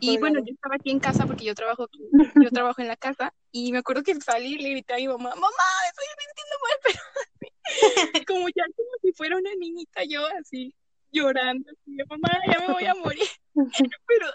y 0.00 0.18
bueno, 0.18 0.40
yo 0.40 0.52
estaba 0.52 0.76
aquí 0.76 0.90
en 0.90 1.00
casa 1.00 1.26
porque 1.26 1.44
yo 1.44 1.54
trabajo 1.54 1.84
aquí, 1.84 1.98
yo 2.48 2.50
trabajo 2.50 2.80
en 2.82 2.88
la 2.88 2.96
casa 2.96 3.32
y 3.52 3.72
me 3.72 3.78
acuerdo 3.78 4.02
que 4.02 4.14
salí 4.20 4.54
y 4.54 4.58
le 4.58 4.70
grité 4.70 4.94
a 4.94 4.96
mi 4.96 5.08
mamá, 5.08 5.30
mamá, 5.30 5.68
estoy 5.88 6.06
sintiendo 6.26 6.56
mal, 6.62 6.78
pero 8.12 8.24
como 8.26 8.48
ya 8.48 8.64
como 8.76 8.90
si 9.02 9.12
fuera 9.12 9.36
una 9.36 9.50
niñita 9.58 10.04
yo 10.04 10.26
así 10.40 10.74
llorando, 11.10 11.70
así, 11.70 11.96
mamá, 12.08 12.28
ya 12.46 12.66
me 12.66 12.72
voy 12.72 12.84
a 12.84 12.94
morir. 12.94 13.28
pero 14.06 14.26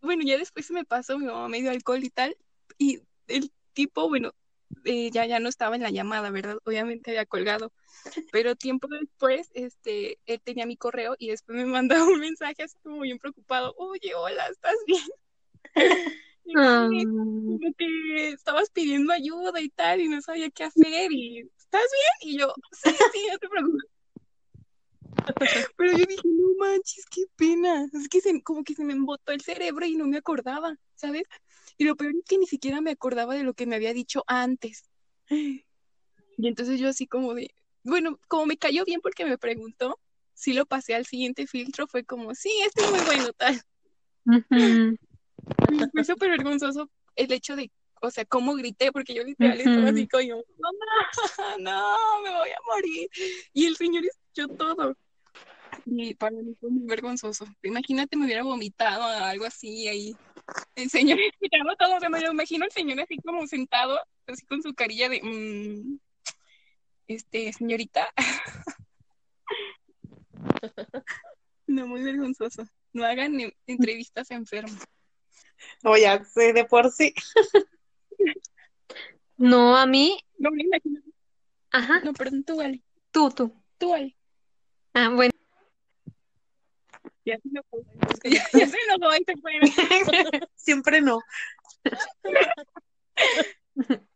bueno, 0.00 0.22
ya 0.24 0.38
después 0.38 0.66
se 0.66 0.72
me 0.72 0.84
pasó, 0.84 1.18
mi 1.18 1.26
mamá 1.26 1.48
me 1.48 1.60
dio 1.60 1.70
alcohol 1.70 2.02
y 2.02 2.10
tal 2.10 2.36
y 2.78 3.00
el 3.28 3.50
tipo, 3.72 4.08
bueno, 4.08 4.32
eh, 4.84 5.10
ya, 5.10 5.26
ya 5.26 5.40
no 5.40 5.48
estaba 5.48 5.76
en 5.76 5.82
la 5.82 5.90
llamada, 5.90 6.30
¿verdad? 6.30 6.58
Obviamente 6.64 7.10
había 7.10 7.26
colgado. 7.26 7.72
Pero 8.32 8.56
tiempo 8.56 8.88
después, 8.88 9.50
este, 9.54 10.18
él 10.26 10.40
tenía 10.42 10.66
mi 10.66 10.76
correo 10.76 11.16
y 11.18 11.28
después 11.28 11.56
me 11.56 11.64
mandó 11.66 12.06
un 12.06 12.20
mensaje 12.20 12.62
así 12.62 12.76
como 12.82 13.00
bien 13.00 13.18
preocupado. 13.18 13.74
Oye, 13.78 14.14
hola, 14.14 14.46
¿estás 14.48 14.76
bien? 14.86 15.02
Ah. 16.54 16.88
como 16.88 17.58
que 17.76 18.28
estabas 18.28 18.70
pidiendo 18.70 19.12
ayuda 19.12 19.60
y 19.60 19.68
tal 19.68 20.00
y 20.00 20.08
no 20.08 20.22
sabía 20.22 20.48
qué 20.48 20.62
hacer 20.62 21.10
y 21.10 21.40
¿estás 21.58 21.82
bien? 21.82 22.32
Y 22.32 22.38
yo, 22.38 22.54
sí, 22.70 22.90
sí, 23.12 23.26
no 23.32 23.38
te 23.38 23.48
preocupes. 23.48 23.90
Pero 25.76 25.92
yo 25.92 26.04
dije, 26.06 26.22
no 26.24 26.54
manches, 26.58 27.04
qué 27.10 27.22
pena. 27.36 27.86
Es 27.92 28.08
que 28.08 28.20
se, 28.20 28.42
como 28.42 28.62
que 28.62 28.74
se 28.74 28.84
me 28.84 28.92
embotó 28.92 29.32
el 29.32 29.40
cerebro 29.40 29.86
y 29.86 29.96
no 29.96 30.06
me 30.06 30.18
acordaba, 30.18 30.76
¿sabes? 30.94 31.24
Y 31.76 31.84
lo 31.84 31.96
peor 31.96 32.12
es 32.16 32.24
que 32.26 32.38
ni 32.38 32.46
siquiera 32.46 32.80
me 32.80 32.90
acordaba 32.90 33.34
de 33.34 33.42
lo 33.42 33.54
que 33.54 33.66
me 33.66 33.76
había 33.76 33.92
dicho 33.92 34.24
antes. 34.26 34.84
Y 35.28 35.64
entonces 36.38 36.78
yo 36.78 36.88
así 36.88 37.06
como 37.06 37.34
de, 37.34 37.54
bueno, 37.82 38.18
como 38.28 38.46
me 38.46 38.56
cayó 38.56 38.84
bien 38.84 39.00
porque 39.00 39.24
me 39.24 39.38
preguntó, 39.38 39.98
si 40.34 40.52
lo 40.52 40.66
pasé 40.66 40.94
al 40.94 41.06
siguiente 41.06 41.46
filtro, 41.46 41.86
fue 41.86 42.04
como, 42.04 42.34
sí, 42.34 42.50
este 42.66 42.82
es 42.82 42.90
muy 42.90 43.00
bueno, 43.00 43.32
tal. 43.32 43.60
fue 45.92 46.04
súper 46.04 46.30
vergonzoso 46.30 46.90
el 47.14 47.32
hecho 47.32 47.56
de, 47.56 47.70
o 48.02 48.10
sea, 48.10 48.24
cómo 48.24 48.54
grité, 48.54 48.92
porque 48.92 49.14
yo 49.14 49.24
literal 49.24 49.58
estaba 49.58 49.88
así 49.88 50.06
como, 50.06 50.42
mamá, 50.58 51.10
no, 51.60 52.22
me 52.22 52.30
voy 52.30 52.50
a 52.50 52.58
morir. 52.66 53.08
Y 53.52 53.66
el 53.66 53.76
señor 53.76 54.04
escuchó 54.04 54.48
todo. 54.48 54.96
Y 55.86 56.14
para 56.14 56.36
mí 56.36 56.54
fue 56.60 56.70
muy 56.70 56.86
vergonzoso. 56.86 57.46
Imagínate, 57.62 58.16
me 58.16 58.26
hubiera 58.26 58.42
vomitado 58.42 59.04
algo 59.04 59.44
así 59.46 59.88
ahí. 59.88 60.16
El 60.74 60.90
señor 60.90 61.18
escuchando 61.32 61.76
todo, 61.76 61.96
o 61.96 62.00
sea, 62.00 62.08
me 62.08 62.20
lo 62.20 62.32
imagino 62.32 62.64
el 62.64 62.72
señor 62.72 63.00
así 63.00 63.16
como 63.18 63.46
sentado, 63.46 63.98
así 64.26 64.44
con 64.46 64.62
su 64.62 64.74
carilla 64.74 65.08
de, 65.08 65.20
mmm, 65.22 65.98
este, 67.08 67.52
señorita. 67.52 68.08
no, 71.66 71.86
muy 71.86 72.02
vergonzoso. 72.02 72.66
No 72.92 73.04
hagan 73.04 73.38
entrevistas 73.66 74.30
enfermos. 74.30 74.82
No, 75.82 75.96
ya 75.96 76.24
sé 76.24 76.52
de 76.52 76.64
por 76.64 76.90
sí. 76.90 77.14
no, 79.36 79.76
a 79.76 79.86
mí. 79.86 80.18
No, 80.38 80.50
me 80.50 80.62
imagino. 80.62 81.00
Ajá. 81.70 82.00
No, 82.00 82.12
perdón, 82.12 82.44
tú, 82.44 82.56
vale. 82.56 82.82
Tú, 83.10 83.30
tú. 83.30 83.52
Tú, 83.78 83.90
vale. 83.90 84.16
Ah, 84.94 85.10
bueno. 85.10 85.35
Ya 87.26 87.36
se 87.42 87.50
Ya, 88.30 88.46
ya 88.52 88.68
se 88.68 88.76
enojó 88.88 89.16
y 89.16 89.24
fue. 89.40 89.58
Siempre 90.54 91.00
no. 91.00 91.18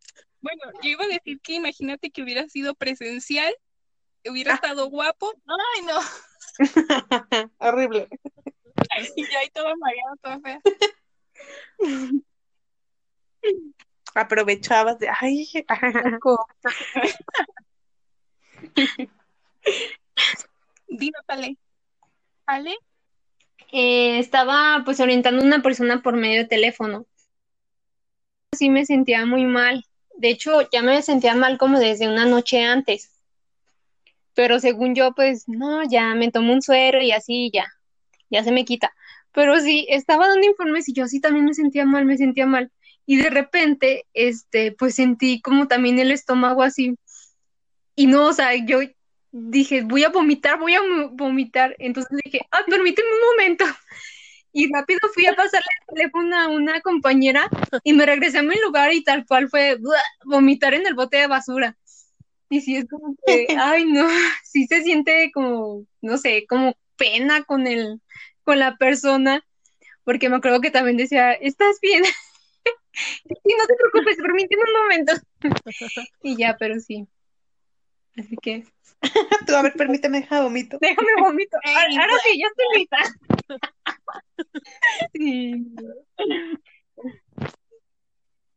Bueno, 0.42 0.62
yo 0.82 0.88
iba 0.88 1.04
a 1.04 1.08
decir 1.08 1.38
que 1.42 1.52
imagínate 1.52 2.10
que 2.10 2.22
hubiera 2.22 2.48
sido 2.48 2.74
presencial, 2.74 3.54
hubiera 4.24 4.54
estado 4.54 4.88
guapo. 4.88 5.30
Ay, 5.46 5.82
no. 5.84 6.00
Horrible. 7.58 8.08
Y 9.16 9.30
ya 9.30 9.40
ahí 9.40 9.50
todo 9.50 9.76
mareado, 9.76 10.16
todo 10.22 10.40
fea. 10.40 10.62
Aprovechabas 14.14 14.98
de, 14.98 15.10
ay, 15.10 15.46
Dino, 20.88 21.18
Ale. 21.28 21.58
Ale. 22.46 22.78
Eh, 23.72 24.18
estaba 24.18 24.82
pues 24.84 25.00
orientando 25.00 25.42
a 25.42 25.46
una 25.46 25.62
persona 25.62 26.02
por 26.02 26.16
medio 26.16 26.42
de 26.42 26.48
teléfono. 26.48 27.06
Sí 28.52 28.68
me 28.68 28.84
sentía 28.84 29.24
muy 29.26 29.44
mal. 29.44 29.84
De 30.16 30.30
hecho, 30.30 30.68
ya 30.70 30.82
me 30.82 31.00
sentía 31.02 31.34
mal 31.34 31.56
como 31.56 31.78
desde 31.78 32.08
una 32.08 32.26
noche 32.26 32.64
antes. 32.64 33.10
Pero 34.34 34.60
según 34.60 34.94
yo, 34.94 35.12
pues 35.14 35.44
no, 35.48 35.82
ya 35.88 36.14
me 36.14 36.30
tomo 36.30 36.52
un 36.52 36.62
suero 36.62 37.00
y 37.00 37.12
así 37.12 37.50
ya, 37.52 37.66
ya 38.28 38.42
se 38.44 38.52
me 38.52 38.64
quita. 38.64 38.92
Pero 39.32 39.58
sí, 39.60 39.86
estaba 39.88 40.28
dando 40.28 40.46
informes 40.46 40.88
y 40.88 40.92
yo 40.92 41.06
sí 41.06 41.20
también 41.20 41.44
me 41.44 41.54
sentía 41.54 41.84
mal, 41.84 42.04
me 42.04 42.16
sentía 42.16 42.46
mal. 42.46 42.70
Y 43.06 43.16
de 43.16 43.30
repente, 43.30 44.06
este, 44.14 44.72
pues 44.72 44.94
sentí 44.96 45.40
como 45.40 45.68
también 45.68 45.98
el 45.98 46.10
estómago 46.10 46.62
así. 46.62 46.96
Y 47.94 48.06
no, 48.06 48.26
o 48.26 48.32
sea, 48.32 48.54
yo 48.54 48.80
dije, 49.32 49.82
voy 49.82 50.04
a 50.04 50.10
vomitar, 50.10 50.58
voy 50.58 50.74
a 50.74 50.80
vomitar. 51.12 51.74
Entonces 51.78 52.18
dije, 52.24 52.46
ah, 52.50 52.62
permíteme 52.68 53.08
un 53.12 53.30
momento. 53.30 53.64
Y 54.52 54.68
rápido 54.72 54.98
fui 55.14 55.26
a 55.26 55.36
pasarle 55.36 55.64
el 55.86 55.94
teléfono 55.94 56.36
a 56.36 56.48
una 56.48 56.80
compañera 56.80 57.48
y 57.84 57.92
me 57.92 58.04
regresé 58.04 58.38
a 58.38 58.42
mi 58.42 58.56
lugar 58.56 58.92
y 58.92 59.04
tal 59.04 59.24
cual 59.24 59.48
fue 59.48 59.78
vomitar 60.24 60.74
en 60.74 60.88
el 60.88 60.94
bote 60.94 61.18
de 61.18 61.28
basura. 61.28 61.76
Y 62.48 62.60
sí 62.60 62.74
es 62.74 62.88
como 62.88 63.14
que, 63.24 63.46
ay 63.60 63.84
no, 63.84 64.08
sí 64.42 64.66
se 64.66 64.82
siente 64.82 65.30
como, 65.32 65.86
no 66.02 66.18
sé, 66.18 66.46
como 66.48 66.76
pena 66.96 67.44
con 67.44 67.68
el, 67.68 68.00
con 68.42 68.58
la 68.58 68.76
persona, 68.76 69.46
porque 70.02 70.28
me 70.28 70.38
acuerdo 70.38 70.60
que 70.60 70.72
también 70.72 70.96
decía, 70.96 71.32
¿estás 71.34 71.78
bien? 71.80 72.02
sí, 72.92 73.54
no 73.56 73.66
te 73.68 73.74
preocupes, 73.76 74.16
permíteme 74.16 74.62
un 74.66 74.82
momento. 74.82 75.12
y 76.24 76.36
ya, 76.36 76.56
pero 76.58 76.80
sí. 76.80 77.06
Así 78.16 78.36
que. 78.36 78.64
Tú, 79.46 79.54
a 79.54 79.62
ver, 79.62 79.72
permíteme, 79.74 80.20
deja 80.20 80.42
vomito. 80.42 80.78
Déjame 80.80 81.08
vomito. 81.20 81.56
Ahora, 81.64 82.12
sí, 82.24 82.38
ya 82.38 82.46
estoy 82.46 82.78
lista. 82.78 82.98
sí. 85.14 85.66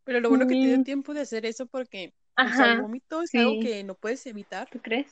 Pero 0.04 0.20
lo 0.20 0.30
bueno 0.30 0.48
que 0.48 0.54
te 0.54 0.60
dio 0.60 0.84
tiempo 0.84 1.14
de 1.14 1.22
hacer 1.22 1.46
eso 1.46 1.66
porque 1.66 2.14
el 2.38 2.82
vómito 2.82 3.22
es 3.22 3.34
algo 3.36 3.62
que 3.62 3.84
no 3.84 3.96
puedes 3.96 4.26
evitar. 4.26 4.70
¿Tú 4.70 4.82
crees? 4.82 5.08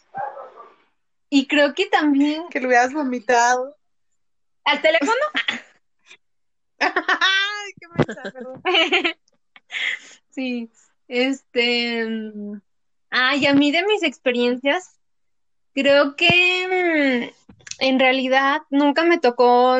Y 1.29 1.47
creo 1.47 1.73
que 1.73 1.85
también. 1.85 2.49
Que 2.49 2.59
lo 2.59 2.67
hubieras 2.67 2.93
vomitado. 2.93 3.77
¿Al 4.65 4.81
teléfono? 4.81 5.13
Ay, 6.79 7.71
qué 7.79 7.87
perdón. 8.05 8.61
Sí, 10.29 10.69
este, 11.07 12.07
ay, 13.11 13.45
a 13.45 13.53
mí 13.53 13.71
de 13.71 13.85
mis 13.85 14.03
experiencias, 14.03 14.97
creo 15.73 16.15
que 16.15 17.29
mm, 17.29 17.85
en 17.85 17.99
realidad 17.99 18.61
nunca 18.69 19.03
me 19.03 19.19
tocó 19.19 19.79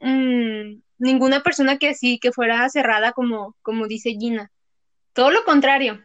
mm, 0.00 0.82
ninguna 0.98 1.42
persona 1.42 1.78
que 1.78 1.90
así, 1.90 2.18
que 2.18 2.32
fuera 2.32 2.68
cerrada 2.68 3.12
como, 3.12 3.56
como 3.62 3.86
dice 3.86 4.10
Gina. 4.18 4.50
Todo 5.14 5.30
lo 5.30 5.44
contrario. 5.44 6.02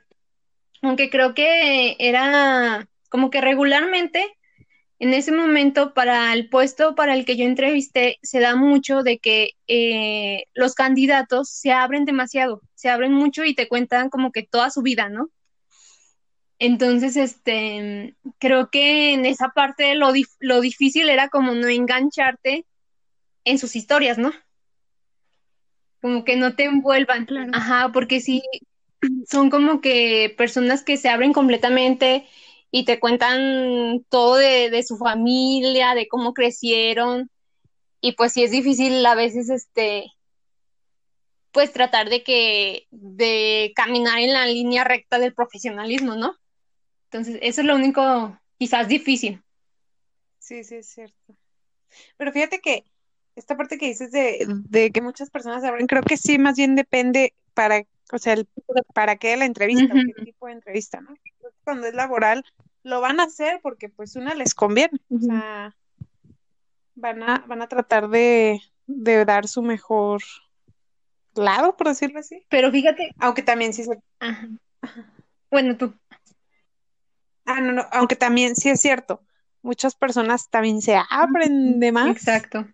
Aunque 0.81 1.09
creo 1.09 1.33
que 1.33 1.95
era 1.99 2.87
como 3.09 3.29
que 3.29 3.41
regularmente 3.41 4.37
en 4.99 5.13
ese 5.13 5.31
momento 5.31 5.93
para 5.93 6.33
el 6.33 6.49
puesto 6.49 6.95
para 6.95 7.13
el 7.13 7.25
que 7.25 7.37
yo 7.37 7.45
entrevisté 7.45 8.17
se 8.21 8.39
da 8.39 8.55
mucho 8.55 9.03
de 9.03 9.19
que 9.19 9.51
eh, 9.67 10.45
los 10.53 10.73
candidatos 10.73 11.49
se 11.49 11.71
abren 11.71 12.05
demasiado, 12.05 12.61
se 12.73 12.89
abren 12.89 13.13
mucho 13.13 13.43
y 13.45 13.53
te 13.53 13.67
cuentan 13.67 14.09
como 14.09 14.31
que 14.31 14.43
toda 14.43 14.69
su 14.69 14.81
vida, 14.81 15.09
¿no? 15.09 15.29
Entonces, 16.59 17.15
este, 17.17 18.15
creo 18.39 18.69
que 18.69 19.13
en 19.13 19.25
esa 19.25 19.49
parte 19.49 19.95
lo, 19.95 20.11
lo 20.39 20.61
difícil 20.61 21.09
era 21.09 21.29
como 21.29 21.53
no 21.53 21.67
engancharte 21.67 22.65
en 23.43 23.59
sus 23.59 23.75
historias, 23.75 24.17
¿no? 24.17 24.31
Como 26.01 26.23
que 26.23 26.35
no 26.35 26.55
te 26.55 26.65
envuelvan. 26.65 27.25
Claro. 27.25 27.51
Ajá, 27.53 27.91
porque 27.93 28.21
sí, 28.21 28.41
son 29.29 29.49
como 29.49 29.81
que 29.81 30.33
personas 30.37 30.83
que 30.83 30.97
se 30.97 31.09
abren 31.09 31.33
completamente 31.33 32.27
y 32.71 32.85
te 32.85 32.99
cuentan 32.99 34.03
todo 34.09 34.35
de, 34.35 34.69
de 34.69 34.83
su 34.83 34.97
familia, 34.97 35.93
de 35.93 36.07
cómo 36.07 36.33
crecieron. 36.33 37.29
Y 38.01 38.13
pues 38.13 38.33
sí 38.33 38.43
es 38.43 38.51
difícil 38.51 39.05
a 39.05 39.15
veces, 39.15 39.49
este, 39.49 40.11
pues 41.51 41.71
tratar 41.71 42.09
de 42.09 42.23
que, 42.23 42.87
de 42.91 43.73
caminar 43.75 44.19
en 44.19 44.33
la 44.33 44.45
línea 44.45 44.83
recta 44.83 45.17
del 45.19 45.33
profesionalismo, 45.33 46.15
¿no? 46.15 46.35
Entonces, 47.11 47.39
eso 47.41 47.61
es 47.61 47.67
lo 47.67 47.75
único 47.75 48.37
quizás 48.57 48.87
difícil. 48.87 49.41
Sí, 50.39 50.63
sí, 50.63 50.75
es 50.75 50.87
cierto. 50.87 51.35
Pero 52.17 52.31
fíjate 52.31 52.59
que 52.59 52.83
esta 53.35 53.55
parte 53.55 53.77
que 53.77 53.87
dices 53.87 54.11
de, 54.11 54.45
de 54.47 54.91
que 54.91 55.01
muchas 55.01 55.29
personas 55.29 55.61
se 55.61 55.67
abren, 55.67 55.87
creo 55.87 56.03
que 56.03 56.17
sí, 56.17 56.37
más 56.37 56.57
bien 56.57 56.75
depende 56.75 57.33
para, 57.53 57.83
o 58.11 58.17
sea, 58.17 58.33
el, 58.33 58.47
para 58.93 59.15
qué 59.17 59.37
la 59.37 59.45
entrevista, 59.45 59.93
Ujú. 59.93 60.03
qué 60.05 60.23
tipo 60.25 60.47
de 60.47 60.53
entrevista, 60.53 61.01
¿no? 61.01 61.15
Cuando 61.63 61.87
es 61.87 61.93
laboral, 61.93 62.43
lo 62.83 63.01
van 63.01 63.19
a 63.19 63.23
hacer 63.23 63.59
porque 63.61 63.89
pues 63.89 64.15
una 64.15 64.33
les 64.35 64.53
conviene, 64.53 64.97
o 65.09 65.19
sea, 65.19 65.75
van 66.95 67.23
a, 67.23 67.45
van 67.47 67.61
a 67.61 67.67
tratar 67.67 68.09
de, 68.09 68.59
de 68.85 69.25
dar 69.25 69.47
su 69.47 69.61
mejor 69.61 70.21
lado, 71.35 71.77
por 71.77 71.87
decirlo 71.87 72.19
así. 72.19 72.45
Pero 72.49 72.71
fíjate, 72.71 73.13
Aunque 73.19 73.43
también 73.43 73.73
sí 73.73 73.83
se 73.83 73.97
ajá. 74.19 74.49
Bueno, 75.49 75.77
tú, 75.77 75.93
Ah, 77.47 77.61
no, 77.61 77.71
no, 77.71 77.85
aunque 77.91 78.15
también 78.17 78.55
sí 78.55 78.69
es 78.69 78.81
cierto, 78.81 79.21
muchas 79.61 79.95
personas 79.95 80.49
también 80.49 80.81
se 80.81 80.99
abren 81.09 81.79
de 81.79 81.91
más 81.93 82.09
exacto. 82.09 82.67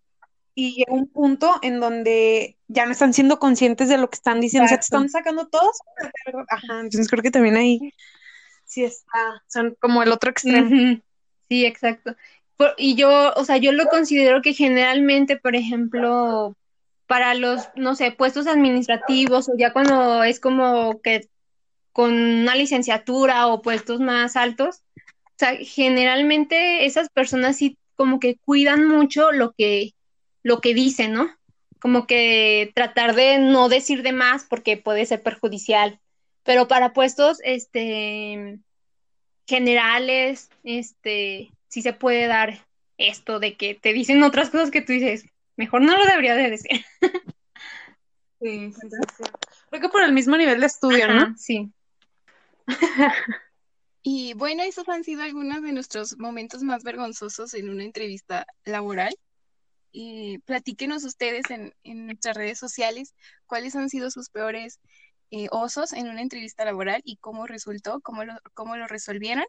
y 0.55 0.75
llega 0.75 0.91
un 0.91 1.07
punto 1.07 1.59
en 1.61 1.79
donde 1.79 2.57
ya 2.67 2.85
no 2.85 2.91
están 2.91 3.13
siendo 3.13 3.37
conscientes 3.37 3.87
de 3.87 3.97
lo 3.99 4.09
que 4.09 4.15
están 4.15 4.41
diciendo, 4.41 4.65
o 4.65 4.67
sea, 4.67 4.77
te 4.77 4.81
Exacto. 4.81 4.97
están 4.97 5.09
sacando 5.09 5.47
todo 5.47 5.69
sobre 5.71 6.11
la 6.11 6.11
verdad. 6.25 6.45
Ajá, 6.49 6.79
entonces 6.81 7.07
creo 7.07 7.21
que 7.21 7.31
también 7.31 7.55
ahí 7.55 7.93
sí 8.65 8.83
está, 8.83 9.43
son 9.47 9.77
como 9.79 10.01
el 10.01 10.11
otro 10.11 10.31
extremo. 10.31 10.99
Sí, 11.47 11.65
exacto. 11.65 12.15
Por- 12.57 12.73
y 12.77 12.95
yo, 12.95 13.31
o 13.35 13.45
sea, 13.45 13.57
yo 13.57 13.71
lo 13.73 13.85
considero 13.85 14.41
que 14.41 14.53
generalmente, 14.53 15.37
por 15.37 15.55
ejemplo, 15.55 16.55
para 17.05 17.35
los, 17.35 17.69
no 17.75 17.95
sé, 17.95 18.11
puestos 18.11 18.47
administrativos 18.47 19.49
o 19.49 19.53
ya 19.55 19.71
cuando 19.71 20.23
es 20.23 20.39
como 20.39 20.99
que 21.01 21.29
con 21.93 22.11
una 22.13 22.55
licenciatura 22.55 23.47
o 23.47 23.61
puestos 23.61 23.99
más 23.99 24.35
altos, 24.35 24.81
o 25.25 25.35
sea, 25.37 25.55
generalmente 25.55 26.85
esas 26.85 27.09
personas 27.09 27.57
sí 27.57 27.77
como 27.95 28.19
que 28.19 28.37
cuidan 28.37 28.87
mucho 28.87 29.31
lo 29.31 29.53
que, 29.53 29.93
lo 30.41 30.59
que 30.59 30.73
dicen, 30.73 31.13
¿no? 31.13 31.29
Como 31.79 32.07
que 32.07 32.71
tratar 32.75 33.15
de 33.15 33.37
no 33.37 33.69
decir 33.69 34.03
de 34.03 34.11
más 34.11 34.45
porque 34.49 34.77
puede 34.77 35.05
ser 35.05 35.21
perjudicial. 35.21 35.99
Pero 36.43 36.67
para 36.67 36.93
puestos, 36.93 37.39
este, 37.43 38.59
generales, 39.47 40.49
este, 40.63 41.51
sí 41.67 41.81
se 41.81 41.93
puede 41.93 42.27
dar 42.27 42.65
esto 42.97 43.39
de 43.39 43.55
que 43.55 43.75
te 43.75 43.93
dicen 43.93 44.23
otras 44.23 44.49
cosas 44.49 44.71
que 44.71 44.81
tú 44.81 44.93
dices, 44.93 45.25
mejor 45.55 45.81
no 45.81 45.97
lo 45.97 46.05
debería 46.05 46.35
de 46.35 46.49
decir. 46.49 46.85
Sí, 48.41 48.73
sí. 48.73 48.87
Creo 49.69 49.81
que 49.81 49.89
por 49.89 50.03
el 50.03 50.11
mismo 50.11 50.35
nivel 50.35 50.59
de 50.59 50.65
estudio, 50.65 51.07
¿no? 51.07 51.33
Sí. 51.37 51.71
Y 54.05 54.33
bueno, 54.33 54.63
esos 54.63 54.87
han 54.89 55.05
sido 55.05 55.23
algunos 55.23 55.61
de 55.61 55.71
nuestros 55.71 56.17
momentos 56.17 56.61
más 56.61 56.83
vergonzosos 56.83 57.53
en 57.53 57.69
una 57.69 57.83
entrevista 57.83 58.45
laboral. 58.65 59.15
Y 59.93 60.39
platíquenos 60.39 61.05
ustedes 61.05 61.49
en, 61.49 61.73
en 61.83 62.07
nuestras 62.07 62.35
redes 62.35 62.59
sociales 62.59 63.15
cuáles 63.45 63.75
han 63.75 63.89
sido 63.89 64.11
sus 64.11 64.29
peores 64.29 64.79
eh, 65.35 65.47
osos 65.49 65.93
en 65.93 66.09
una 66.09 66.21
entrevista 66.21 66.63
laboral 66.63 67.01
y 67.05 67.17
cómo 67.17 67.47
resultó, 67.47 68.01
cómo 68.01 68.23
lo, 68.23 68.33
cómo 68.53 68.75
lo 68.75 68.85
resolvieron. 68.87 69.45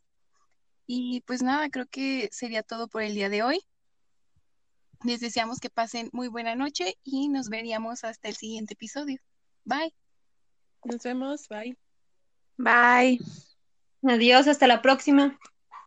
Y 0.87 1.21
pues 1.27 1.43
nada, 1.43 1.69
creo 1.69 1.87
que 1.87 2.31
sería 2.33 2.63
todo 2.63 2.89
por 2.89 3.03
el 3.03 3.15
día 3.15 3.29
de 3.29 3.43
hoy. 3.43 3.61
Les 5.05 5.21
deseamos 5.21 5.61
que 5.61 5.69
pasen 5.69 6.09
muy 6.13 6.29
buena 6.29 6.55
noche 6.55 6.97
y 7.03 7.29
nos 7.29 7.51
veríamos 7.51 8.03
hasta 8.05 8.29
el 8.29 8.35
siguiente 8.37 8.73
episodio. 8.73 9.19
Bye. 9.65 9.95
Nos 10.85 11.03
vemos, 11.03 11.49
bye. 11.49 11.77
Bye. 12.57 13.19
Adiós, 14.03 14.47
hasta 14.49 14.67
la 14.67 14.83
próxima. 14.83 15.39